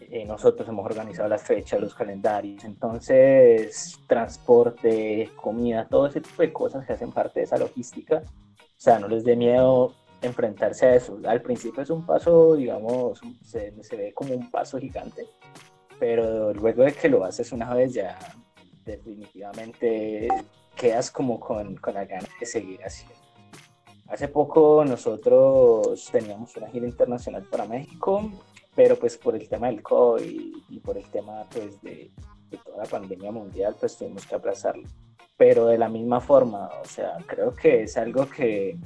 eh, 0.01 0.25
nosotros 0.27 0.69
hemos 0.69 0.85
organizado 0.85 1.29
las 1.29 1.43
fechas, 1.43 1.81
los 1.81 1.95
calendarios. 1.95 2.65
Entonces, 2.65 3.99
transporte, 4.07 5.31
comida, 5.37 5.89
todo 5.89 6.07
ese 6.07 6.21
tipo 6.21 6.43
de 6.43 6.53
cosas 6.53 6.87
que 6.87 6.93
hacen 6.93 7.13
parte 7.13 7.41
de 7.41 7.45
esa 7.45 7.59
logística. 7.59 8.23
O 8.59 8.81
sea, 8.81 8.99
no 8.99 9.09
les 9.09 9.25
dé 9.25 9.37
miedo 9.37 9.95
enfrentarse 10.21 10.87
a 10.87 10.95
eso. 10.95 11.19
Al 11.27 11.41
principio 11.43 11.83
es 11.83 11.91
un 11.91 12.05
paso, 12.05 12.57
digamos, 12.57 13.21
se, 13.43 13.73
se, 13.83 13.97
ve 13.97 14.13
como 14.13 14.35
un 14.35 14.51
paso 14.51 14.79
gigante, 14.79 15.27
pero 15.99 16.53
luego 16.53 16.85
de 16.85 16.93
que 16.93 17.09
lo 17.09 17.25
haces 17.25 17.53
una 17.53 17.75
vez 17.75 17.95
ya 17.95 18.19
definitivamente 18.87 20.29
quedas 20.75 21.11
como 21.11 21.39
con, 21.41 21.77
con 21.77 21.95
la 21.95 22.05
ganas 22.05 22.31
de 22.39 22.47
seguir 22.47 22.81
haciendo. 22.85 23.17
Hace 24.09 24.29
poco 24.29 24.85
nosotros 24.85 26.09
teníamos 26.13 26.57
una 26.57 26.69
gira 26.69 26.87
internacional 26.87 27.43
para 27.51 27.67
México, 27.67 28.31
pero 28.75 28.97
pues 28.97 29.19
por 29.19 29.35
el 29.35 29.49
tema 29.49 29.67
del 29.67 29.83
COVID 29.83 30.57
y 30.69 30.81
por 30.81 30.97
el 30.97 31.11
tema 31.11 31.45
pues 31.51 31.83
de, 31.83 32.11
de 32.51 32.59
toda 32.59 32.85
la 32.85 32.89
pandemia 32.89 33.33
mundial 33.33 33.75
pues 33.79 33.97
tuvimos 33.97 34.25
que 34.27 34.37
aplazarlo. 34.37 34.89
Pero 35.37 35.67
de 35.67 35.77
la 35.77 35.89
misma 35.89 36.21
forma, 36.21 36.71
o 36.81 36.85
sea, 36.85 37.19
creo 37.27 37.53
que 37.53 37.83
es 37.83 37.97
algo 37.97 38.27
que, 38.27 38.79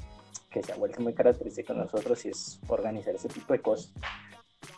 que 0.51 0.63
se 0.63 0.73
ha 0.73 0.77
vuelto 0.77 1.01
muy 1.01 1.13
característico 1.13 1.75
de 1.75 1.81
nosotros 1.81 2.25
y 2.25 2.31
es 2.31 2.59
organizar 2.67 3.15
ese 3.15 3.29
tipo 3.29 3.53
de 3.53 3.61
cosas. 3.61 3.93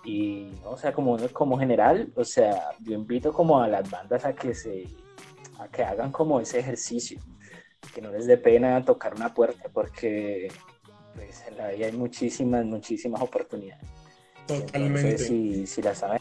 Y, 0.04 0.50
o 0.64 0.76
sea, 0.76 0.92
como, 0.92 1.16
como 1.32 1.56
general, 1.58 2.12
o 2.16 2.24
sea, 2.24 2.70
yo 2.80 2.92
invito 2.94 3.32
como 3.32 3.60
a 3.60 3.68
las 3.68 3.88
bandas 3.88 4.24
a 4.24 4.34
que 4.34 4.54
se, 4.54 4.86
a 5.62 5.68
que 5.68 5.82
hagan 5.82 6.12
como 6.12 6.40
ese 6.40 6.58
ejercicio, 6.58 7.20
que 7.94 8.00
no 8.00 8.10
les 8.10 8.26
dé 8.26 8.36
pena 8.36 8.84
tocar 8.84 9.14
una 9.14 9.32
puerta, 9.32 9.68
porque 9.72 10.50
pues 11.14 11.44
en 11.46 11.56
la 11.56 11.68
vida 11.68 11.86
hay 11.86 11.92
muchísimas, 11.92 12.64
muchísimas 12.64 13.22
oportunidades. 13.22 13.84
Totalmente. 14.46 15.00
Entonces, 15.00 15.26
si, 15.28 15.66
si 15.66 15.82
la 15.82 15.94
saben. 15.94 16.20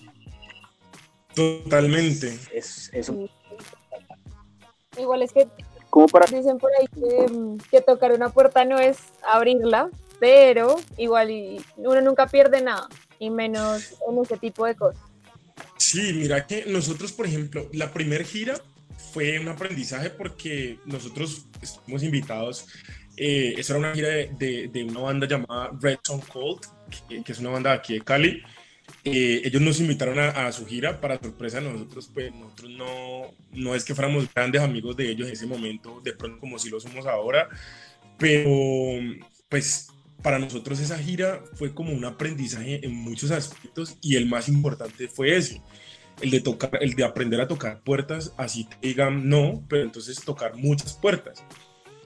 Totalmente. 1.34 2.38
Es, 2.54 2.89
es 2.93 3.10
un... 3.10 3.30
Igual 4.97 5.23
es 5.23 5.32
que 5.32 5.47
como 5.89 6.08
para... 6.08 6.25
Dicen 6.25 6.58
por 6.58 6.71
ahí 6.80 6.88
que, 6.88 7.58
que, 7.69 7.82
tocar 7.82 8.13
una 8.13 8.30
puerta 8.30 8.65
no 8.65 8.77
es 8.80 8.97
abrirla, 9.23 9.89
pero 10.19 10.77
igual 10.97 11.30
uno 11.77 12.01
nunca 12.01 12.27
pierde 12.27 12.62
nada, 12.62 12.88
y 13.17 13.30
menos 13.30 13.95
en 14.08 14.19
ese 14.19 14.38
tipo 14.38 14.65
de 14.65 14.75
cosas. 14.75 15.01
Sí, 15.77 16.13
mira 16.13 16.45
que 16.45 16.65
nosotros, 16.67 17.12
por 17.12 17.25
ejemplo, 17.25 17.67
la 17.73 17.91
primera 17.91 18.23
gira 18.23 18.56
fue 19.12 19.39
un 19.39 19.47
aprendizaje 19.47 20.10
porque 20.10 20.80
nosotros 20.86 21.45
estuvimos 21.62 22.04
invitados, 22.04 22.67
eh, 23.17 23.54
esa 23.58 23.74
era 23.74 23.80
una 23.80 23.93
gira 23.93 24.10
de, 24.10 24.32
de, 24.38 24.67
de, 24.69 24.84
una 24.84 25.02
banda 25.02 25.28
llamada 25.28 25.71
Red 25.80 26.00
Song 26.04 26.21
Cold, 26.32 26.62
que, 27.08 27.24
que 27.24 27.32
es 27.32 27.39
una 27.39 27.50
banda 27.50 27.74
aquí 27.74 27.93
de 27.93 28.02
Cali, 28.02 28.41
eh, 29.04 29.41
ellos 29.43 29.62
nos 29.62 29.80
invitaron 29.80 30.19
a, 30.19 30.30
a, 30.30 30.52
su 30.52 30.65
gira 30.65 31.02
para 31.02 31.19
sorpresa 31.19 31.60
de 31.60 31.71
nosotros, 31.71 32.10
pues 32.13 32.34
nosotros 32.34 32.71
no, 32.71 33.34
no 33.52 33.76
es 33.76 33.84
que 33.84 33.95
fuéramos 33.95 34.32
grandes 34.34 34.62
amigos 34.62 34.95
de 34.95 35.10
ellos 35.10 35.28
en 35.28 35.34
ese 35.34 35.47
momento, 35.47 36.02
de 36.04 36.13
pronto 36.13 36.39
como 36.39 36.60
si 36.60 36.69
lo 36.69 36.80
somos 36.80 37.06
ahora, 37.06 37.50
pero 38.17 38.50
pues 39.50 39.88
para 40.21 40.38
nosotros 40.38 40.80
esa 40.80 41.00
gira 41.00 41.41
fue 41.56 41.74
como 41.74 41.93
un 41.93 42.06
aprendizaje 42.06 42.86
en 42.86 42.93
muchos 42.93 43.32
aspectos 43.32 43.97
y 44.02 44.15
el 44.15 44.28
más 44.28 44.47
importante 44.47 45.08
fue 45.08 45.36
ese, 45.36 45.62
el 46.21 46.31
de 46.31 46.41
tocar, 46.41 46.71
el 46.81 46.95
de 46.95 47.03
aprender 47.03 47.41
a 47.41 47.47
tocar 47.47 47.81
puertas, 47.84 48.34
así 48.38 48.65
te 48.65 48.88
digan 48.88 49.27
no, 49.29 49.65
pero 49.69 49.84
entonces 49.84 50.21
tocar 50.23 50.55
muchas 50.55 50.93
puertas. 50.93 51.43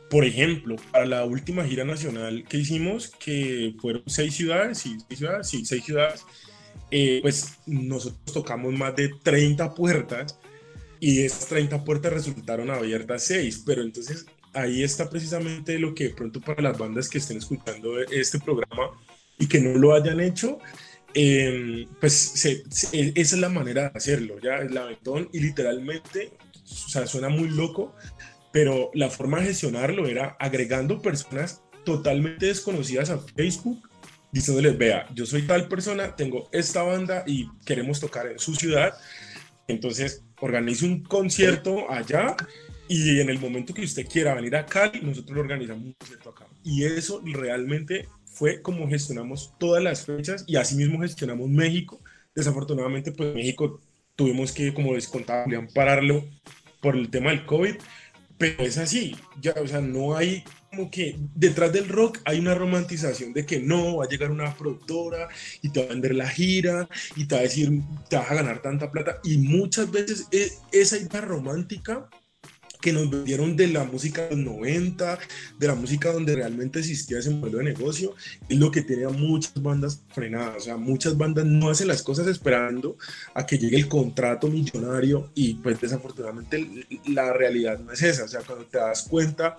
Por 0.10 0.24
ejemplo, 0.24 0.76
para 0.92 1.06
la 1.06 1.26
última 1.26 1.66
gira 1.66 1.84
nacional 1.84 2.46
que 2.48 2.58
hicimos, 2.58 3.12
que 3.20 3.76
fueron 3.80 4.04
seis 4.06 4.36
ciudades, 4.36 4.78
sí, 4.78 4.98
seis 5.08 5.20
ciudades, 5.20 5.48
sí, 5.50 5.66
seis 5.66 5.84
ciudades, 5.84 6.26
eh, 6.92 7.20
pues 7.22 7.58
nosotros 7.66 8.34
tocamos 8.34 8.74
más 8.74 8.96
de 8.96 9.10
30 9.24 9.74
puertas 9.74 10.40
y 11.00 11.18
de 11.18 11.26
esas 11.26 11.48
30 11.48 11.84
puertas 11.84 12.14
resultaron 12.14 12.70
abiertas 12.70 13.24
6, 13.24 13.64
pero 13.66 13.82
entonces 13.82 14.26
ahí 14.54 14.84
está 14.84 15.10
precisamente 15.10 15.78
lo 15.80 15.94
que 15.94 16.06
de 16.06 16.10
pronto 16.12 16.40
para 16.40 16.62
las 16.62 16.78
bandas 16.78 17.10
que 17.10 17.18
estén 17.18 17.38
escuchando 17.38 18.00
este 18.00 18.40
programa 18.40 18.92
y 19.38 19.48
que 19.48 19.60
no 19.60 19.78
lo 19.78 19.94
hayan 19.94 20.22
hecho, 20.22 20.60
eh, 21.16 21.88
pues 22.00 22.46
esa 22.46 22.92
es 22.94 23.34
la 23.34 23.48
manera 23.48 23.84
de 23.84 23.92
hacerlo, 23.96 24.36
ya 24.44 24.58
el 24.58 24.78
aventón 24.78 25.30
y 25.32 25.40
literalmente, 25.40 26.34
o 26.64 26.90
sea, 26.90 27.08
suena 27.08 27.30
muy 27.30 27.50
loco, 27.50 27.96
pero 28.52 28.92
la 28.94 29.10
forma 29.10 29.40
de 29.40 29.48
gestionarlo 29.48 30.08
era 30.08 30.36
agregando 30.40 31.02
personas 31.02 31.62
totalmente 31.86 32.48
desconocidas 32.48 33.10
a 33.10 33.20
Facebook 33.20 33.90
diciéndoles, 34.34 34.78
vea, 34.78 35.08
yo 35.16 35.26
soy 35.26 35.44
tal 35.44 35.70
persona, 35.70 36.18
tengo 36.18 36.50
esta 36.52 36.84
banda 36.84 37.24
y 37.26 37.50
queremos 37.66 38.02
tocar 38.02 38.28
en 38.28 38.38
su 38.38 38.54
ciudad, 38.54 38.94
entonces 39.70 40.22
organice 40.42 40.86
un 40.86 41.02
concierto 41.02 41.90
allá 41.90 42.36
y 42.90 43.22
en 43.22 43.30
el 43.30 43.40
momento 43.40 43.74
que 43.74 43.84
usted 43.84 44.06
quiera 44.06 44.36
venir 44.36 44.58
a 44.58 44.66
Cali, 44.66 45.00
nosotros 45.00 45.40
organizamos 45.40 45.86
un 45.86 45.94
concierto 45.94 46.30
acá. 46.32 46.46
Y 46.64 46.84
eso 46.84 47.22
realmente 47.24 48.10
fue 48.36 48.62
como 48.62 48.88
gestionamos 48.90 49.54
todas 49.58 49.82
las 49.82 50.06
fechas 50.06 50.44
y 50.46 50.58
así 50.58 50.76
mismo 50.76 51.00
gestionamos 51.00 51.50
México. 51.50 52.02
Desafortunadamente, 52.36 53.14
pues 53.14 53.34
México 53.34 53.80
tuvimos 54.16 54.52
que, 54.52 54.74
como 54.74 54.94
les 54.94 55.08
contaba, 55.08 55.46
pararlo 55.74 56.26
por 56.82 56.98
el 56.98 57.10
tema 57.10 57.32
del 57.32 57.46
COVID, 57.46 57.76
pero 58.38 58.64
es 58.64 58.78
así, 58.78 59.16
ya, 59.42 59.54
o 59.54 59.68
sea, 59.68 59.80
no 59.80 60.18
hay 60.18 60.44
como 60.70 60.92
que 60.92 61.16
detrás 61.34 61.72
del 61.72 61.88
rock 61.88 62.20
hay 62.26 62.40
una 62.40 62.54
romantización 62.54 63.32
de 63.32 63.46
que 63.46 63.62
no, 63.62 63.98
va 63.98 64.06
a 64.06 64.10
llegar 64.10 64.30
una 64.30 64.54
productora 64.58 65.30
y 65.62 65.70
te 65.70 65.80
va 65.80 65.86
a 65.86 65.90
vender 65.90 66.16
la 66.16 66.28
gira 66.28 66.90
y 67.16 67.26
te 67.26 67.36
va 67.36 67.40
a 67.40 67.44
decir, 67.46 67.82
te 68.10 68.18
vas 68.18 68.30
a 68.30 68.36
ganar 68.36 68.62
tanta 68.62 68.92
plata. 68.92 69.22
Y 69.24 69.38
muchas 69.38 69.90
veces 69.90 70.28
es, 70.32 70.62
esa 70.74 70.98
idea 70.98 71.22
romántica 71.22 72.10
que 72.86 72.94
nos 72.94 73.10
vendieron 73.10 73.56
de 73.56 73.68
la 73.70 73.84
música 73.84 74.28
de 74.28 74.36
los 74.36 74.46
90, 74.46 75.18
de 75.58 75.68
la 75.68 75.74
música 75.74 76.14
donde 76.14 76.36
realmente 76.36 76.78
existía 76.78 77.18
ese 77.18 77.32
modelo 77.32 77.58
de 77.58 77.64
negocio, 77.64 78.14
es 78.48 78.60
lo 78.60 78.70
que 78.70 78.84
tenía 78.84 79.10
muchas 79.10 79.60
bandas 79.60 80.04
frenadas. 80.14 80.58
O 80.58 80.60
sea, 80.60 80.78
muchas 80.78 81.18
bandas 81.18 81.46
no 81.46 81.72
hacen 81.72 81.88
las 81.88 82.04
cosas 82.04 82.28
esperando 82.28 82.96
a 83.34 83.44
que 83.44 83.58
llegue 83.58 83.78
el 83.78 83.88
contrato 83.88 84.50
millonario 84.50 85.32
y 85.34 85.56
pues 85.56 85.82
desafortunadamente 85.82 86.86
la 87.08 87.34
realidad 87.34 87.80
no 87.80 87.92
es 87.92 88.04
esa. 88.04 88.26
O 88.26 88.28
sea, 88.28 88.42
cuando 88.42 88.66
te 88.66 88.78
das 88.78 89.08
cuenta 89.10 89.58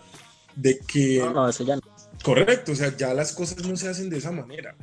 de 0.55 0.79
que... 0.79 1.18
No, 1.18 1.33
no, 1.33 1.49
eso 1.49 1.64
ya 1.64 1.74
no. 1.74 1.83
Correcto, 2.22 2.70
o 2.70 2.77
sea, 2.77 2.97
ya 2.97 3.12
las 3.12 3.33
cosas 3.33 3.66
no 3.66 3.77
se 3.77 3.89
hacen 3.89 4.09
de 4.09 4.18
esa 4.18 4.31
manera. 4.31 4.77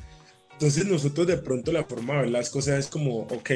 Entonces 0.52 0.86
nosotros 0.86 1.28
de 1.28 1.38
pronto 1.38 1.72
la 1.72 1.86
forma 1.86 2.16
de 2.16 2.20
ver 2.24 2.30
las 2.32 2.50
cosas 2.50 2.78
es 2.78 2.88
como, 2.88 3.20
ok, 3.20 3.52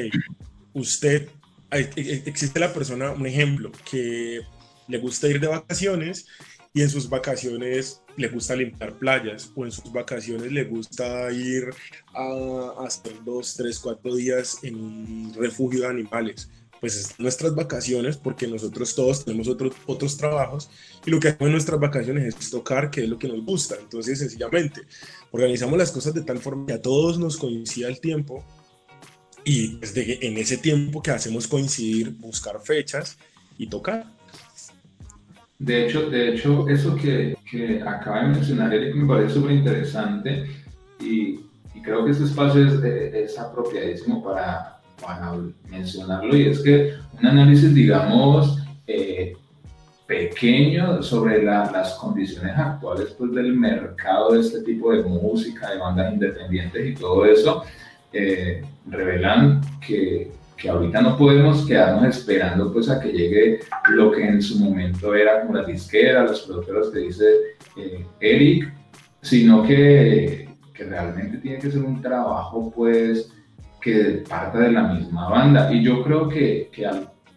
usted, 0.72 1.28
existe 1.70 2.58
la 2.58 2.72
persona, 2.72 3.10
un 3.10 3.26
ejemplo, 3.26 3.70
que 3.90 4.40
le 4.88 4.98
gusta 4.98 5.28
ir 5.28 5.40
de 5.40 5.46
vacaciones 5.46 6.26
y 6.74 6.82
en 6.82 6.90
sus 6.90 7.08
vacaciones 7.08 8.02
le 8.16 8.28
gusta 8.28 8.56
limpiar 8.56 8.98
playas 8.98 9.50
o 9.54 9.64
en 9.64 9.72
sus 9.72 9.92
vacaciones 9.92 10.50
le 10.52 10.64
gusta 10.64 11.30
ir 11.32 11.70
a, 12.14 12.84
hacer 12.84 13.14
dos, 13.24 13.54
tres, 13.56 13.78
cuatro 13.78 14.14
días 14.14 14.58
en 14.62 14.76
un 14.76 15.34
refugio 15.34 15.80
de 15.80 15.86
animales 15.86 16.50
pues 16.80 17.14
nuestras 17.18 17.54
vacaciones, 17.54 18.16
porque 18.16 18.46
nosotros 18.46 18.94
todos 18.94 19.24
tenemos 19.24 19.48
otros 19.48 19.74
otros 19.86 20.16
trabajos 20.16 20.70
y 21.04 21.10
lo 21.10 21.18
que 21.18 21.28
hacemos 21.28 21.46
en 21.46 21.52
nuestras 21.52 21.80
vacaciones 21.80 22.36
es 22.36 22.50
tocar, 22.50 22.90
que 22.90 23.02
es 23.02 23.08
lo 23.08 23.18
que 23.18 23.26
nos 23.26 23.44
gusta. 23.44 23.76
Entonces, 23.80 24.20
sencillamente, 24.20 24.82
organizamos 25.32 25.78
las 25.78 25.90
cosas 25.90 26.14
de 26.14 26.22
tal 26.22 26.38
forma 26.38 26.66
que 26.66 26.74
a 26.74 26.82
todos 26.82 27.18
nos 27.18 27.36
coincida 27.36 27.88
el 27.88 28.00
tiempo 28.00 28.44
y 29.44 29.78
desde 29.78 30.26
en 30.26 30.38
ese 30.38 30.56
tiempo 30.56 31.02
que 31.02 31.10
hacemos 31.10 31.48
coincidir, 31.48 32.10
buscar 32.10 32.60
fechas 32.62 33.18
y 33.56 33.66
tocar. 33.68 34.17
De 35.58 35.86
hecho, 35.86 36.08
de 36.08 36.28
hecho 36.30 36.68
eso 36.68 36.94
que, 36.94 37.36
que 37.50 37.82
acaba 37.82 38.22
de 38.22 38.28
mencionar 38.28 38.72
Eric 38.72 38.94
me 38.94 39.08
parece 39.08 39.34
súper 39.34 39.52
interesante 39.52 40.46
y, 41.00 41.40
creo 41.82 42.04
que 42.04 42.10
este 42.10 42.24
espacio 42.24 42.66
es, 42.66 42.74
es 43.14 43.38
apropiadísimo 43.38 44.22
para 44.22 44.78
para 45.00 45.34
mencionarlo, 45.68 46.36
y 46.36 46.48
es 46.48 46.60
que 46.60 46.94
un 47.18 47.26
análisis, 47.26 47.74
digamos, 47.74 48.58
eh, 48.86 49.36
pequeño 50.06 51.02
sobre 51.02 51.42
las 51.42 51.94
condiciones 51.94 52.56
actuales 52.56 53.14
pues, 53.18 53.32
del 53.32 53.54
mercado 53.54 54.32
de 54.32 54.40
este 54.40 54.62
tipo 54.62 54.92
de 54.92 55.02
música, 55.02 55.70
de 55.70 55.78
bandas 55.78 56.14
independientes 56.14 56.86
y 56.86 56.94
todo 56.94 57.26
eso, 57.26 57.62
eh, 58.12 58.62
revelan 58.86 59.60
que, 59.86 60.32
que, 60.58 60.68
ahorita 60.68 61.00
no 61.00 61.16
podemos 61.16 61.66
quedarnos 61.66 62.04
esperando 62.16 62.72
pues, 62.72 62.88
a 62.90 63.00
que 63.00 63.12
llegue 63.12 63.60
lo 63.90 64.10
que 64.10 64.26
en 64.26 64.42
su 64.42 64.58
momento 64.58 65.14
era 65.14 65.42
como 65.42 65.54
la 65.54 65.64
disquera, 65.64 66.24
los 66.24 66.42
productores 66.42 66.88
que 66.88 66.98
dice 66.98 67.24
eh, 67.76 68.04
Eric, 68.20 68.72
sino 69.22 69.62
que, 69.62 70.48
que 70.74 70.84
realmente 70.84 71.38
tiene 71.38 71.58
que 71.58 71.70
ser 71.70 71.82
un 71.82 72.00
trabajo 72.00 72.72
pues 72.74 73.32
que 73.80 74.24
parte 74.28 74.58
de 74.58 74.72
la 74.72 74.82
misma 74.94 75.28
banda. 75.28 75.72
Y 75.72 75.82
yo 75.82 76.02
creo 76.02 76.28
que, 76.28 76.70
que 76.72 76.88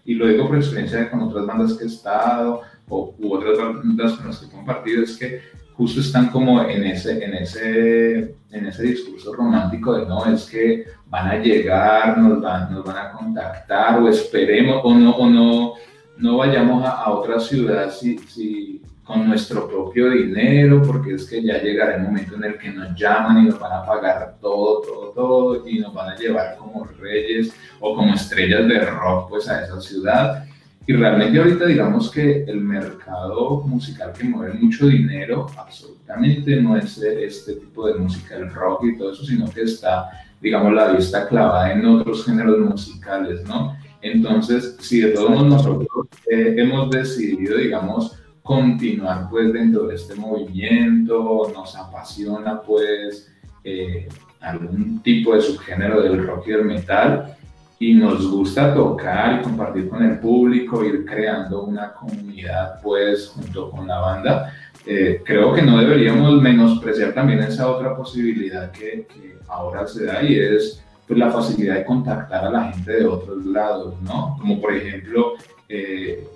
y 0.05 0.15
lo 0.15 0.28
digo 0.28 0.47
por 0.47 0.57
experiencia 0.57 1.09
con 1.09 1.22
otras 1.22 1.45
bandas 1.45 1.74
que 1.74 1.84
he 1.84 1.88
estado 1.88 2.61
o, 2.89 3.15
u 3.19 3.34
otras 3.34 3.57
bandas 3.57 4.13
con 4.13 4.28
las 4.28 4.39
que 4.39 4.47
he 4.47 4.49
compartido, 4.49 5.03
es 5.03 5.17
que 5.17 5.41
justo 5.82 5.99
están 5.99 6.29
como 6.29 6.61
en 6.61 6.84
ese, 6.84 7.25
en 7.25 7.34
ese, 7.34 8.36
en 8.51 8.67
ese 8.67 8.84
discurso 8.84 9.34
romántico 9.34 9.95
de 9.95 10.05
no, 10.05 10.23
es 10.27 10.45
que 10.45 10.86
van 11.07 11.27
a 11.27 11.38
llegar, 11.38 12.19
nos 12.19 12.39
van, 12.39 12.71
nos 12.71 12.86
van 12.86 12.97
a 12.97 13.11
contactar 13.11 13.99
o 13.99 14.07
esperemos 14.07 14.79
o 14.84 14.93
no, 14.93 15.09
o 15.15 15.27
no, 15.27 15.73
no 16.17 16.38
vayamos 16.38 16.86
a, 16.86 16.91
a 16.91 17.09
otra 17.09 17.39
ciudad 17.39 17.89
si, 17.89 18.19
si, 18.19 18.79
con 19.03 19.27
nuestro 19.27 19.67
propio 19.67 20.11
dinero, 20.11 20.84
porque 20.86 21.15
es 21.15 21.27
que 21.27 21.41
ya 21.41 21.59
llegará 21.59 21.95
el 21.95 22.03
momento 22.03 22.36
en 22.36 22.43
el 22.43 22.59
que 22.59 22.69
nos 22.69 22.95
llaman 22.95 23.39
y 23.39 23.47
nos 23.47 23.59
van 23.59 23.73
a 23.73 23.84
pagar 23.84 24.36
todo, 24.39 24.82
todo, 24.82 25.11
todo, 25.13 25.67
y 25.67 25.79
nos 25.79 25.95
van 25.95 26.11
a 26.11 26.15
llevar 26.15 26.57
como 26.57 26.86
reyes 26.86 27.51
o 27.79 27.95
como 27.95 28.13
estrellas 28.13 28.67
de 28.67 28.82
rock 28.82 29.29
pues 29.29 29.49
a 29.49 29.63
esa 29.63 29.82
ciudad. 29.82 30.45
Y 30.91 30.93
realmente 30.93 31.39
ahorita 31.39 31.67
digamos 31.67 32.11
que 32.11 32.43
el 32.43 32.59
mercado 32.59 33.61
musical 33.61 34.11
que 34.11 34.25
mueve 34.25 34.55
mucho 34.55 34.87
dinero 34.87 35.47
absolutamente 35.57 36.61
no 36.61 36.75
es 36.75 36.97
este 36.97 37.53
tipo 37.53 37.87
de 37.87 37.93
música, 37.93 38.35
el 38.35 38.53
rock 38.53 38.83
y 38.83 38.97
todo 38.97 39.13
eso, 39.13 39.23
sino 39.23 39.49
que 39.49 39.61
está, 39.61 40.09
digamos, 40.41 40.73
la 40.73 40.91
vista 40.91 41.29
clavada 41.29 41.71
en 41.71 41.85
otros 41.85 42.25
géneros 42.25 42.59
musicales, 42.59 43.41
¿no? 43.47 43.77
Entonces, 44.01 44.75
si 44.81 44.99
de 44.99 45.11
todos 45.11 45.29
modos 45.29 45.45
nosotros 45.47 46.07
eh, 46.29 46.55
hemos 46.57 46.89
decidido, 46.89 47.57
digamos, 47.57 48.21
continuar 48.43 49.29
pues 49.29 49.53
dentro 49.53 49.87
de 49.87 49.95
este 49.95 50.15
movimiento, 50.15 51.53
nos 51.55 51.73
apasiona 51.73 52.61
pues 52.61 53.31
eh, 53.63 54.09
algún 54.41 55.01
tipo 55.01 55.35
de 55.35 55.41
subgénero 55.41 56.01
del 56.01 56.27
rock 56.27 56.47
y 56.47 56.51
del 56.51 56.65
metal 56.65 57.37
y 57.82 57.95
nos 57.95 58.29
gusta 58.29 58.75
tocar 58.75 59.39
y 59.39 59.43
compartir 59.43 59.89
con 59.89 60.03
el 60.03 60.19
público, 60.19 60.86
ir 60.86 61.03
creando 61.03 61.63
una 61.63 61.91
comunidad 61.93 62.79
pues 62.79 63.29
junto 63.29 63.71
con 63.71 63.88
la 63.88 63.97
banda. 63.97 64.53
Eh, 64.86 65.23
creo 65.25 65.51
que 65.51 65.63
no 65.63 65.79
deberíamos 65.79 66.39
menospreciar 66.43 67.11
también 67.13 67.39
esa 67.39 67.71
otra 67.71 67.95
posibilidad 67.97 68.69
que, 68.69 69.07
que 69.11 69.36
ahora 69.47 69.88
se 69.88 70.05
da 70.05 70.21
y 70.21 70.38
es 70.38 70.84
pues, 71.07 71.17
la 71.17 71.32
facilidad 71.32 71.77
de 71.77 71.86
contactar 71.86 72.45
a 72.45 72.51
la 72.51 72.71
gente 72.71 72.91
de 72.91 73.05
otros 73.07 73.43
lados, 73.47 73.99
¿no? 74.03 74.38
Como 74.39 74.61
por 74.61 74.75
ejemplo, 74.75 75.34
eh, 75.67 76.27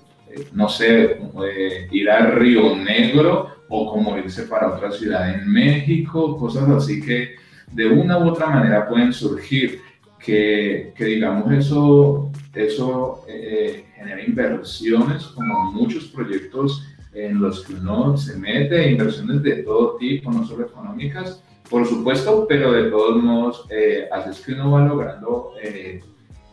no 0.51 0.67
sé, 0.67 1.19
eh, 1.47 1.87
ir 1.91 2.09
a 2.09 2.25
Río 2.31 2.75
Negro 2.75 3.51
o 3.69 3.91
como 3.91 4.17
irse 4.17 4.47
para 4.47 4.69
otra 4.69 4.91
ciudad 4.91 5.31
en 5.31 5.47
México, 5.47 6.37
cosas 6.37 6.67
así 6.69 6.99
que 6.99 7.35
de 7.71 7.85
una 7.87 8.17
u 8.17 8.29
otra 8.29 8.47
manera 8.47 8.87
pueden 8.87 9.13
surgir, 9.13 9.81
que, 10.25 10.93
que 10.95 11.05
digamos 11.05 11.51
eso, 11.51 12.31
eso 12.53 13.23
eh, 13.27 13.85
genera 13.95 14.23
inversiones 14.23 15.23
como 15.27 15.71
muchos 15.71 16.05
proyectos 16.05 16.83
en 17.13 17.39
los 17.39 17.65
que 17.65 17.75
uno 17.75 18.17
se 18.17 18.37
mete, 18.37 18.91
inversiones 18.91 19.41
de 19.43 19.63
todo 19.63 19.97
tipo, 19.97 20.31
no 20.31 20.45
solo 20.45 20.65
económicas, 20.65 21.41
por 21.69 21.85
supuesto, 21.87 22.45
pero 22.47 22.73
de 22.73 22.89
todos 22.89 23.23
modos 23.23 23.65
eh, 23.69 24.07
haces 24.11 24.41
que 24.41 24.53
uno 24.53 24.71
va 24.71 24.85
logrando 24.85 25.53
eh, 25.61 26.01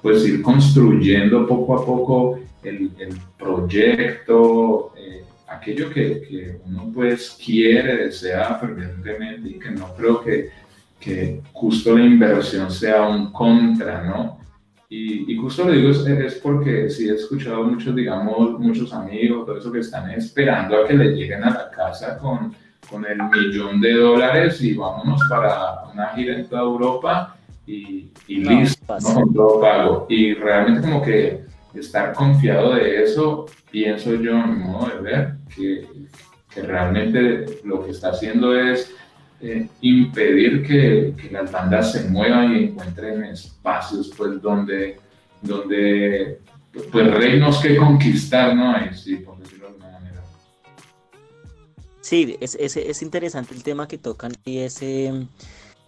pues 0.01 0.27
ir 0.27 0.43
construyendo 0.43 1.47
poco 1.47 1.77
a 1.77 1.85
poco 1.85 2.39
el, 2.63 2.91
el 2.99 3.17
proyecto, 3.39 4.93
eh, 4.97 5.25
aquello 5.49 5.91
que, 5.91 6.23
que, 6.23 6.61
uno 6.67 6.91
pues 6.95 7.37
quiere, 7.45 8.07
desea 8.07 8.55
fervientemente 8.55 9.49
y 9.49 9.59
que 9.59 9.71
no 9.71 9.95
creo 9.95 10.23
que, 10.23 10.51
que 11.03 11.43
justo 11.53 11.99
la 11.99 12.05
inversión 12.05 12.71
sea 12.71 13.09
un 13.09 13.33
contra, 13.33 14.05
¿no? 14.05 14.39
Y, 14.89 15.33
y 15.33 15.37
justo 15.37 15.65
lo 15.65 15.73
digo 15.73 15.91
es, 15.91 16.07
es, 16.07 16.35
porque 16.37 16.89
sí 16.89 17.09
he 17.09 17.15
escuchado 17.15 17.65
muchos, 17.65 17.95
digamos, 17.97 18.59
muchos 18.61 18.93
amigos, 18.93 19.47
todo 19.47 19.59
eso 19.59 19.73
que 19.73 19.81
están 19.81 20.11
esperando 20.11 20.77
a 20.77 20.87
que 20.87 20.95
le 20.95 21.15
lleguen 21.17 21.43
a 21.45 21.51
la 21.51 21.71
casa 21.71 22.19
con, 22.19 22.55
con 22.89 23.05
el 23.05 23.19
millón 23.23 23.81
de 23.81 23.95
dólares 23.95 24.63
y 24.63 24.75
vámonos 24.75 25.21
para 25.29 25.85
una 25.93 26.09
gira 26.09 26.37
en 26.37 26.47
toda 26.47 26.63
Europa 26.63 27.37
y, 27.67 28.11
y 28.29 28.39
no, 28.39 28.51
listo, 28.51 28.97
¿no? 29.01 29.33
Todo 29.33 29.61
pago. 29.61 30.07
Y 30.09 30.35
realmente 30.35 30.83
como 30.83 31.03
que 31.03 31.47
estar 31.75 32.13
confiado 32.13 32.75
de 32.75 33.03
eso, 33.03 33.47
pienso 33.71 34.15
yo, 34.15 34.33
en 34.39 34.59
mi 34.59 34.65
modo 34.67 34.89
de 34.89 35.01
ver, 35.01 35.35
que, 35.57 35.89
que 36.55 36.63
realmente 36.63 37.47
lo 37.65 37.83
que 37.83 37.91
está 37.91 38.11
haciendo 38.11 38.57
es 38.57 38.95
eh, 39.43 39.69
impedir 39.81 40.63
que, 40.67 41.15
que, 41.21 41.31
las 41.31 41.51
bandas 41.51 41.93
se 41.93 42.09
muevan 42.09 42.57
y 42.57 42.65
encuentren 42.65 43.25
espacios 43.25 44.13
pues 44.17 44.41
donde, 44.41 44.99
donde 45.41 46.39
pues 46.91 47.11
reinos 47.15 47.61
que 47.61 47.77
conquistar, 47.77 48.55
¿no? 48.55 48.75
hay 48.75 48.95
sí, 48.95 49.17
por 49.17 49.39
decirlo 49.39 49.69
de 49.73 49.83
es, 52.41 52.57
es, 52.61 52.77
es 52.77 53.03
interesante 53.03 53.55
el 53.55 53.63
tema 53.63 53.89
que 53.89 53.99
tocan 53.99 54.33
y 54.45 54.59
ese 54.59 55.27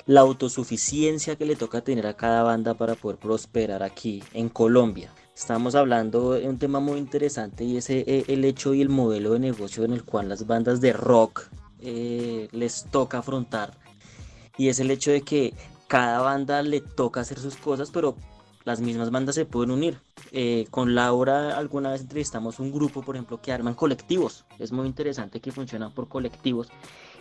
la 0.07 0.21
autosuficiencia 0.21 1.37
que 1.37 1.47
le 1.47 1.57
toca 1.57 1.81
tener 1.81 2.07
a 2.07 2.15
cada 2.15 2.43
banda 2.43 2.75
para 2.75 2.95
poder 2.95 3.19
prosperar 3.19 3.83
aquí 3.83 4.23
en 4.35 4.49
Colombia. 4.49 5.11
Estamos 5.35 5.75
hablando 5.75 6.33
de 6.33 6.49
un 6.49 6.59
tema 6.59 6.79
muy 6.79 6.99
interesante 6.99 7.65
y 7.65 7.79
es 7.79 7.89
eh, 7.91 8.25
el 8.29 8.45
hecho 8.45 8.75
y 8.75 8.83
el 8.83 8.91
modelo 8.91 9.33
de 9.33 9.39
negocio 9.39 9.85
en 9.85 9.93
el 9.93 10.05
cual 10.05 10.29
las 10.29 10.47
bandas 10.47 10.81
de 10.81 10.93
rock 10.93 11.49
eh, 11.85 12.49
les 12.51 12.87
toca 12.91 13.19
afrontar. 13.19 13.77
Y 14.57 14.69
es 14.69 14.81
el 14.81 14.91
hecho 14.91 15.11
de 15.11 15.23
que 15.23 15.55
cada 15.87 16.21
banda 16.21 16.63
le 16.63 16.81
toca 16.81 17.21
hacer 17.21 17.39
sus 17.39 17.57
cosas, 17.57 17.91
pero 17.93 18.17
las 18.65 18.81
mismas 18.81 19.11
bandas 19.11 19.35
se 19.35 19.45
pueden 19.45 19.71
unir. 19.71 19.99
eh, 20.37 20.67
con 20.71 20.97
Laura 20.97 21.57
alguna 21.57 21.93
vez 21.93 22.01
entrevistamos 22.01 22.59
un 22.59 22.73
grupo, 22.73 23.03
por 23.03 23.15
ejemplo, 23.15 23.41
que 23.41 23.53
arman 23.53 23.75
colectivos. 23.75 24.45
Es 24.59 24.73
muy 24.73 24.87
interesante 24.87 25.41
que 25.41 25.53
funcionan 25.53 25.93
por 25.95 26.09
colectivos 26.09 26.69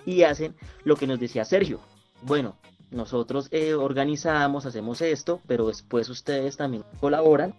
y 0.05 0.23
hacen 0.23 0.55
lo 0.83 0.95
que 0.95 1.05
nos 1.05 1.19
decía 1.19 1.45
Sergio. 1.45 1.79
Bueno, 2.23 2.55
nosotros 2.89 3.49
eh, 3.51 3.75
organizamos, 3.75 4.65
hacemos 4.65 5.01
esto, 5.01 5.41
pero 5.45 5.67
después 5.67 6.09
ustedes 6.09 6.57
también 6.57 6.83
colaboran 6.99 7.53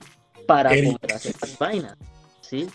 para 0.47 0.71
poder 0.71 1.13
hacer 1.13 1.37
las 1.41 1.59
vainas, 1.59 1.97
¿sí? 2.41 2.67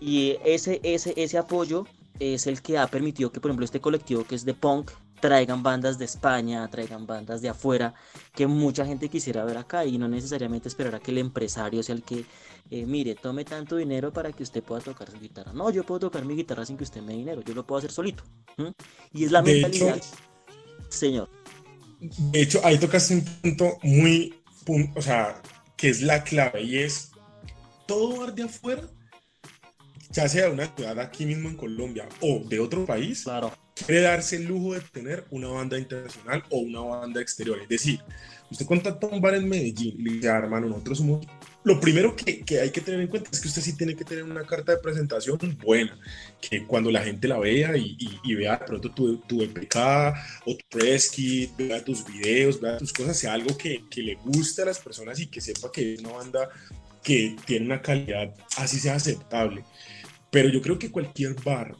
Y 0.00 0.38
ese, 0.44 0.80
ese, 0.82 1.14
ese 1.16 1.38
apoyo 1.38 1.86
es 2.20 2.46
el 2.46 2.62
que 2.62 2.78
ha 2.78 2.86
permitido 2.86 3.32
que, 3.32 3.40
por 3.40 3.50
ejemplo, 3.50 3.64
este 3.64 3.80
colectivo 3.80 4.24
que 4.24 4.34
es 4.34 4.44
de 4.44 4.54
punk 4.54 4.90
traigan 5.20 5.62
bandas 5.62 5.98
de 5.98 6.04
España, 6.04 6.68
traigan 6.68 7.06
bandas 7.06 7.42
de 7.42 7.48
afuera, 7.48 7.94
que 8.34 8.46
mucha 8.46 8.86
gente 8.86 9.08
quisiera 9.08 9.44
ver 9.44 9.58
acá 9.58 9.84
y 9.84 9.98
no 9.98 10.08
necesariamente 10.08 10.68
esperar 10.68 10.94
a 10.94 11.00
que 11.00 11.10
el 11.10 11.18
empresario 11.18 11.82
sea 11.82 11.94
el 11.94 12.02
que, 12.02 12.24
eh, 12.70 12.86
mire, 12.86 13.14
tome 13.14 13.44
tanto 13.44 13.76
dinero 13.76 14.12
para 14.12 14.32
que 14.32 14.42
usted 14.42 14.62
pueda 14.62 14.80
tocar 14.80 15.10
su 15.10 15.18
guitarra. 15.18 15.52
No, 15.52 15.70
yo 15.70 15.84
puedo 15.84 16.00
tocar 16.00 16.24
mi 16.24 16.34
guitarra 16.34 16.64
sin 16.64 16.76
que 16.76 16.84
usted 16.84 17.02
me 17.02 17.12
dé 17.12 17.18
dinero, 17.18 17.42
yo 17.42 17.54
lo 17.54 17.66
puedo 17.66 17.78
hacer 17.78 17.92
solito. 17.92 18.22
Y 19.12 19.24
es 19.24 19.30
la 19.30 19.42
mentalidad, 19.42 20.00
señor. 20.88 21.28
De 22.00 22.42
hecho, 22.42 22.60
ahí 22.64 22.78
tocas 22.78 23.10
un 23.10 23.24
punto 23.42 23.78
muy, 23.82 24.34
o 24.96 25.02
sea, 25.02 25.40
que 25.76 25.90
es 25.90 26.00
la 26.00 26.24
clave 26.24 26.62
y 26.62 26.78
es 26.78 27.10
todo 27.86 28.20
bar 28.20 28.34
de 28.34 28.44
afuera 28.44 28.88
ya 30.10 30.28
sea 30.28 30.46
de 30.46 30.52
una 30.52 30.66
ciudad 30.74 30.98
aquí 30.98 31.24
mismo 31.24 31.48
en 31.48 31.56
Colombia 31.56 32.08
o 32.20 32.42
de 32.44 32.60
otro 32.60 32.84
país, 32.84 33.22
claro. 33.24 33.52
quiere 33.74 34.02
darse 34.02 34.36
el 34.36 34.44
lujo 34.44 34.74
de 34.74 34.80
tener 34.80 35.24
una 35.30 35.48
banda 35.48 35.78
internacional 35.78 36.44
o 36.50 36.58
una 36.58 36.80
banda 36.80 37.20
exterior. 37.20 37.58
Es 37.62 37.68
decir, 37.68 38.00
usted 38.50 38.66
contacta 38.66 39.06
a 39.06 39.10
un 39.10 39.20
bar 39.20 39.34
en 39.34 39.48
Medellín 39.48 39.94
y 39.98 40.02
le 40.02 40.12
dice, 40.14 40.28
ah, 40.28 40.38
hermano, 40.38 40.68
nosotros 40.68 40.98
somos... 40.98 41.26
Lo 41.62 41.78
primero 41.78 42.16
que, 42.16 42.40
que, 42.40 42.58
hay 42.58 42.70
que 42.70 42.80
tener 42.80 43.00
en 43.00 43.06
cuenta 43.08 43.28
es 43.30 43.38
que 43.38 43.48
usted 43.48 43.60
sí 43.60 43.76
tiene 43.76 43.94
que 43.94 44.04
tener 44.04 44.24
una 44.24 44.44
carta 44.44 44.72
de 44.72 44.78
presentación 44.78 45.38
buena, 45.62 45.96
que 46.40 46.66
cuando 46.66 46.90
la 46.90 47.02
gente 47.02 47.28
la 47.28 47.38
vea 47.38 47.76
y, 47.76 47.98
y, 48.24 48.34
vea 48.34 48.56
de 48.56 48.64
pronto 48.64 48.90
tu, 48.90 49.18
tu 49.18 49.42
EPK 49.42 49.76
o 50.46 50.56
tu 50.56 50.64
press 50.70 51.10
kit, 51.10 51.54
vea 51.58 51.84
tus 51.84 52.02
videos, 52.06 52.58
vea 52.58 52.78
tus 52.78 52.94
cosas, 52.94 53.18
sea 53.18 53.34
algo 53.34 53.58
que, 53.58 53.84
que 53.90 54.02
le 54.02 54.14
guste 54.24 54.62
a 54.62 54.64
las 54.64 54.78
personas 54.78 55.20
y 55.20 55.26
que 55.26 55.42
sepa 55.42 55.70
que 55.70 55.92
es 55.92 56.00
una 56.00 56.12
banda 56.12 56.48
que 57.02 57.36
tiene 57.46 57.66
una 57.66 57.82
calidad 57.82 58.34
así 58.56 58.78
sea 58.78 58.94
aceptable. 58.94 59.64
Pero 60.30 60.48
yo 60.48 60.60
creo 60.60 60.78
que 60.78 60.90
cualquier 60.90 61.34
bar 61.42 61.76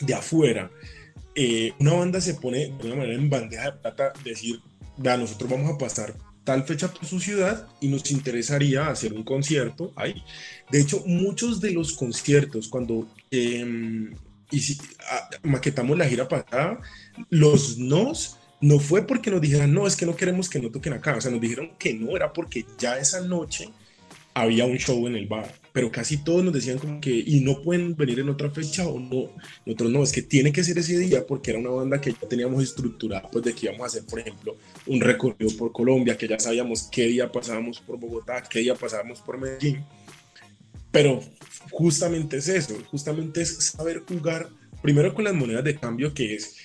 de 0.00 0.14
afuera, 0.14 0.70
eh, 1.34 1.72
una 1.78 1.92
banda 1.94 2.20
se 2.20 2.34
pone 2.34 2.68
de 2.68 2.86
una 2.86 2.96
manera 2.96 3.14
en 3.14 3.30
bandeja 3.30 3.70
de 3.70 3.78
plata, 3.78 4.12
decir, 4.24 4.60
vea, 4.96 5.16
nosotros 5.16 5.50
vamos 5.50 5.74
a 5.74 5.78
pasar 5.78 6.14
tal 6.44 6.64
fecha 6.64 6.92
por 6.92 7.04
su 7.04 7.18
ciudad 7.18 7.66
y 7.80 7.88
nos 7.88 8.10
interesaría 8.10 8.88
hacer 8.88 9.12
un 9.12 9.24
concierto 9.24 9.92
ahí. 9.96 10.22
De 10.70 10.80
hecho, 10.80 11.02
muchos 11.06 11.60
de 11.60 11.72
los 11.72 11.92
conciertos, 11.94 12.68
cuando 12.68 13.08
em, 13.30 14.14
y 14.50 14.60
si, 14.60 14.78
maquetamos 15.42 15.98
la 15.98 16.08
gira 16.08 16.28
pasada, 16.28 16.80
los 17.30 17.78
nos 17.78 18.38
no 18.60 18.78
fue 18.78 19.06
porque 19.06 19.30
nos 19.30 19.40
dijeran, 19.40 19.72
no, 19.72 19.86
es 19.86 19.96
que 19.96 20.06
no 20.06 20.16
queremos 20.16 20.48
que 20.48 20.60
no 20.60 20.70
toquen 20.70 20.94
acá, 20.94 21.16
o 21.16 21.20
sea, 21.20 21.30
nos 21.30 21.40
dijeron 21.40 21.72
que 21.78 21.92
no, 21.92 22.16
era 22.16 22.32
porque 22.32 22.64
ya 22.78 22.98
esa 22.98 23.20
noche 23.20 23.68
había 24.32 24.64
un 24.64 24.78
show 24.78 25.06
en 25.06 25.16
el 25.16 25.26
bar 25.26 25.52
pero 25.76 25.92
casi 25.92 26.16
todos 26.16 26.42
nos 26.42 26.54
decían 26.54 26.78
como 26.78 27.02
que, 27.02 27.10
y 27.10 27.40
no 27.40 27.60
pueden 27.60 27.94
venir 27.94 28.20
en 28.20 28.30
otra 28.30 28.50
fecha 28.50 28.88
o 28.88 28.98
no, 28.98 29.30
nosotros 29.66 29.92
no, 29.92 30.02
es 30.02 30.10
que 30.10 30.22
tiene 30.22 30.50
que 30.50 30.64
ser 30.64 30.78
ese 30.78 30.96
día 30.96 31.26
porque 31.26 31.50
era 31.50 31.60
una 31.60 31.68
banda 31.68 32.00
que 32.00 32.12
ya 32.12 32.26
teníamos 32.26 32.62
estructurada, 32.62 33.28
pues 33.30 33.44
de 33.44 33.52
que 33.52 33.66
íbamos 33.66 33.82
a 33.82 33.84
hacer, 33.84 34.06
por 34.06 34.18
ejemplo, 34.18 34.56
un 34.86 35.02
recorrido 35.02 35.54
por 35.58 35.72
Colombia, 35.72 36.16
que 36.16 36.28
ya 36.28 36.38
sabíamos 36.38 36.88
qué 36.90 37.08
día 37.08 37.30
pasábamos 37.30 37.78
por 37.80 37.98
Bogotá, 37.98 38.42
qué 38.48 38.60
día 38.60 38.74
pasábamos 38.74 39.20
por 39.20 39.38
Medellín, 39.38 39.84
pero 40.90 41.20
justamente 41.70 42.38
es 42.38 42.48
eso, 42.48 42.78
justamente 42.90 43.42
es 43.42 43.56
saber 43.56 44.02
jugar 44.08 44.48
primero 44.80 45.12
con 45.12 45.24
las 45.24 45.34
monedas 45.34 45.64
de 45.64 45.76
cambio, 45.76 46.14
que 46.14 46.36
es 46.36 46.56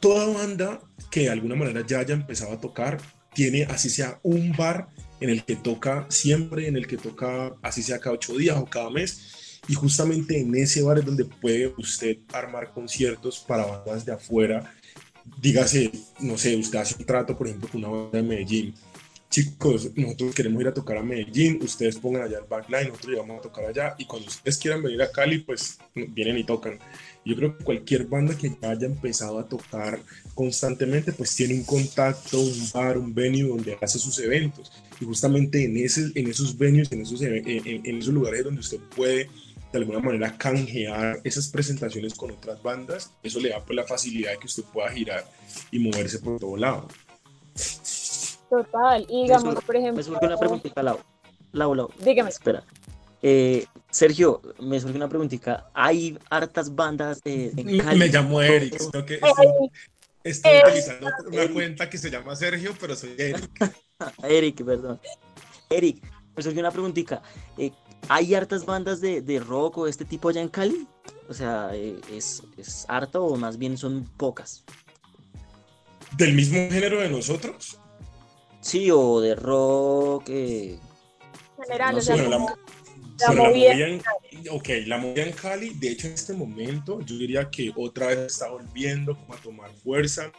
toda 0.00 0.26
banda 0.26 0.80
que 1.08 1.20
de 1.20 1.30
alguna 1.30 1.54
manera 1.54 1.86
ya 1.86 2.00
haya 2.00 2.14
empezado 2.14 2.52
a 2.52 2.60
tocar, 2.60 2.98
tiene 3.32 3.62
así 3.62 3.88
sea 3.88 4.18
un 4.24 4.50
bar 4.56 4.88
en 5.22 5.30
el 5.30 5.44
que 5.44 5.56
toca 5.56 6.06
siempre, 6.08 6.66
en 6.66 6.76
el 6.76 6.86
que 6.86 6.96
toca 6.96 7.54
así 7.62 7.82
sea 7.82 8.00
cada 8.00 8.16
ocho 8.16 8.36
días 8.36 8.56
o 8.58 8.66
cada 8.66 8.90
mes. 8.90 9.60
Y 9.68 9.74
justamente 9.74 10.40
en 10.40 10.54
ese 10.56 10.82
bar 10.82 10.98
es 10.98 11.04
donde 11.04 11.24
puede 11.24 11.72
usted 11.78 12.18
armar 12.32 12.72
conciertos 12.72 13.38
para 13.46 13.64
bandas 13.64 14.04
de 14.04 14.12
afuera. 14.12 14.74
Dígase, 15.40 15.92
no 16.18 16.36
sé, 16.36 16.56
usted 16.56 16.80
hace 16.80 16.96
un 16.98 17.06
trato, 17.06 17.38
por 17.38 17.46
ejemplo, 17.46 17.68
con 17.70 17.84
una 17.84 17.92
banda 17.92 18.18
de 18.18 18.24
Medellín. 18.24 18.74
Chicos, 19.30 19.90
nosotros 19.94 20.34
queremos 20.34 20.60
ir 20.60 20.68
a 20.68 20.74
tocar 20.74 20.98
a 20.98 21.02
Medellín, 21.02 21.58
ustedes 21.62 21.96
pongan 21.96 22.22
allá 22.22 22.38
el 22.38 22.44
backline, 22.44 22.88
nosotros 22.88 23.16
vamos 23.16 23.38
a 23.38 23.42
tocar 23.42 23.64
allá. 23.64 23.94
Y 23.96 24.04
cuando 24.04 24.28
ustedes 24.28 24.58
quieran 24.58 24.82
venir 24.82 25.00
a 25.00 25.10
Cali, 25.12 25.38
pues 25.38 25.78
vienen 25.94 26.38
y 26.38 26.44
tocan. 26.44 26.78
Yo 27.24 27.36
creo 27.36 27.56
que 27.56 27.64
cualquier 27.64 28.06
banda 28.06 28.36
que 28.36 28.50
ya 28.60 28.70
haya 28.70 28.86
empezado 28.86 29.38
a 29.38 29.46
tocar 29.46 30.00
constantemente, 30.34 31.12
pues 31.12 31.34
tiene 31.36 31.54
un 31.54 31.64
contacto, 31.64 32.40
un 32.40 32.70
bar, 32.72 32.98
un 32.98 33.14
venue 33.14 33.48
donde 33.48 33.78
hace 33.80 33.98
sus 33.98 34.18
eventos. 34.18 34.72
Y 35.00 35.04
justamente 35.04 35.64
en, 35.64 35.76
ese, 35.76 36.10
en 36.14 36.28
esos 36.28 36.58
venues, 36.58 36.90
en 36.90 37.02
esos, 37.02 37.22
en, 37.22 37.46
en 37.46 37.98
esos 37.98 38.12
lugares 38.12 38.44
donde 38.44 38.60
usted 38.60 38.78
puede 38.96 39.28
de 39.72 39.78
alguna 39.78 40.00
manera 40.00 40.36
canjear 40.36 41.20
esas 41.24 41.48
presentaciones 41.48 42.14
con 42.14 42.30
otras 42.30 42.62
bandas, 42.62 43.10
eso 43.22 43.40
le 43.40 43.48
da 43.48 43.64
pues 43.64 43.74
la 43.74 43.84
facilidad 43.84 44.32
de 44.32 44.38
que 44.38 44.46
usted 44.46 44.64
pueda 44.64 44.90
girar 44.90 45.24
y 45.70 45.78
moverse 45.78 46.18
por 46.18 46.38
todo 46.38 46.56
lado. 46.56 46.88
Total, 48.50 49.06
y 49.08 49.22
digamos, 49.22 49.64
por 49.64 49.76
ejemplo... 49.76 49.96
Me 49.96 50.02
surge 50.02 50.26
una 50.26 50.36
preguntita, 50.36 50.82
Lau. 50.82 50.98
Lau, 51.52 51.74
Lau. 51.74 51.90
Dígame. 52.04 52.28
Espera. 52.28 52.62
Eh, 53.22 53.66
Sergio, 53.90 54.42
me 54.60 54.80
surge 54.80 54.96
una 54.96 55.08
preguntita. 55.08 55.70
¿Hay 55.74 56.18
hartas 56.28 56.74
bandas 56.74 57.20
eh, 57.24 57.52
en 57.56 57.78
Cali? 57.78 57.98
Me 57.98 58.08
llamo 58.08 58.42
Eric. 58.42 58.76
que 59.06 59.14
estoy, 59.14 59.70
estoy 60.24 60.52
utilizando 60.66 61.08
una 61.28 61.52
cuenta 61.52 61.88
que 61.88 61.98
se 61.98 62.10
llama 62.10 62.34
Sergio, 62.34 62.74
pero 62.80 62.96
soy 62.96 63.14
Eric. 63.16 63.50
Eric, 64.24 64.64
perdón. 64.64 65.00
Eric, 65.70 66.02
me 66.34 66.42
surge 66.42 66.58
una 66.58 66.70
preguntita. 66.70 67.22
Eh, 67.56 67.70
¿Hay 68.08 68.34
hartas 68.34 68.64
bandas 68.64 69.00
de, 69.00 69.22
de, 69.22 69.38
rock 69.38 69.78
o 69.78 69.86
este 69.86 70.04
tipo 70.04 70.28
allá 70.28 70.40
en 70.40 70.48
Cali? 70.48 70.86
O 71.28 71.34
sea, 71.34 71.70
eh, 71.72 72.00
¿es, 72.10 72.42
¿es 72.56 72.84
harto 72.88 73.24
o 73.24 73.36
más 73.36 73.56
bien 73.56 73.78
son 73.78 74.04
pocas? 74.16 74.64
¿Del 76.16 76.34
mismo 76.34 76.56
género 76.68 77.00
de 77.00 77.08
nosotros? 77.08 77.78
Sí, 78.60 78.90
o 78.90 79.20
de 79.20 79.34
rock. 79.34 80.24
Eh, 80.28 80.78
General, 81.62 81.92
no 81.92 81.98
o 81.98 82.02
sea, 82.02 82.16
sé, 82.16 82.28
la, 83.28 83.34
la 83.34 83.42
movida 83.42 83.72
en, 83.72 84.02
ok, 84.50 84.68
la 84.86 84.98
movida 84.98 85.24
en 85.24 85.32
Cali, 85.32 85.70
de 85.70 85.90
hecho 85.90 86.06
en 86.06 86.14
este 86.14 86.32
momento 86.32 87.00
yo 87.00 87.16
diría 87.16 87.50
que 87.50 87.72
otra 87.76 88.08
vez 88.08 88.18
está 88.18 88.50
volviendo 88.50 89.16
como 89.16 89.34
a 89.34 89.36
tomar 89.36 89.70
fuerza. 89.82 90.32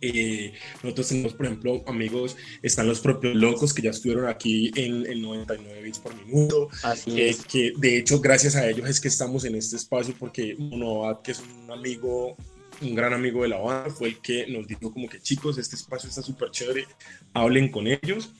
Eh, 0.00 0.52
nosotros 0.82 1.08
tenemos, 1.08 1.34
por 1.34 1.46
ejemplo, 1.46 1.82
amigos, 1.86 2.36
están 2.62 2.86
los 2.86 3.00
propios 3.00 3.34
locos 3.34 3.74
que 3.74 3.82
ya 3.82 3.90
estuvieron 3.90 4.28
aquí 4.28 4.70
en, 4.76 5.04
en 5.06 5.22
99 5.22 5.82
bits 5.82 5.98
por 5.98 6.14
minuto. 6.14 6.68
Así 6.82 7.20
eh, 7.20 7.30
es. 7.30 7.44
Que 7.44 7.72
de 7.76 7.98
hecho, 7.98 8.20
gracias 8.20 8.54
a 8.56 8.68
ellos 8.68 8.88
es 8.88 9.00
que 9.00 9.08
estamos 9.08 9.44
en 9.44 9.56
este 9.56 9.76
espacio, 9.76 10.14
porque 10.18 10.54
Monovad, 10.56 11.22
que 11.22 11.32
es 11.32 11.40
un 11.40 11.70
amigo, 11.70 12.36
un 12.80 12.94
gran 12.94 13.12
amigo 13.12 13.42
de 13.42 13.48
la 13.48 13.58
banda, 13.58 13.90
fue 13.90 14.08
el 14.08 14.20
que 14.20 14.46
nos 14.46 14.68
dijo 14.68 14.92
como 14.92 15.08
que 15.08 15.20
chicos, 15.20 15.58
este 15.58 15.76
espacio 15.76 16.08
está 16.08 16.22
súper 16.22 16.50
chévere, 16.50 16.86
hablen 17.34 17.70
con 17.70 17.86
ellos. 17.86 18.30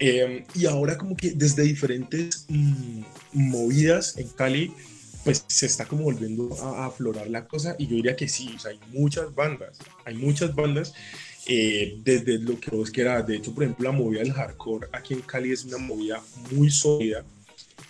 Eh, 0.00 0.44
y 0.54 0.64
ahora 0.64 0.96
como 0.96 1.14
que 1.14 1.32
desde 1.32 1.62
diferentes 1.62 2.46
mmm, 2.48 3.02
movidas 3.32 4.16
en 4.16 4.28
Cali, 4.28 4.72
pues 5.24 5.44
se 5.46 5.66
está 5.66 5.84
como 5.84 6.04
volviendo 6.04 6.56
a, 6.62 6.84
a, 6.84 6.86
aflorar 6.86 7.28
la 7.28 7.46
cosa 7.46 7.76
y 7.78 7.86
yo 7.86 7.96
diría 7.96 8.16
que 8.16 8.26
sí, 8.26 8.50
o 8.56 8.58
sea, 8.58 8.70
hay 8.70 8.80
muchas 8.92 9.34
bandas, 9.34 9.78
hay 10.06 10.14
muchas 10.14 10.54
bandas, 10.54 10.94
eh, 11.46 11.98
desde 12.02 12.38
lo 12.38 12.58
que 12.58 12.70
vos 12.70 12.90
quieras, 12.90 13.26
de 13.26 13.36
hecho, 13.36 13.54
por 13.54 13.64
ejemplo, 13.64 13.90
la 13.90 13.96
movida 13.96 14.20
del 14.20 14.32
hardcore 14.32 14.88
aquí 14.92 15.14
en 15.14 15.20
Cali 15.20 15.52
es 15.52 15.64
una 15.64 15.78
movida 15.78 16.22
muy 16.50 16.70
sólida 16.70 17.24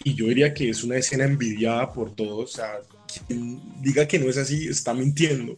y 0.02 0.14
yo 0.14 0.26
diría 0.26 0.52
que 0.54 0.70
es 0.70 0.82
una 0.82 0.96
escena 0.96 1.24
envidiada 1.24 1.92
por 1.92 2.14
todos, 2.14 2.54
o 2.54 2.56
sea, 2.56 2.78
quien 3.26 3.60
diga 3.82 4.08
que 4.08 4.18
no 4.18 4.28
es 4.28 4.36
así 4.36 4.66
está 4.66 4.94
mintiendo, 4.94 5.56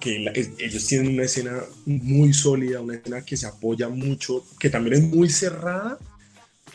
que 0.00 0.30
ellos 0.58 0.86
tienen 0.86 1.14
una 1.14 1.24
escena 1.24 1.62
muy 1.86 2.32
sólida, 2.32 2.80
una 2.80 2.96
escena 2.96 3.22
que 3.22 3.36
se 3.36 3.46
apoya 3.46 3.88
mucho, 3.88 4.44
que 4.60 4.68
también 4.68 4.96
es 4.96 5.02
muy 5.02 5.30
cerrada, 5.30 5.98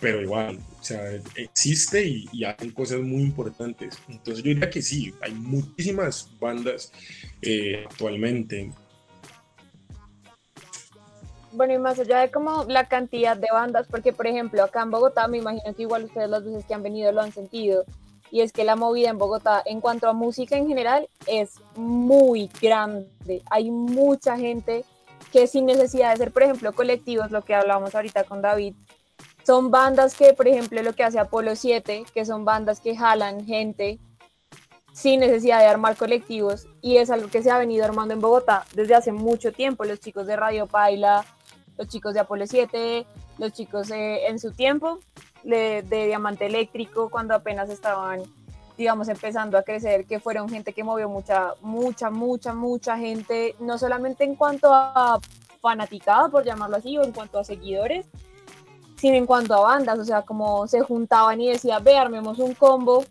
pero 0.01 0.22
igual, 0.22 0.59
o 0.80 0.84
sea, 0.84 1.01
existe 1.36 2.05
y, 2.05 2.28
y, 2.34 2.43
hacen 2.43 2.72
cosas 2.72 2.99
muy 3.01 3.22
importantes. 3.22 3.97
Entonces 4.09 4.43
yo 4.43 4.49
diría 4.49 4.70
que 4.70 4.82
sí, 4.82 5.14
hay 5.22 5.34
muchísimas 5.34 6.30
bandas 6.39 6.91
eh, 7.41 7.86
actualmente. 7.89 8.72
Bueno, 11.53 11.74
y 11.76 11.78
más 11.78 11.99
allá 11.99 12.22
de 12.22 12.32
como 12.32 12.66
la 12.68 12.88
cantidad 12.88 13.38
de 13.38 13.47
bandas, 13.53 13.88
porque 13.88 14.11
por 14.11 14.26
ejemplo 14.26 14.64
acá 14.64 14.82
en 14.82 14.89
Bogotá, 14.89 15.28
me 15.28 15.38
imagino 15.38 15.74
que 15.76 15.84
igual 15.84 16.05
ustedes 16.05 16.30
las 16.30 16.43
veces 16.43 16.66
que 16.66 16.74
han 16.74 16.82
venido 16.82 17.11
lo 17.11 17.22
han 17.22 17.32
sentido, 17.32 17.86
y 18.34 18.41
es 18.41 18.51
que 18.51 18.63
la 18.63 18.75
movida 18.75 19.11
en 19.11 19.19
Bogotá 19.19 19.61
en 19.63 19.79
cuanto 19.79 20.09
a 20.09 20.13
música 20.13 20.57
en 20.57 20.67
general 20.67 21.07
es 21.27 21.51
muy 21.75 22.49
grande. 22.59 23.43
Hay 23.51 23.69
mucha 23.69 24.38
gente 24.38 24.86
que 25.31 25.45
sin 25.45 25.67
necesidad 25.67 26.13
de 26.13 26.17
ser, 26.17 26.31
por 26.31 26.41
ejemplo, 26.41 26.73
colectivos, 26.73 27.29
lo 27.29 27.43
que 27.43 27.53
hablábamos 27.53 27.93
ahorita 27.93 28.23
con 28.23 28.41
David, 28.41 28.73
son 29.45 29.69
bandas 29.69 30.15
que, 30.15 30.34
por 30.34 30.47
ejemplo, 30.47 30.81
lo 30.81 30.93
que 30.93 31.03
hace 31.03 31.19
Apolo 31.19 31.55
7, 31.55 32.05
que 32.11 32.25
son 32.25 32.43
bandas 32.43 32.79
que 32.79 32.97
jalan 32.97 33.45
gente 33.45 33.99
sin 34.93 35.19
necesidad 35.19 35.59
de 35.59 35.67
armar 35.67 35.95
colectivos 35.95 36.65
y 36.81 36.97
es 36.97 37.11
algo 37.11 37.29
que 37.29 37.43
se 37.43 37.51
ha 37.51 37.59
venido 37.59 37.86
armando 37.86 38.15
en 38.15 38.19
Bogotá 38.19 38.65
desde 38.73 38.95
hace 38.95 39.11
mucho 39.11 39.51
tiempo. 39.51 39.86
Los 39.86 39.99
chicos 39.99 40.25
de 40.25 40.38
Radio 40.38 40.65
Paila, 40.65 41.23
los 41.77 41.88
chicos 41.88 42.15
de 42.15 42.21
Apolo 42.21 42.47
7, 42.47 43.05
los 43.38 43.53
chicos 43.53 43.91
eh, 43.91 44.25
en 44.25 44.39
su 44.39 44.53
tiempo 44.53 44.97
de, 45.43 45.83
de 45.83 46.07
Diamante 46.07 46.45
Eléctrico, 46.45 47.09
cuando 47.09 47.33
apenas 47.33 47.69
estaban, 47.69 48.21
digamos, 48.77 49.07
empezando 49.09 49.57
a 49.57 49.63
crecer, 49.63 50.05
que 50.05 50.19
fueron 50.19 50.49
gente 50.49 50.73
que 50.73 50.83
movió 50.83 51.09
mucha, 51.09 51.53
mucha, 51.61 52.09
mucha, 52.09 52.53
mucha 52.53 52.97
gente, 52.97 53.55
no 53.59 53.77
solamente 53.77 54.23
en 54.23 54.35
cuanto 54.35 54.73
a 54.73 55.19
fanaticada, 55.61 56.29
por 56.29 56.43
llamarlo 56.43 56.77
así, 56.77 56.97
o 56.97 57.03
en 57.03 57.11
cuanto 57.11 57.39
a 57.39 57.43
seguidores, 57.43 58.05
sino 58.97 59.15
en 59.15 59.25
cuanto 59.25 59.53
a 59.53 59.61
bandas, 59.61 59.99
o 59.99 60.05
sea, 60.05 60.21
como 60.21 60.67
se 60.67 60.81
juntaban 60.81 61.41
y 61.41 61.49
decían, 61.49 61.83
ve, 61.83 61.97
armemos 61.97 62.39
un 62.39 62.53
combo 62.53 63.03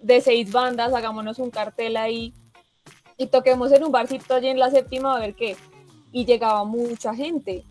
de 0.00 0.20
seis 0.20 0.50
bandas, 0.52 0.92
hagámonos 0.92 1.38
un 1.38 1.50
cartel 1.50 1.96
ahí 1.96 2.34
y 3.16 3.26
toquemos 3.26 3.72
en 3.72 3.84
un 3.84 3.92
barcito 3.92 4.34
allí 4.34 4.48
en 4.48 4.58
la 4.58 4.70
séptima 4.70 5.16
a 5.16 5.20
ver 5.20 5.34
qué. 5.34 5.56
Y 6.12 6.24
llegaba 6.24 6.64
mucha 6.64 7.14
gente. 7.14 7.64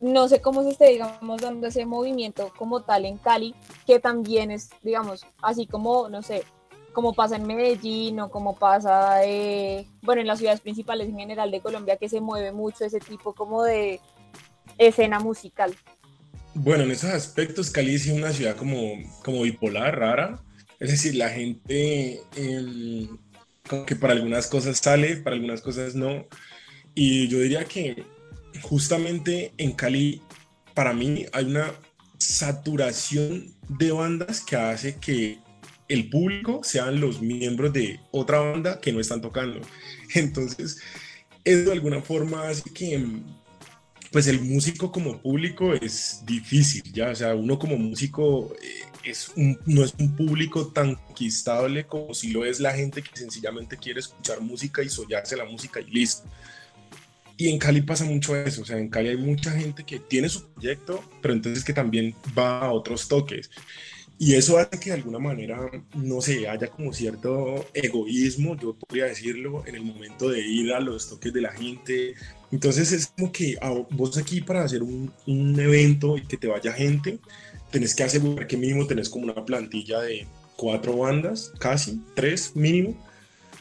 No 0.00 0.28
sé 0.28 0.40
cómo 0.40 0.62
se 0.62 0.70
esté, 0.70 0.90
digamos, 0.90 1.40
dando 1.40 1.66
ese 1.66 1.86
movimiento 1.86 2.52
como 2.56 2.82
tal 2.82 3.06
en 3.06 3.18
Cali, 3.18 3.54
que 3.86 3.98
también 3.98 4.50
es, 4.50 4.70
digamos, 4.82 5.24
así 5.42 5.66
como, 5.66 6.08
no 6.08 6.22
sé, 6.22 6.44
como 6.92 7.14
pasa 7.14 7.36
en 7.36 7.46
Medellín 7.46 8.20
o 8.20 8.30
como 8.30 8.56
pasa, 8.56 9.24
eh, 9.24 9.86
bueno, 10.02 10.20
en 10.20 10.26
las 10.26 10.38
ciudades 10.38 10.60
principales 10.60 11.08
en 11.08 11.18
general 11.18 11.50
de 11.50 11.60
Colombia, 11.60 11.96
que 11.96 12.08
se 12.08 12.20
mueve 12.20 12.52
mucho 12.52 12.84
ese 12.84 13.00
tipo 13.00 13.34
como 13.34 13.62
de 13.62 14.00
escena 14.78 15.20
musical. 15.20 15.74
Bueno, 16.54 16.84
en 16.84 16.90
esos 16.90 17.10
aspectos 17.10 17.70
Cali 17.70 17.94
es 17.94 18.06
una 18.06 18.32
ciudad 18.32 18.56
como, 18.56 18.78
como 19.22 19.42
bipolar, 19.42 19.98
rara, 19.98 20.42
es 20.78 20.90
decir, 20.90 21.14
la 21.16 21.28
gente 21.28 22.22
eh, 22.34 23.08
que 23.86 23.96
para 23.96 24.14
algunas 24.14 24.46
cosas 24.46 24.78
sale, 24.78 25.16
para 25.16 25.36
algunas 25.36 25.60
cosas 25.60 25.94
no. 25.94 26.26
Y 26.94 27.28
yo 27.28 27.40
diría 27.40 27.64
que 27.64 28.04
justamente 28.62 29.52
en 29.58 29.72
Cali, 29.72 30.22
para 30.74 30.92
mí, 30.92 31.26
hay 31.32 31.44
una 31.44 31.72
saturación 32.18 33.54
de 33.68 33.92
bandas 33.92 34.40
que 34.40 34.56
hace 34.56 34.96
que 34.96 35.38
el 35.88 36.08
público 36.10 36.62
sean 36.64 37.00
los 37.00 37.20
miembros 37.20 37.72
de 37.72 38.00
otra 38.10 38.40
banda 38.40 38.80
que 38.80 38.92
no 38.92 39.00
están 39.00 39.20
tocando. 39.20 39.60
Entonces, 40.14 40.78
eso 41.44 41.64
de 41.66 41.72
alguna 41.72 42.00
forma 42.00 42.48
hace 42.48 42.70
que 42.70 43.04
pues 44.12 44.28
el 44.28 44.40
músico 44.40 44.90
como 44.90 45.20
público 45.20 45.74
es 45.74 46.22
difícil, 46.24 46.82
ya, 46.92 47.10
o 47.10 47.14
sea, 47.14 47.34
uno 47.34 47.58
como 47.58 47.76
músico 47.76 48.54
eh, 48.62 48.86
es 49.04 49.32
no 49.36 49.84
es 49.84 49.94
un 49.98 50.16
público 50.16 50.68
tan 50.68 50.94
conquistable 50.94 51.86
como 51.86 52.14
si 52.14 52.30
lo 52.30 52.44
es 52.44 52.60
la 52.60 52.72
gente 52.72 53.02
que 53.02 53.10
sencillamente 53.14 53.76
quiere 53.76 54.00
escuchar 54.00 54.40
música 54.40 54.82
y 54.82 54.88
soñarse 54.88 55.36
la 55.36 55.44
música 55.44 55.80
y 55.80 55.90
listo. 55.90 56.26
Y 57.36 57.48
en 57.48 57.58
Cali 57.58 57.82
pasa 57.82 58.04
mucho 58.04 58.34
eso, 58.34 58.62
o 58.62 58.64
sea, 58.64 58.78
en 58.78 58.88
Cali 58.88 59.10
hay 59.10 59.16
mucha 59.16 59.50
gente 59.50 59.84
que 59.84 59.98
tiene 59.98 60.28
su 60.28 60.46
proyecto, 60.48 61.04
pero 61.20 61.34
entonces 61.34 61.64
que 61.64 61.74
también 61.74 62.14
va 62.36 62.60
a 62.60 62.72
otros 62.72 63.08
toques. 63.08 63.50
Y 64.18 64.34
eso 64.34 64.56
hace 64.56 64.80
que 64.80 64.90
de 64.90 64.96
alguna 64.96 65.18
manera, 65.18 65.70
no 65.94 66.22
sé, 66.22 66.48
haya 66.48 66.68
como 66.68 66.94
cierto 66.94 67.66
egoísmo, 67.74 68.56
yo 68.56 68.74
podría 68.74 69.04
decirlo, 69.04 69.62
en 69.66 69.74
el 69.74 69.82
momento 69.82 70.30
de 70.30 70.40
ir 70.40 70.72
a 70.72 70.80
los 70.80 71.10
toques 71.10 71.34
de 71.34 71.42
la 71.42 71.52
gente. 71.52 72.14
Entonces 72.50 72.92
es 72.92 73.08
como 73.08 73.30
que 73.30 73.56
a 73.60 73.70
vos 73.90 74.16
aquí 74.16 74.40
para 74.40 74.64
hacer 74.64 74.82
un, 74.82 75.12
un 75.26 75.60
evento 75.60 76.16
y 76.16 76.22
que 76.22 76.38
te 76.38 76.46
vaya 76.46 76.72
gente, 76.72 77.18
tenés 77.70 77.94
que 77.94 78.04
asegurar 78.04 78.46
que 78.46 78.56
mínimo 78.56 78.86
tenés 78.86 79.10
como 79.10 79.24
una 79.24 79.44
plantilla 79.44 80.00
de 80.00 80.26
cuatro 80.56 80.96
bandas, 80.96 81.52
casi, 81.58 82.00
tres 82.14 82.56
mínimo, 82.56 82.96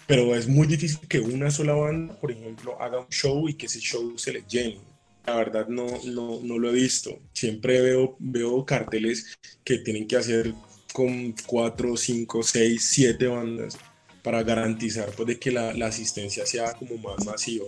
pero 0.08 0.36
es 0.36 0.48
muy 0.48 0.68
difícil 0.68 1.08
que 1.08 1.20
una 1.20 1.50
sola 1.52 1.74
banda, 1.74 2.14
por 2.16 2.32
ejemplo, 2.32 2.80
haga 2.82 3.00
un 3.00 3.10
show 3.10 3.48
y 3.50 3.56
que 3.56 3.66
ese 3.66 3.80
show 3.80 4.18
se 4.18 4.34
le 4.34 4.44
llene. 4.48 4.80
La 5.26 5.36
verdad 5.36 5.68
no, 5.68 5.88
no, 6.06 6.40
no 6.44 6.60
lo 6.60 6.70
he 6.70 6.74
visto. 6.74 7.18
Siempre 7.34 7.82
veo, 7.82 8.16
veo 8.20 8.66
carteles 8.66 9.38
que 9.64 9.80
tienen 9.80 10.08
que 10.08 10.18
hacer 10.18 10.54
con 10.94 11.34
cuatro, 11.48 11.98
cinco, 11.98 12.44
seis, 12.44 12.86
siete 12.86 13.28
bandas 13.28 13.78
para 14.24 14.44
garantizar 14.44 15.10
pues, 15.16 15.28
de 15.28 15.40
que 15.40 15.52
la, 15.52 15.74
la 15.74 15.88
asistencia 15.88 16.46
sea 16.46 16.74
como 16.74 16.98
más 16.98 17.26
masiva. 17.26 17.66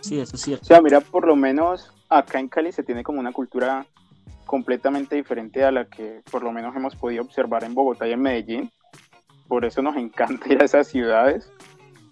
Sí, 0.00 0.18
eso 0.18 0.36
es 0.36 0.42
cierto. 0.42 0.62
O 0.62 0.66
sea, 0.66 0.80
mira, 0.80 1.00
por 1.00 1.26
lo 1.26 1.36
menos 1.36 1.90
acá 2.08 2.40
en 2.40 2.48
Cali 2.48 2.72
se 2.72 2.82
tiene 2.82 3.02
como 3.02 3.20
una 3.20 3.32
cultura 3.32 3.86
completamente 4.46 5.16
diferente 5.16 5.62
a 5.64 5.70
la 5.70 5.84
que 5.84 6.22
por 6.30 6.42
lo 6.42 6.52
menos 6.52 6.74
hemos 6.74 6.96
podido 6.96 7.22
observar 7.22 7.64
en 7.64 7.74
Bogotá 7.74 8.08
y 8.08 8.12
en 8.12 8.22
Medellín. 8.22 8.70
Por 9.50 9.64
eso 9.64 9.82
nos 9.82 9.96
encanta 10.06 10.50
ir 10.50 10.62
a 10.62 10.64
esas 10.64 10.86
ciudades. 10.86 11.52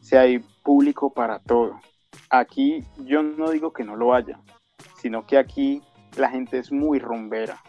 Si 0.01 0.17
hay 0.17 0.41
público 0.63 1.11
para 1.11 1.39
todo. 1.39 1.81
Aquí 2.31 2.83
yo 3.05 3.23
no 3.23 3.51
digo 3.51 3.73
que 3.73 3.85
no 3.85 3.97
lo 3.97 4.13
haya, 4.13 4.41
sino 5.01 5.25
que 5.25 5.39
aquí 5.39 5.81
la 6.17 6.29
gente 6.29 6.59
es 6.59 6.73
muy 6.73 6.99
rumbera. 6.99 7.63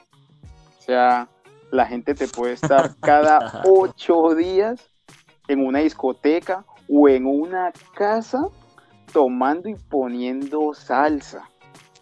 O 0.78 0.82
sea, 0.82 1.30
la 1.72 1.86
gente 1.86 2.16
te 2.16 2.28
puede 2.28 2.54
estar 2.54 2.96
cada 3.00 3.62
ocho 3.66 4.36
días 4.36 4.90
en 5.48 5.66
una 5.66 5.80
discoteca 5.80 6.66
o 6.90 7.08
en 7.08 7.26
una 7.26 7.72
casa 7.96 8.48
tomando 9.14 9.70
y 9.70 9.76
poniendo 9.76 10.74
salsa. 10.74 11.48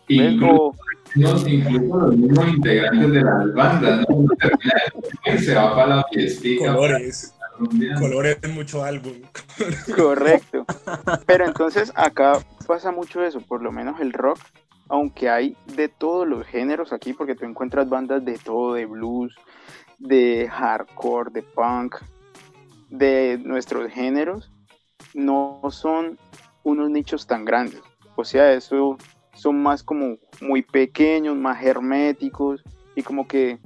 Incluso, 0.08 0.74
incluso 1.16 1.98
los 1.98 2.16
mismos 2.16 2.48
integrantes 2.48 3.12
de 3.12 3.22
las 3.22 3.54
bandas, 3.54 4.06
¿no? 4.08 5.38
se 5.38 5.54
va 5.54 5.76
para 5.76 5.96
la 5.98 6.06
fiestica. 6.12 6.74
Colores. 6.74 7.37
Colores 8.00 8.38
en 8.42 8.54
mucho 8.54 8.84
álbum. 8.84 9.14
Correcto. 9.96 10.66
Pero 11.26 11.46
entonces 11.46 11.92
acá 11.96 12.40
pasa 12.66 12.92
mucho 12.92 13.24
eso, 13.24 13.42
por 13.42 13.62
lo 13.62 13.72
menos 13.72 14.00
el 14.00 14.14
rock, 14.14 14.40
aunque 14.90 15.30
hay 15.30 15.58
de 15.76 15.90
todos 15.90 16.28
los 16.28 16.46
géneros 16.46 16.94
aquí, 16.94 17.14
porque 17.14 17.36
tú 17.36 17.46
encuentras 17.46 17.90
bandas 17.90 18.24
de 18.24 18.38
todo, 18.38 18.74
de 18.74 18.86
blues, 18.86 19.36
de 19.98 20.48
hardcore, 20.50 21.32
de 21.32 21.44
punk, 21.44 21.96
de 22.90 23.40
nuestros 23.44 23.92
géneros, 23.92 24.52
no 25.14 25.62
son 25.70 26.18
unos 26.64 26.90
nichos 26.90 27.28
tan 27.28 27.46
grandes. 27.46 27.82
O 28.16 28.24
sea, 28.24 28.54
eso 28.54 28.98
son 29.34 29.62
más 29.62 29.84
como 29.84 30.18
muy 30.42 30.62
pequeños, 30.62 31.36
más 31.36 31.64
herméticos 31.64 32.64
y 32.96 33.04
como 33.04 33.28
que 33.28 33.60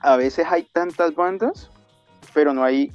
a 0.00 0.16
veces 0.16 0.46
hay 0.48 0.64
tantas 0.72 1.14
bandas, 1.14 1.70
pero 2.34 2.52
no 2.52 2.64
hay 2.64 2.92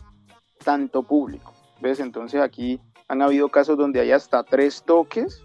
tanto 0.63 1.03
público. 1.03 1.53
¿Ves? 1.81 1.99
Entonces 1.99 2.41
aquí 2.41 2.79
han 3.07 3.21
habido 3.21 3.49
casos 3.49 3.77
donde 3.77 3.99
hay 3.99 4.11
hasta 4.11 4.43
tres 4.43 4.83
toques, 4.85 5.43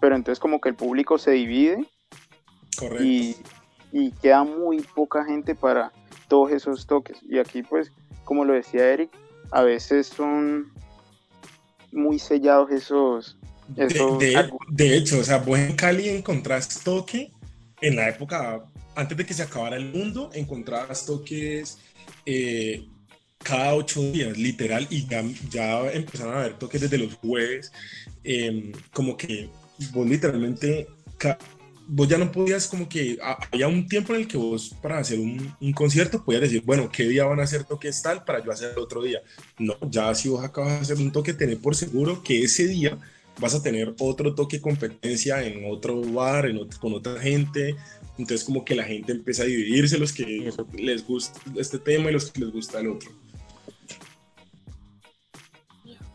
pero 0.00 0.16
entonces 0.16 0.40
como 0.40 0.60
que 0.60 0.70
el 0.70 0.74
público 0.74 1.18
se 1.18 1.32
divide 1.32 1.86
y, 3.00 3.36
y 3.92 4.10
queda 4.12 4.44
muy 4.44 4.80
poca 4.80 5.24
gente 5.24 5.54
para 5.54 5.92
todos 6.28 6.52
esos 6.52 6.86
toques. 6.86 7.18
Y 7.28 7.38
aquí 7.38 7.62
pues, 7.62 7.92
como 8.24 8.44
lo 8.44 8.54
decía 8.54 8.92
Eric, 8.92 9.10
a 9.52 9.62
veces 9.62 10.08
son 10.08 10.72
muy 11.92 12.18
sellados 12.18 12.70
esos, 12.70 13.40
de, 13.76 14.96
hecho, 14.96 15.18
o 15.18 15.24
sea, 15.24 15.38
vos 15.38 15.58
en 15.58 15.76
Cali 15.76 16.08
encontrás 16.08 16.82
toque 16.82 17.30
en 17.80 17.96
la 17.96 18.08
época, 18.08 18.64
antes 18.94 19.16
de 19.16 19.26
que 19.26 19.34
se 19.34 19.42
acabara 19.42 19.76
el 19.76 19.92
mundo, 19.92 20.30
encontrabas 20.34 21.06
toques 21.06 21.78
eh, 22.26 22.86
cada 23.38 23.74
ocho 23.74 24.00
días, 24.12 24.36
literal, 24.36 24.86
y 24.90 25.06
ya, 25.06 25.24
ya 25.50 25.90
empezaron 25.92 26.34
a 26.34 26.40
haber 26.40 26.58
toques 26.58 26.80
desde 26.80 26.98
los 26.98 27.14
jueves, 27.14 27.72
em, 28.22 28.72
como 28.92 29.16
que 29.16 29.48
vos 29.92 30.06
literalmente, 30.06 30.86
vos 31.86 32.06
ya 32.06 32.18
no 32.18 32.30
podías 32.30 32.66
como 32.66 32.88
que, 32.88 33.18
había 33.50 33.66
un 33.66 33.88
tiempo 33.88 34.14
en 34.14 34.20
el 34.20 34.28
que 34.28 34.36
vos 34.36 34.74
para 34.82 34.98
hacer 34.98 35.18
un, 35.18 35.54
un, 35.60 35.72
concierto 35.72 36.22
podías 36.22 36.42
decir, 36.42 36.62
bueno, 36.64 36.90
¿qué 36.92 37.04
día 37.04 37.24
van 37.24 37.40
a 37.40 37.44
hacer 37.44 37.64
toques 37.64 38.02
tal 38.02 38.24
para 38.24 38.44
yo 38.44 38.52
hacer 38.52 38.72
el 38.72 38.78
otro 38.78 39.02
día? 39.02 39.20
No, 39.58 39.74
ya 39.90 40.14
si 40.14 40.28
vos 40.28 40.44
acabas 40.44 40.74
de 40.74 40.80
hacer 40.80 40.98
un 40.98 41.10
toque, 41.10 41.32
tenés 41.32 41.56
por 41.56 41.74
seguro 41.74 42.22
que 42.22 42.42
ese 42.42 42.66
día 42.66 42.98
vas 43.40 43.54
a 43.54 43.62
tener 43.62 43.94
otro 43.98 44.34
toque 44.34 44.60
competencia 44.60 45.42
en 45.42 45.70
otro 45.70 46.00
bar, 46.02 46.46
en 46.46 46.68
con 46.78 46.92
otra 46.94 47.18
gente. 47.20 47.74
Entonces 48.20 48.44
como 48.44 48.64
que 48.64 48.74
la 48.74 48.84
gente 48.84 49.12
empieza 49.12 49.42
a 49.42 49.46
dividirse, 49.46 49.98
los 49.98 50.12
que 50.12 50.52
les 50.74 51.06
gusta 51.06 51.40
este 51.56 51.78
tema 51.78 52.10
y 52.10 52.12
los 52.12 52.30
que 52.30 52.40
les 52.40 52.52
gusta 52.52 52.80
el 52.80 52.90
otro. 52.90 53.10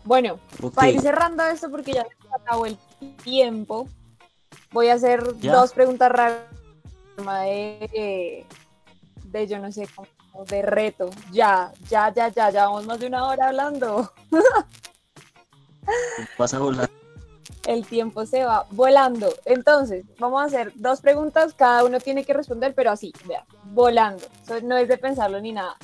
Bueno, 0.03 0.39
para 0.75 0.91
ir 0.91 1.01
cerrando 1.01 1.43
esto 1.45 1.71
porque 1.71 1.93
ya 1.93 2.03
se 2.03 2.27
acabó 2.39 2.67
el 2.67 2.77
tiempo, 3.23 3.89
voy 4.71 4.89
a 4.89 4.93
hacer 4.93 5.23
dos 5.39 5.73
preguntas 5.73 6.11
raras 6.11 6.41
de, 7.17 8.45
de 9.23 9.47
yo 9.47 9.57
no 9.57 9.71
sé, 9.71 9.87
como 9.95 10.45
de 10.45 10.61
reto. 10.61 11.09
Ya, 11.31 11.73
ya, 11.89 12.13
ya, 12.13 12.27
ya, 12.29 12.51
ya 12.51 12.65
vamos 12.67 12.85
más 12.85 12.99
de 12.99 13.07
una 13.07 13.25
hora 13.25 13.47
hablando. 13.47 14.13
Vas 16.37 16.53
a 16.53 16.59
volar. 16.59 16.89
El 17.65 17.85
tiempo 17.85 18.25
se 18.25 18.43
va 18.43 18.67
volando. 18.71 19.33
Entonces, 19.45 20.05
vamos 20.19 20.41
a 20.41 20.45
hacer 20.45 20.71
dos 20.75 21.01
preguntas, 21.01 21.53
cada 21.53 21.83
uno 21.83 21.99
tiene 21.99 22.23
que 22.23 22.33
responder, 22.33 22.73
pero 22.75 22.91
así, 22.91 23.11
vea, 23.25 23.45
volando. 23.65 24.25
No 24.63 24.77
es 24.77 24.87
de 24.87 24.97
pensarlo 24.97 25.39
ni 25.41 25.51
nada. 25.51 25.75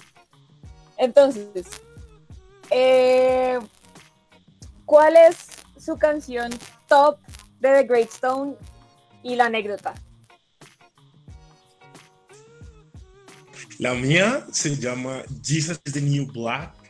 Entonces, 0.98 1.68
eh, 2.70 3.60
¿cuál 4.86 5.18
es 5.18 5.38
su 5.78 5.98
canción 5.98 6.52
top 6.88 7.18
de 7.60 7.70
The 7.70 7.84
Great 7.84 8.10
Stone 8.10 8.56
y 9.24 9.36
la 9.36 9.46
anécdota? 9.46 9.94
La 13.80 13.96
mía 13.96 14.46
se 14.52 14.76
llama 14.76 15.24
Jesus 15.44 15.80
is 15.86 15.94
the 15.94 16.02
New 16.02 16.32
Black 16.32 16.81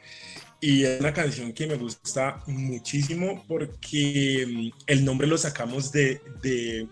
y 0.61 0.83
es 0.83 0.99
una 0.99 1.11
canción 1.11 1.51
que 1.53 1.65
me 1.65 1.75
gusta 1.75 2.43
muchísimo 2.45 3.43
porque 3.47 4.45
mm, 4.47 4.69
el 4.85 5.03
nombre 5.03 5.27
lo 5.27 5.37
sacamos 5.37 5.91
de, 5.91 6.21
de, 6.43 6.87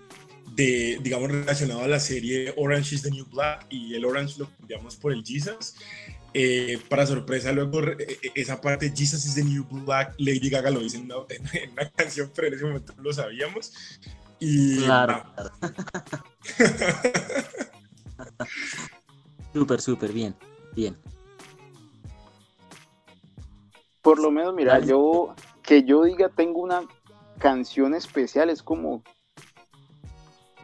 de, 0.55 0.97
digamos, 1.03 1.31
relacionado 1.31 1.83
a 1.83 1.87
la 1.87 1.99
serie 1.99 2.51
Orange 2.57 2.95
is 2.95 3.03
the 3.03 3.11
New 3.11 3.27
Black 3.27 3.67
y 3.69 3.93
el 3.93 4.05
Orange 4.05 4.39
lo 4.39 4.49
cambiamos 4.57 4.95
por 4.95 5.13
el 5.13 5.23
Jesus. 5.23 5.75
Eh, 6.33 6.79
para 6.89 7.05
sorpresa, 7.05 7.51
luego 7.51 7.83
eh, 7.83 7.95
eh, 7.99 8.31
esa 8.35 8.59
parte 8.59 8.91
Jesus 8.95 9.25
is 9.25 9.35
the 9.35 9.43
New 9.43 9.65
Black, 9.69 10.15
Lady 10.17 10.49
Gaga 10.49 10.71
lo 10.71 10.79
dice 10.79 10.97
en 10.97 11.05
una, 11.05 11.15
en 11.53 11.71
una 11.71 11.89
canción, 11.91 12.31
pero 12.35 12.47
en 12.47 12.55
ese 12.55 12.65
momento 12.65 12.93
no 12.97 13.03
lo 13.03 13.13
sabíamos. 13.13 13.71
Y 14.39 14.77
Claro. 14.77 15.31
Súper, 19.53 19.81
súper 19.81 20.11
bien. 20.11 20.35
Bien. 20.75 20.95
Por 24.09 24.17
lo 24.17 24.31
menos, 24.31 24.55
mira, 24.55 24.79
yo 24.79 25.35
que 25.61 25.83
yo 25.83 26.03
diga 26.03 26.29
tengo 26.29 26.61
una 26.61 26.81
canción 27.37 27.93
especial 27.93 28.49
es 28.49 28.63
como 28.63 29.03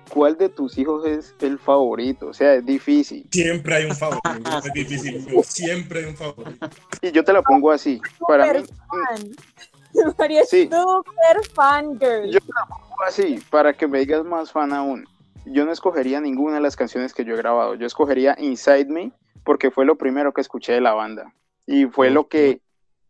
¿cuál 0.09 0.35
de 0.35 0.49
tus 0.49 0.79
hijos 0.79 1.05
es 1.05 1.35
el 1.41 1.59
favorito? 1.59 2.29
O 2.29 2.33
sea, 2.33 2.55
es 2.55 2.65
difícil. 2.65 3.27
siempre 3.31 3.75
hay 3.75 3.85
un 3.85 3.95
favorito, 3.95 4.49
es 4.65 4.73
difícil, 4.73 5.23
pero 5.27 5.43
siempre 5.43 5.99
hay 5.99 6.05
un 6.05 6.15
favorito. 6.15 6.67
Y 7.03 7.11
yo 7.11 7.23
te 7.23 7.33
la 7.33 7.43
pongo 7.43 7.69
así. 7.69 8.01
Para 8.27 8.51
mí, 8.51 8.61
Super 8.65 8.75
fan. 8.87 10.15
María 10.17 10.41
es 10.41 10.49
Sí. 10.49 10.63
super 10.63 11.45
fan 11.53 11.99
girl. 11.99 12.31
Yo 12.31 12.39
te 12.39 12.47
la 12.47 12.65
pongo 12.65 13.03
así, 13.07 13.39
para 13.51 13.73
que 13.73 13.87
me 13.87 13.99
digas 13.99 14.25
más 14.25 14.51
fan 14.51 14.73
aún. 14.73 15.05
Yo 15.45 15.65
no 15.65 15.71
escogería 15.71 16.19
ninguna 16.19 16.55
de 16.55 16.61
las 16.61 16.75
canciones 16.75 17.13
que 17.13 17.23
yo 17.23 17.35
he 17.35 17.37
grabado. 17.37 17.75
Yo 17.75 17.85
escogería 17.85 18.35
Inside 18.39 18.87
Me 18.87 19.11
porque 19.43 19.69
fue 19.69 19.85
lo 19.85 19.97
primero 19.99 20.33
que 20.33 20.41
escuché 20.41 20.73
de 20.73 20.81
la 20.81 20.93
banda. 20.95 21.31
Y 21.67 21.85
fue 21.85 22.09
lo 22.09 22.27
que, 22.27 22.61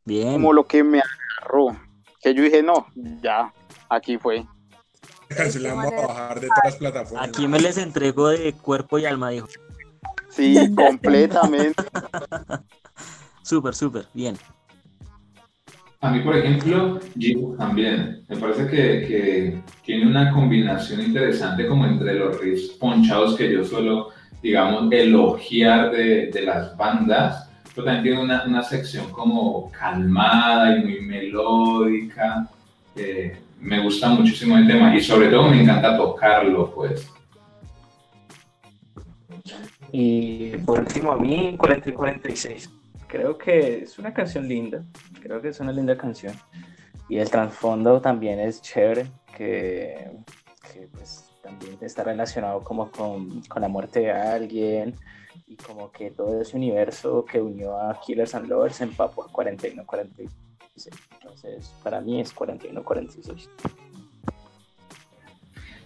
Bien. 0.06 0.34
como 0.34 0.53
lo 0.53 0.66
que 0.66 0.84
me 0.84 1.01
agarró. 1.01 1.78
Que 2.22 2.34
yo 2.34 2.43
dije, 2.43 2.64
no, 2.64 2.88
ya, 3.22 3.51
aquí 3.89 4.18
fue. 4.18 4.45
Canción 5.28 5.64
la 5.64 5.74
vamos 5.74 5.93
a 5.93 6.08
bajar 6.08 6.39
de 6.39 6.47
todas 6.47 6.64
las 6.64 6.76
plataformas. 6.76 7.28
Aquí 7.28 7.47
me 7.47 7.60
les 7.60 7.78
entrego 7.78 8.30
de 8.30 8.53
cuerpo 8.53 8.99
y 8.99 9.06
alma, 9.06 9.32
dijo. 9.32 9.47
Sí, 10.30 10.56
completamente. 10.76 11.84
Súper, 13.43 13.76
súper. 13.76 14.06
Bien. 14.14 14.36
A 16.01 16.10
mí, 16.10 16.20
por 16.22 16.36
ejemplo, 16.36 16.99
Gio 17.18 17.56
también. 17.58 18.24
Me 18.28 18.38
parece 18.38 18.68
que, 18.68 19.08
que 19.08 19.62
tiene 19.84 20.08
una 20.08 20.32
combinación 20.32 21.01
interesante 21.01 21.68
como 21.68 21.86
entre 21.86 22.16
los 22.16 22.39
riffs 22.41 22.72
ponchados 22.80 23.36
que 23.36 23.51
yo 23.51 23.64
suelo, 23.64 24.10
digamos, 24.41 24.91
elogiar 24.91 25.91
de, 25.91 26.32
de 26.32 26.41
las 26.41 26.76
bandas, 26.76 27.45
también 27.84 28.03
tiene 28.03 28.21
una, 28.21 28.43
una 28.45 28.63
sección 28.63 29.11
como 29.11 29.69
calmada 29.71 30.78
y 30.78 30.84
muy 30.84 31.01
melódica. 31.01 32.47
Me 33.59 33.82
gusta 33.82 34.09
muchísimo 34.09 34.57
el 34.57 34.67
tema 34.67 34.95
y 34.95 35.01
sobre 35.01 35.28
todo 35.28 35.49
me 35.49 35.61
encanta 35.61 35.97
tocarlo, 35.97 36.71
pues. 36.73 37.11
Y 39.91 40.57
por 40.57 40.80
último, 40.80 41.11
a 41.11 41.17
mí, 41.17 41.55
40 41.57 41.89
y 41.89 41.93
46. 41.93 42.69
Creo 43.07 43.38
que 43.38 43.84
es 43.84 43.97
una 43.97 44.13
canción 44.13 44.47
linda. 44.47 44.84
Creo 45.21 45.41
que 45.41 45.49
es 45.49 45.59
una 45.59 45.71
linda 45.71 45.97
canción. 45.97 46.34
Y 47.07 47.17
el 47.17 47.30
trasfondo 47.30 48.01
también 48.01 48.39
es 48.39 48.61
chévere, 48.61 49.07
que, 49.38 50.11
que, 50.73 50.88
pues 50.91 51.30
también 51.41 51.78
está 51.82 52.03
relacionado 52.03 52.61
como 52.61 52.89
con, 52.89 53.41
con 53.43 53.61
la 53.61 53.67
muerte 53.67 54.01
de 54.01 54.11
alguien 54.11 54.95
y 55.56 55.64
como 55.64 55.91
que 55.91 56.12
todo 56.12 56.41
ese 56.41 56.58
universo 56.58 57.26
que 57.26 57.39
unió 57.39 57.78
a 57.78 57.99
Killers 57.99 58.36
and 58.36 58.47
Lovers 58.47 58.82
empapó 58.82 59.24
a 59.24 59.28
41-46. 59.28 60.30
Entonces, 61.14 61.74
para 61.84 62.01
mí 62.01 62.20
es 62.20 62.36
41-46. 62.36 63.47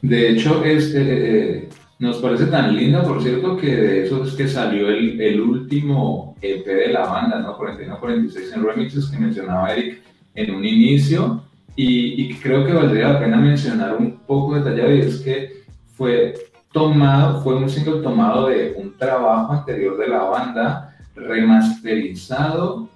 De 0.02 0.30
hecho, 0.30 0.64
es, 0.64 0.96
eh, 0.96 1.02
eh, 1.02 1.70
nos 2.00 2.18
parece 2.18 2.46
tan 2.46 2.76
linda, 2.76 3.04
por 3.04 3.22
cierto, 3.22 3.58
que 3.58 3.76
de 3.76 4.06
eso 4.06 4.24
es 4.24 4.34
que 4.34 4.48
salió 4.48 4.90
el, 4.90 5.20
el 5.20 5.42
último 5.42 6.36
EP 6.42 6.66
de 6.66 6.88
la 6.88 7.06
banda, 7.06 7.40
¿no? 7.40 7.58
41-46 7.58 8.54
en 8.54 8.64
remixes 8.64 9.08
que 9.08 9.20
mencionaba 9.20 9.74
Eric 9.74 10.02
en 10.36 10.56
un 10.56 10.66
inicio. 10.66 11.44
Y, 11.76 12.24
y 12.24 12.34
creo 12.36 12.66
que 12.66 12.74
valdría 12.74 13.14
la 13.14 13.20
pena 13.20 13.38
mencionar 13.38 13.96
un 13.96 14.18
poco 14.20 14.56
detallado, 14.56 14.94
y 14.94 15.00
es 15.02 15.20
que 15.20 15.64
fue 15.96 16.34
tomado, 16.72 17.42
fue 17.42 17.56
un 17.56 17.70
single 17.70 18.02
tomado 18.02 18.48
de 18.48 18.76
un 18.78 18.96
trabajo 18.98 19.54
anterior 19.54 19.98
de 19.98 20.08
la 20.08 20.24
banda, 20.24 20.96
remasterizado 21.16 22.90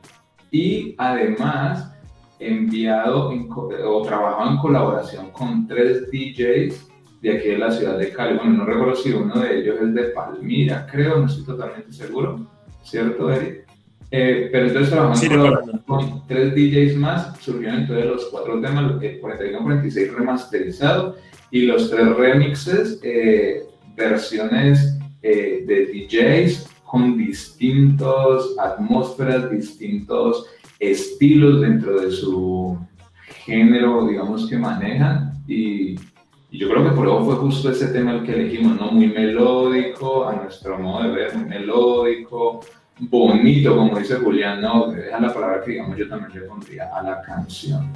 y 0.52 0.96
además 0.98 1.92
enviado 2.40 3.32
en 3.32 3.50
o 3.52 4.02
trabajado 4.04 4.52
en 4.52 4.58
colaboración 4.58 5.32
con 5.32 5.68
tres 5.68 6.10
DJs 6.12 6.90
de 7.22 7.38
aquí 7.38 7.50
de 7.50 7.58
la 7.58 7.72
ciudad 7.72 7.98
de 7.98 8.12
Cali. 8.12 8.38
Bueno, 8.38 8.58
no 8.58 8.66
recuerdo 8.66 8.96
si 8.96 9.12
uno 9.12 9.40
de 9.40 9.60
ellos 9.60 9.78
es 9.82 9.94
de 9.94 10.04
Palmira, 10.10 10.86
creo, 10.92 11.20
no 11.20 11.26
estoy 11.26 11.46
totalmente 11.46 11.92
seguro, 11.94 12.46
¿cierto, 12.84 13.32
Eric? 13.32 13.66
Eh, 14.12 14.50
pero 14.52 14.68
entonces 14.68 14.92
trabajando 14.92 15.20
Sí, 15.20 15.72
en 15.72 15.78
con 15.80 16.28
tres 16.28 16.54
DJs 16.54 16.98
más, 16.98 17.36
surgieron 17.40 17.80
entonces 17.80 18.06
los 18.06 18.26
cuatro 18.26 18.62
temas, 18.62 19.02
el 19.02 19.22
41-46 19.22 20.14
remasterizado 20.14 21.16
y 21.54 21.68
los 21.68 21.92
tres 21.92 22.08
remixes, 22.16 23.00
eh, 23.04 23.68
versiones 23.96 24.98
eh, 25.22 25.64
de 25.68 25.86
DJs 25.86 26.68
con 26.84 27.16
distintos 27.16 28.58
atmósferas, 28.58 29.52
distintos 29.52 30.48
estilos 30.80 31.62
dentro 31.62 32.02
de 32.02 32.12
su 32.12 32.76
género, 33.46 34.08
digamos, 34.08 34.50
que 34.50 34.58
manejan. 34.58 35.34
Y, 35.48 35.92
y 36.50 36.58
yo 36.58 36.70
creo 36.70 36.86
que 36.86 36.96
por 36.96 37.06
eso 37.06 37.24
fue 37.24 37.36
justo 37.36 37.70
ese 37.70 37.90
tema 37.90 38.14
el 38.14 38.24
que 38.24 38.34
elegimos, 38.34 38.80
¿no? 38.80 38.92
Muy 38.92 39.10
melódico, 39.10 40.28
a 40.28 40.34
nuestro 40.34 40.80
modo 40.80 41.04
de 41.04 41.10
ver, 41.12 41.36
muy 41.36 41.46
melódico, 41.46 42.62
bonito, 42.98 43.78
como 43.78 44.00
dice 44.00 44.16
Julián, 44.16 44.60
¿no? 44.60 44.92
Es 44.92 45.12
la 45.12 45.32
palabra 45.32 45.62
que, 45.64 45.74
digamos, 45.74 46.00
yo 46.00 46.10
también 46.10 46.34
le 46.34 46.48
pondría 46.48 46.90
a 46.96 47.04
la 47.04 47.22
canción. 47.22 47.92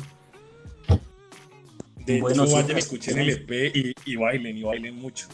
De 2.07 2.21
Bueno, 2.21 2.43
hecho, 2.43 2.51
sí, 2.55 2.61
vayan, 2.61 2.77
escuchen 2.77 3.17
el 3.19 3.29
EP 3.29 3.51
y, 3.75 3.93
y 4.05 4.15
bailen, 4.15 4.57
y 4.57 4.63
bailen 4.63 4.95
mucho. 4.95 5.27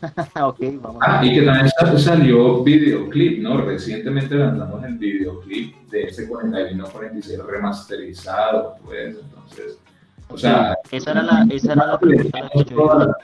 ok, 0.40 0.58
vamos. 0.82 0.98
Ah, 1.00 1.24
y 1.24 1.34
que 1.34 1.42
también 1.42 1.68
sa- 1.70 1.98
salió 1.98 2.62
videoclip, 2.62 3.40
¿no? 3.42 3.56
Recientemente 3.62 4.34
lanzamos 4.34 4.84
el 4.84 4.98
videoclip 4.98 5.74
de 5.88 6.02
ese 6.02 6.28
41-46 6.28 7.46
remasterizado, 7.46 8.76
pues, 8.84 9.16
entonces, 9.18 9.78
o 10.28 10.36
sea... 10.36 10.76
Esa 10.90 11.12
era 11.12 11.22
la, 11.22 11.46
esa 11.50 11.72
era 11.72 11.86
la 11.86 11.98
pregunta 11.98 12.38
la 12.40 12.50
que 12.50 12.64
yo. 12.70 13.14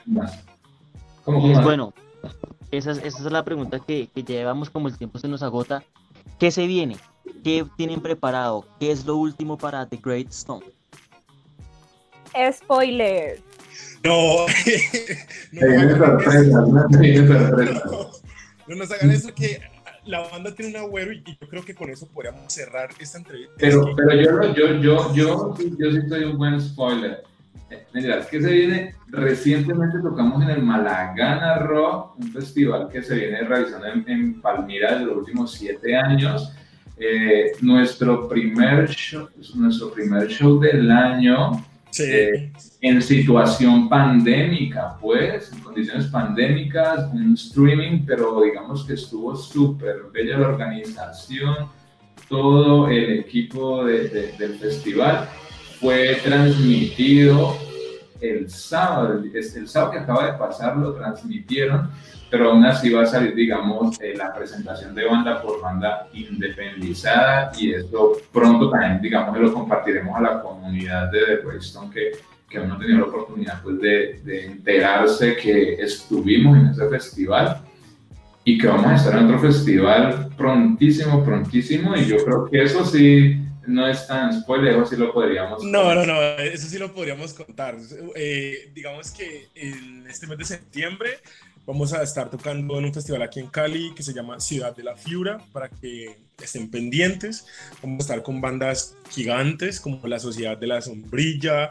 ¿Cómo, 1.23 1.47
Y 1.47 1.51
es 1.51 1.61
bueno, 1.63 1.93
esa 2.71 2.91
es, 2.91 2.97
esa 2.97 3.19
es 3.19 3.31
la 3.31 3.43
pregunta 3.45 3.79
que, 3.79 4.07
que 4.07 4.23
llevamos 4.23 4.71
como 4.71 4.87
el 4.87 4.97
tiempo 4.97 5.19
se 5.19 5.27
nos 5.27 5.43
agota. 5.43 5.83
¿Qué 6.39 6.49
se 6.49 6.65
viene? 6.65 6.97
¿Qué 7.43 7.63
tienen 7.77 8.01
preparado? 8.01 8.65
¿Qué 8.79 8.91
es 8.91 9.05
lo 9.05 9.17
último 9.17 9.59
para 9.59 9.85
The 9.85 9.99
Great 10.03 10.29
Stone? 10.29 10.65
Spoiler. 12.53 13.39
No, 14.03 14.45
no, 15.51 15.61
¿no? 18.67 18.75
Nos 18.75 18.91
hagan 18.91 19.11
eso 19.11 19.33
que 19.35 19.59
la 20.05 20.21
banda 20.21 20.53
tiene 20.55 20.71
un 20.71 20.77
agüero 20.85 21.11
y 21.11 21.23
yo 21.23 21.47
creo 21.47 21.63
que 21.63 21.75
con 21.75 21.89
eso 21.89 22.07
podríamos 22.07 22.51
cerrar 22.53 22.89
esta 22.99 23.17
entrevista. 23.19 23.53
Pero, 23.57 23.81
Es 23.81 23.85
que- 23.87 23.93
pero 23.95 24.21
yo, 24.21 24.53
yo, 24.53 24.81
yo, 24.81 25.13
yo, 25.13 25.55
yo 25.77 25.91
sí 25.91 26.09
soy 26.09 26.23
un 26.23 26.37
buen 26.37 26.59
spoiler. 26.61 27.23
Mira, 27.93 28.17
es 28.19 28.25
que 28.27 28.41
se 28.41 28.51
viene, 28.51 28.95
recientemente 29.07 29.99
tocamos 29.99 30.41
en 30.43 30.49
el 30.49 30.61
Malagana 30.61 31.59
Rock, 31.59 32.17
un 32.19 32.31
festival 32.33 32.89
que 32.91 33.01
se 33.01 33.15
viene 33.15 33.41
realizando 33.43 33.87
en, 33.87 34.03
en 34.09 34.41
Palmira 34.41 34.93
desde 34.93 35.05
los 35.05 35.17
últimos 35.17 35.53
siete 35.53 35.95
años. 35.95 36.51
Eh, 36.97 37.53
nuestro, 37.61 38.27
primer 38.27 38.89
show, 38.89 39.27
nuestro 39.55 39.91
primer 39.93 40.27
show 40.27 40.59
del 40.59 40.91
año 40.91 41.65
sí. 41.91 42.03
eh, 42.07 42.51
en 42.81 43.01
situación 43.01 43.87
pandémica, 43.87 44.97
pues, 44.99 45.51
en 45.53 45.59
condiciones 45.59 46.07
pandémicas, 46.07 47.11
un 47.13 47.33
streaming, 47.35 48.05
pero 48.07 48.41
digamos 48.41 48.83
que 48.85 48.93
estuvo 48.93 49.35
súper 49.35 49.97
bella 50.11 50.37
la 50.39 50.47
organización, 50.49 51.55
todo 52.27 52.87
el 52.87 53.19
equipo 53.19 53.85
de- 53.85 54.33
del 54.39 54.53
festival 54.55 55.27
fue 55.79 56.17
transmitido 56.23 57.57
el 58.21 58.49
sábado, 58.49 59.21
el, 59.33 59.67
sábado 59.67 59.91
que 59.91 59.99
acaba 59.99 60.31
de 60.31 60.37
pasar 60.37 60.77
lo 60.77 60.93
transmitieron, 60.93 61.89
pero 62.29 62.51
aún 62.51 62.63
así 62.63 62.89
va 62.89 63.03
a 63.03 63.05
salir, 63.05 63.35
digamos, 63.35 63.99
eh, 63.99 64.13
la 64.15 64.33
presentación 64.33 64.95
de 64.95 65.05
banda 65.05 65.41
por 65.41 65.59
banda 65.59 66.07
independizada 66.13 67.51
y 67.57 67.73
esto 67.73 68.13
pronto 68.31 68.69
también, 68.69 69.01
digamos, 69.01 69.37
lo 69.37 69.53
compartiremos 69.53 70.15
a 70.15 70.21
la 70.21 70.41
comunidad 70.41 71.11
de 71.11 71.37
The 71.37 71.47
Weston 71.47 71.89
que, 71.89 72.11
que 72.47 72.57
aún 72.57 72.69
no 72.69 72.75
ha 72.75 72.79
tenido 72.79 72.99
la 72.99 73.05
oportunidad 73.05 73.61
pues, 73.63 73.81
de, 73.81 74.21
de 74.23 74.45
enterarse 74.45 75.35
que 75.35 75.73
estuvimos 75.73 76.57
en 76.57 76.67
ese 76.67 76.87
festival 76.87 77.61
y 78.43 78.57
que 78.57 78.67
vamos 78.67 78.85
a 78.85 78.95
estar 78.95 79.17
en 79.17 79.25
otro 79.25 79.39
festival 79.39 80.29
prontísimo, 80.37 81.23
prontísimo, 81.23 81.95
y 81.95 82.05
yo 82.05 82.17
creo 82.23 82.45
que 82.45 82.63
eso 82.63 82.83
sí 82.85 83.39
no 83.71 83.87
es 83.87 84.07
tan 84.07 84.41
spoiler, 84.41 84.75
eso 84.75 84.85
sí 84.85 84.95
lo 84.97 85.13
podríamos 85.13 85.63
No, 85.63 85.95
no, 85.95 86.05
no, 86.05 86.21
eso 86.21 86.67
sí 86.67 86.77
lo 86.77 86.93
podríamos 86.93 87.33
contar. 87.33 87.77
Eh, 88.15 88.71
digamos 88.73 89.11
que 89.11 89.47
en 89.55 90.05
este 90.07 90.27
mes 90.27 90.37
de 90.37 90.45
septiembre 90.45 91.19
vamos 91.65 91.93
a 91.93 92.03
estar 92.03 92.29
tocando 92.29 92.77
en 92.77 92.85
un 92.85 92.93
festival 92.93 93.21
aquí 93.21 93.39
en 93.39 93.47
Cali 93.47 93.93
que 93.95 94.03
se 94.03 94.13
llama 94.13 94.39
Ciudad 94.39 94.75
de 94.75 94.83
la 94.83 94.95
Fiura, 94.95 95.39
para 95.51 95.69
que 95.69 96.17
estén 96.41 96.69
pendientes. 96.69 97.45
Vamos 97.81 97.99
a 97.99 98.01
estar 98.01 98.23
con 98.23 98.41
bandas 98.41 98.95
gigantes 99.09 99.79
como 99.79 100.05
la 100.07 100.19
Sociedad 100.19 100.57
de 100.57 100.67
la 100.67 100.81
Sombrilla, 100.81 101.69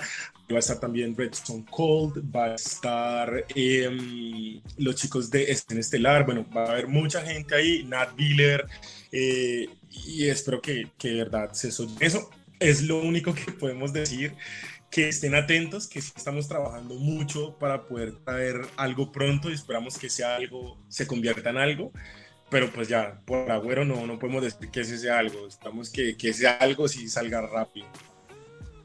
va 0.52 0.56
a 0.56 0.60
estar 0.60 0.78
también 0.78 1.16
Redstone 1.16 1.64
Cold, 1.70 2.22
va 2.34 2.46
a 2.46 2.54
estar 2.54 3.44
em, 3.54 4.60
los 4.78 4.94
chicos 4.96 5.30
de 5.30 5.50
Estelar, 5.50 6.24
bueno, 6.24 6.46
va 6.54 6.64
a 6.64 6.72
haber 6.72 6.88
mucha 6.88 7.22
gente 7.22 7.54
ahí, 7.54 7.84
Nat 7.84 8.14
Biller, 8.14 8.66
eh, 9.12 9.68
y 9.90 10.28
espero 10.28 10.60
que, 10.60 10.88
que 10.98 11.08
de 11.08 11.24
verdad 11.24 11.52
se 11.52 11.68
eso. 11.68 12.30
Es 12.58 12.82
lo 12.82 13.00
único 13.00 13.34
que 13.34 13.52
podemos 13.52 13.92
decir, 13.92 14.34
que 14.90 15.08
estén 15.08 15.34
atentos, 15.34 15.86
que 15.86 16.00
estamos 16.00 16.48
trabajando 16.48 16.96
mucho 16.96 17.56
para 17.58 17.86
poder 17.86 18.16
traer 18.24 18.60
algo 18.76 19.12
pronto 19.12 19.48
y 19.50 19.54
esperamos 19.54 19.96
que 19.96 20.10
sea 20.10 20.36
algo, 20.36 20.76
se 20.88 21.06
convierta 21.06 21.50
en 21.50 21.58
algo. 21.58 21.92
Pero 22.50 22.70
pues 22.72 22.88
ya, 22.88 23.20
por 23.24 23.50
agüero 23.50 23.84
no, 23.84 24.06
no 24.06 24.18
podemos 24.18 24.42
decir 24.42 24.70
que 24.70 24.80
ese 24.80 24.98
sea 24.98 25.20
algo, 25.20 25.46
esperamos 25.46 25.88
que, 25.88 26.16
que 26.16 26.32
sea 26.32 26.58
algo 26.60 26.88
si 26.88 27.08
salga 27.08 27.40
rápido. 27.40 27.86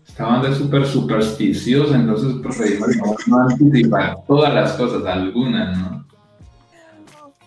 Esta 0.08 0.26
banda 0.26 0.50
es 0.50 0.58
súper 0.58 0.86
supersticiosa, 0.86 1.96
entonces 1.96 2.36
preferimos 2.42 2.92
no 3.28 3.42
anticipar 3.50 4.18
todas 4.28 4.54
las 4.54 4.74
cosas, 4.74 5.04
algunas, 5.08 5.78
¿no? 5.78 6.06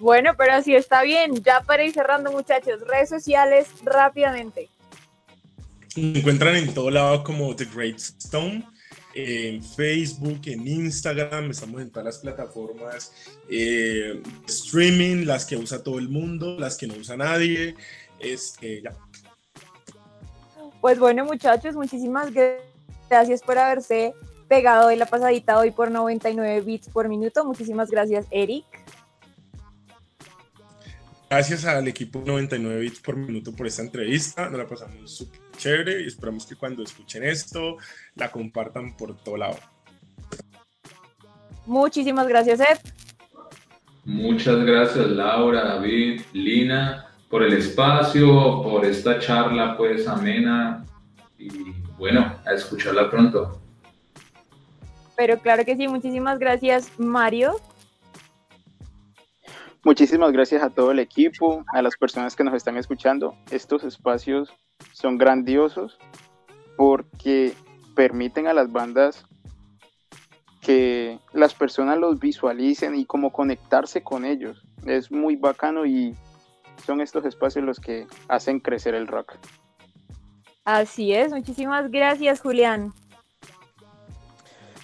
Bueno, 0.00 0.32
pero 0.36 0.54
así 0.54 0.74
está 0.74 1.02
bien. 1.02 1.42
Ya 1.42 1.60
para 1.62 1.84
ir 1.84 1.92
cerrando, 1.92 2.30
muchachos, 2.30 2.80
redes 2.86 3.08
sociales 3.08 3.68
rápidamente. 3.82 4.68
Me 5.96 6.20
encuentran 6.20 6.54
en 6.54 6.72
todo 6.72 6.90
lado 6.90 7.24
como 7.24 7.56
The 7.56 7.64
Great 7.64 7.96
Stone, 7.96 8.64
en 9.14 9.62
Facebook, 9.64 10.40
en 10.46 10.66
Instagram, 10.66 11.50
estamos 11.50 11.80
en 11.80 11.90
todas 11.90 12.04
las 12.04 12.18
plataformas 12.18 13.12
eh, 13.50 14.22
streaming, 14.46 15.24
las 15.26 15.44
que 15.44 15.56
usa 15.56 15.82
todo 15.82 15.98
el 15.98 16.08
mundo, 16.08 16.56
las 16.58 16.76
que 16.76 16.86
no 16.86 16.94
usa 16.94 17.16
nadie. 17.16 17.74
Este, 18.20 18.82
ya. 18.82 18.92
Pues 20.80 20.98
bueno, 21.00 21.24
muchachos, 21.24 21.74
muchísimas 21.74 22.30
gracias 23.10 23.42
por 23.42 23.58
haberse 23.58 24.14
pegado 24.46 24.88
hoy 24.88 24.96
la 24.96 25.06
pasadita 25.06 25.58
hoy 25.58 25.72
por 25.72 25.90
99 25.90 26.60
bits 26.60 26.88
por 26.88 27.08
minuto. 27.08 27.44
Muchísimas 27.44 27.90
gracias, 27.90 28.26
Eric. 28.30 28.64
Gracias 31.30 31.66
al 31.66 31.86
equipo 31.86 32.22
99 32.24 32.80
bits 32.80 33.00
por 33.00 33.16
minuto 33.16 33.52
por 33.54 33.66
esta 33.66 33.82
entrevista. 33.82 34.48
Nos 34.48 34.58
la 34.58 34.66
pasamos 34.66 35.14
súper 35.14 35.40
chévere 35.58 36.02
y 36.02 36.06
esperamos 36.06 36.46
que 36.46 36.56
cuando 36.56 36.82
escuchen 36.82 37.22
esto 37.22 37.76
la 38.14 38.30
compartan 38.30 38.96
por 38.96 39.14
todo 39.16 39.36
lado. 39.36 39.58
Muchísimas 41.66 42.26
gracias, 42.26 42.60
Ed. 42.60 42.78
Muchas 44.06 44.64
gracias, 44.64 45.06
Laura, 45.06 45.64
David, 45.66 46.22
Lina, 46.32 47.08
por 47.28 47.42
el 47.42 47.52
espacio, 47.52 48.62
por 48.62 48.86
esta 48.86 49.18
charla 49.18 49.76
pues 49.76 50.08
amena 50.08 50.86
y 51.36 51.72
bueno, 51.98 52.34
a 52.46 52.54
escucharla 52.54 53.10
pronto. 53.10 53.60
Pero 55.14 55.38
claro 55.40 55.62
que 55.66 55.76
sí, 55.76 55.88
muchísimas 55.88 56.38
gracias, 56.38 56.90
Mario. 56.96 57.60
Muchísimas 59.88 60.32
gracias 60.32 60.62
a 60.62 60.68
todo 60.68 60.90
el 60.90 60.98
equipo, 60.98 61.64
a 61.72 61.80
las 61.80 61.96
personas 61.96 62.36
que 62.36 62.44
nos 62.44 62.52
están 62.52 62.76
escuchando. 62.76 63.34
Estos 63.50 63.84
espacios 63.84 64.50
son 64.92 65.16
grandiosos 65.16 65.96
porque 66.76 67.54
permiten 67.96 68.48
a 68.48 68.52
las 68.52 68.70
bandas 68.70 69.24
que 70.60 71.18
las 71.32 71.54
personas 71.54 71.96
los 71.96 72.20
visualicen 72.20 72.96
y 72.96 73.06
como 73.06 73.32
conectarse 73.32 74.02
con 74.02 74.26
ellos. 74.26 74.62
Es 74.84 75.10
muy 75.10 75.36
bacano 75.36 75.86
y 75.86 76.14
son 76.84 77.00
estos 77.00 77.24
espacios 77.24 77.64
los 77.64 77.80
que 77.80 78.06
hacen 78.28 78.60
crecer 78.60 78.94
el 78.94 79.06
rock. 79.06 79.36
Así 80.66 81.14
es, 81.14 81.32
muchísimas 81.32 81.90
gracias, 81.90 82.42
Julián. 82.42 82.92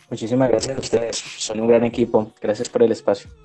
Muchísimas 0.08 0.48
gracias 0.48 0.78
a 0.78 0.80
ustedes, 0.80 1.16
son 1.18 1.60
un 1.60 1.68
gran 1.68 1.84
equipo. 1.84 2.32
Gracias 2.40 2.70
por 2.70 2.82
el 2.82 2.92
espacio. 2.92 3.43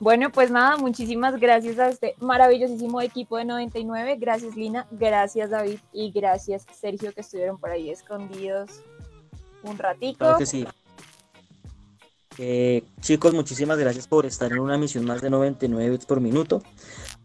Bueno, 0.00 0.30
pues 0.30 0.50
nada, 0.50 0.76
muchísimas 0.76 1.38
gracias 1.38 1.78
a 1.78 1.88
este 1.88 2.14
maravillosísimo 2.20 3.00
equipo 3.00 3.36
de 3.36 3.44
99. 3.44 4.16
Gracias, 4.18 4.56
Lina. 4.56 4.86
Gracias, 4.90 5.50
David. 5.50 5.78
Y 5.92 6.10
gracias, 6.10 6.66
Sergio, 6.78 7.12
que 7.12 7.20
estuvieron 7.20 7.58
por 7.58 7.70
ahí 7.70 7.90
escondidos 7.90 8.82
un 9.62 9.78
ratico. 9.78 10.18
Claro 10.18 10.38
que 10.38 10.46
sí. 10.46 10.66
Eh, 12.38 12.82
chicos, 13.00 13.32
muchísimas 13.32 13.78
gracias 13.78 14.08
por 14.08 14.26
estar 14.26 14.50
en 14.52 14.58
una 14.58 14.76
misión 14.76 15.04
más 15.04 15.22
de 15.22 15.30
99 15.30 15.90
bits 15.90 16.06
por 16.06 16.20
minuto. 16.20 16.62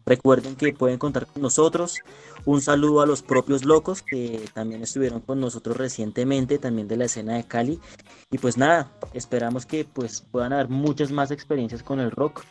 Recuerden 0.05 0.55
que 0.55 0.73
pueden 0.73 0.97
contar 0.97 1.25
con 1.25 1.41
nosotros. 1.41 1.97
Un 2.45 2.61
saludo 2.61 3.01
a 3.01 3.05
los 3.05 3.21
propios 3.21 3.65
locos 3.65 4.01
que 4.01 4.45
también 4.53 4.81
estuvieron 4.81 5.21
con 5.21 5.39
nosotros 5.39 5.77
recientemente, 5.77 6.57
también 6.57 6.87
de 6.87 6.97
la 6.97 7.05
escena 7.05 7.35
de 7.35 7.43
Cali. 7.43 7.79
Y 8.31 8.37
pues 8.37 8.57
nada, 8.57 8.91
esperamos 9.13 9.65
que 9.65 9.85
pues 9.85 10.21
puedan 10.21 10.53
haber 10.53 10.69
muchas 10.69 11.11
más 11.11 11.31
experiencias 11.31 11.83
con 11.83 11.99
el 11.99 12.11
rock. 12.11 12.43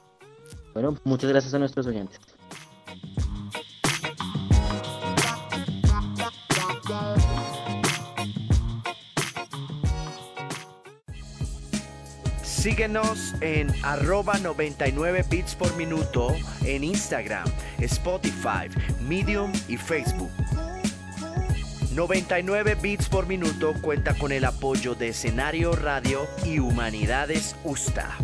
Bueno, 0.75 0.97
muchas 1.05 1.31
gracias 1.31 1.55
a 1.55 1.59
nuestros 1.59 1.87
oyentes. 1.87 2.21
Síguenos 12.43 13.35
en 13.41 13.73
arroba 13.85 14.37
99 14.39 15.25
bits 15.31 15.55
por 15.55 15.75
minuto 15.77 16.35
en 16.65 16.83
Instagram, 16.83 17.47
Spotify, 17.79 18.69
Medium 19.01 19.53
y 19.69 19.77
Facebook. 19.77 20.31
99 21.95 22.77
bits 22.83 23.09
por 23.09 23.27
minuto 23.27 23.75
cuenta 23.81 24.15
con 24.15 24.33
el 24.33 24.45
apoyo 24.45 24.95
de 24.95 25.09
Escenario 25.09 25.73
Radio 25.73 26.27
y 26.45 26.59
Humanidades 26.59 27.57
USTA. 27.65 28.17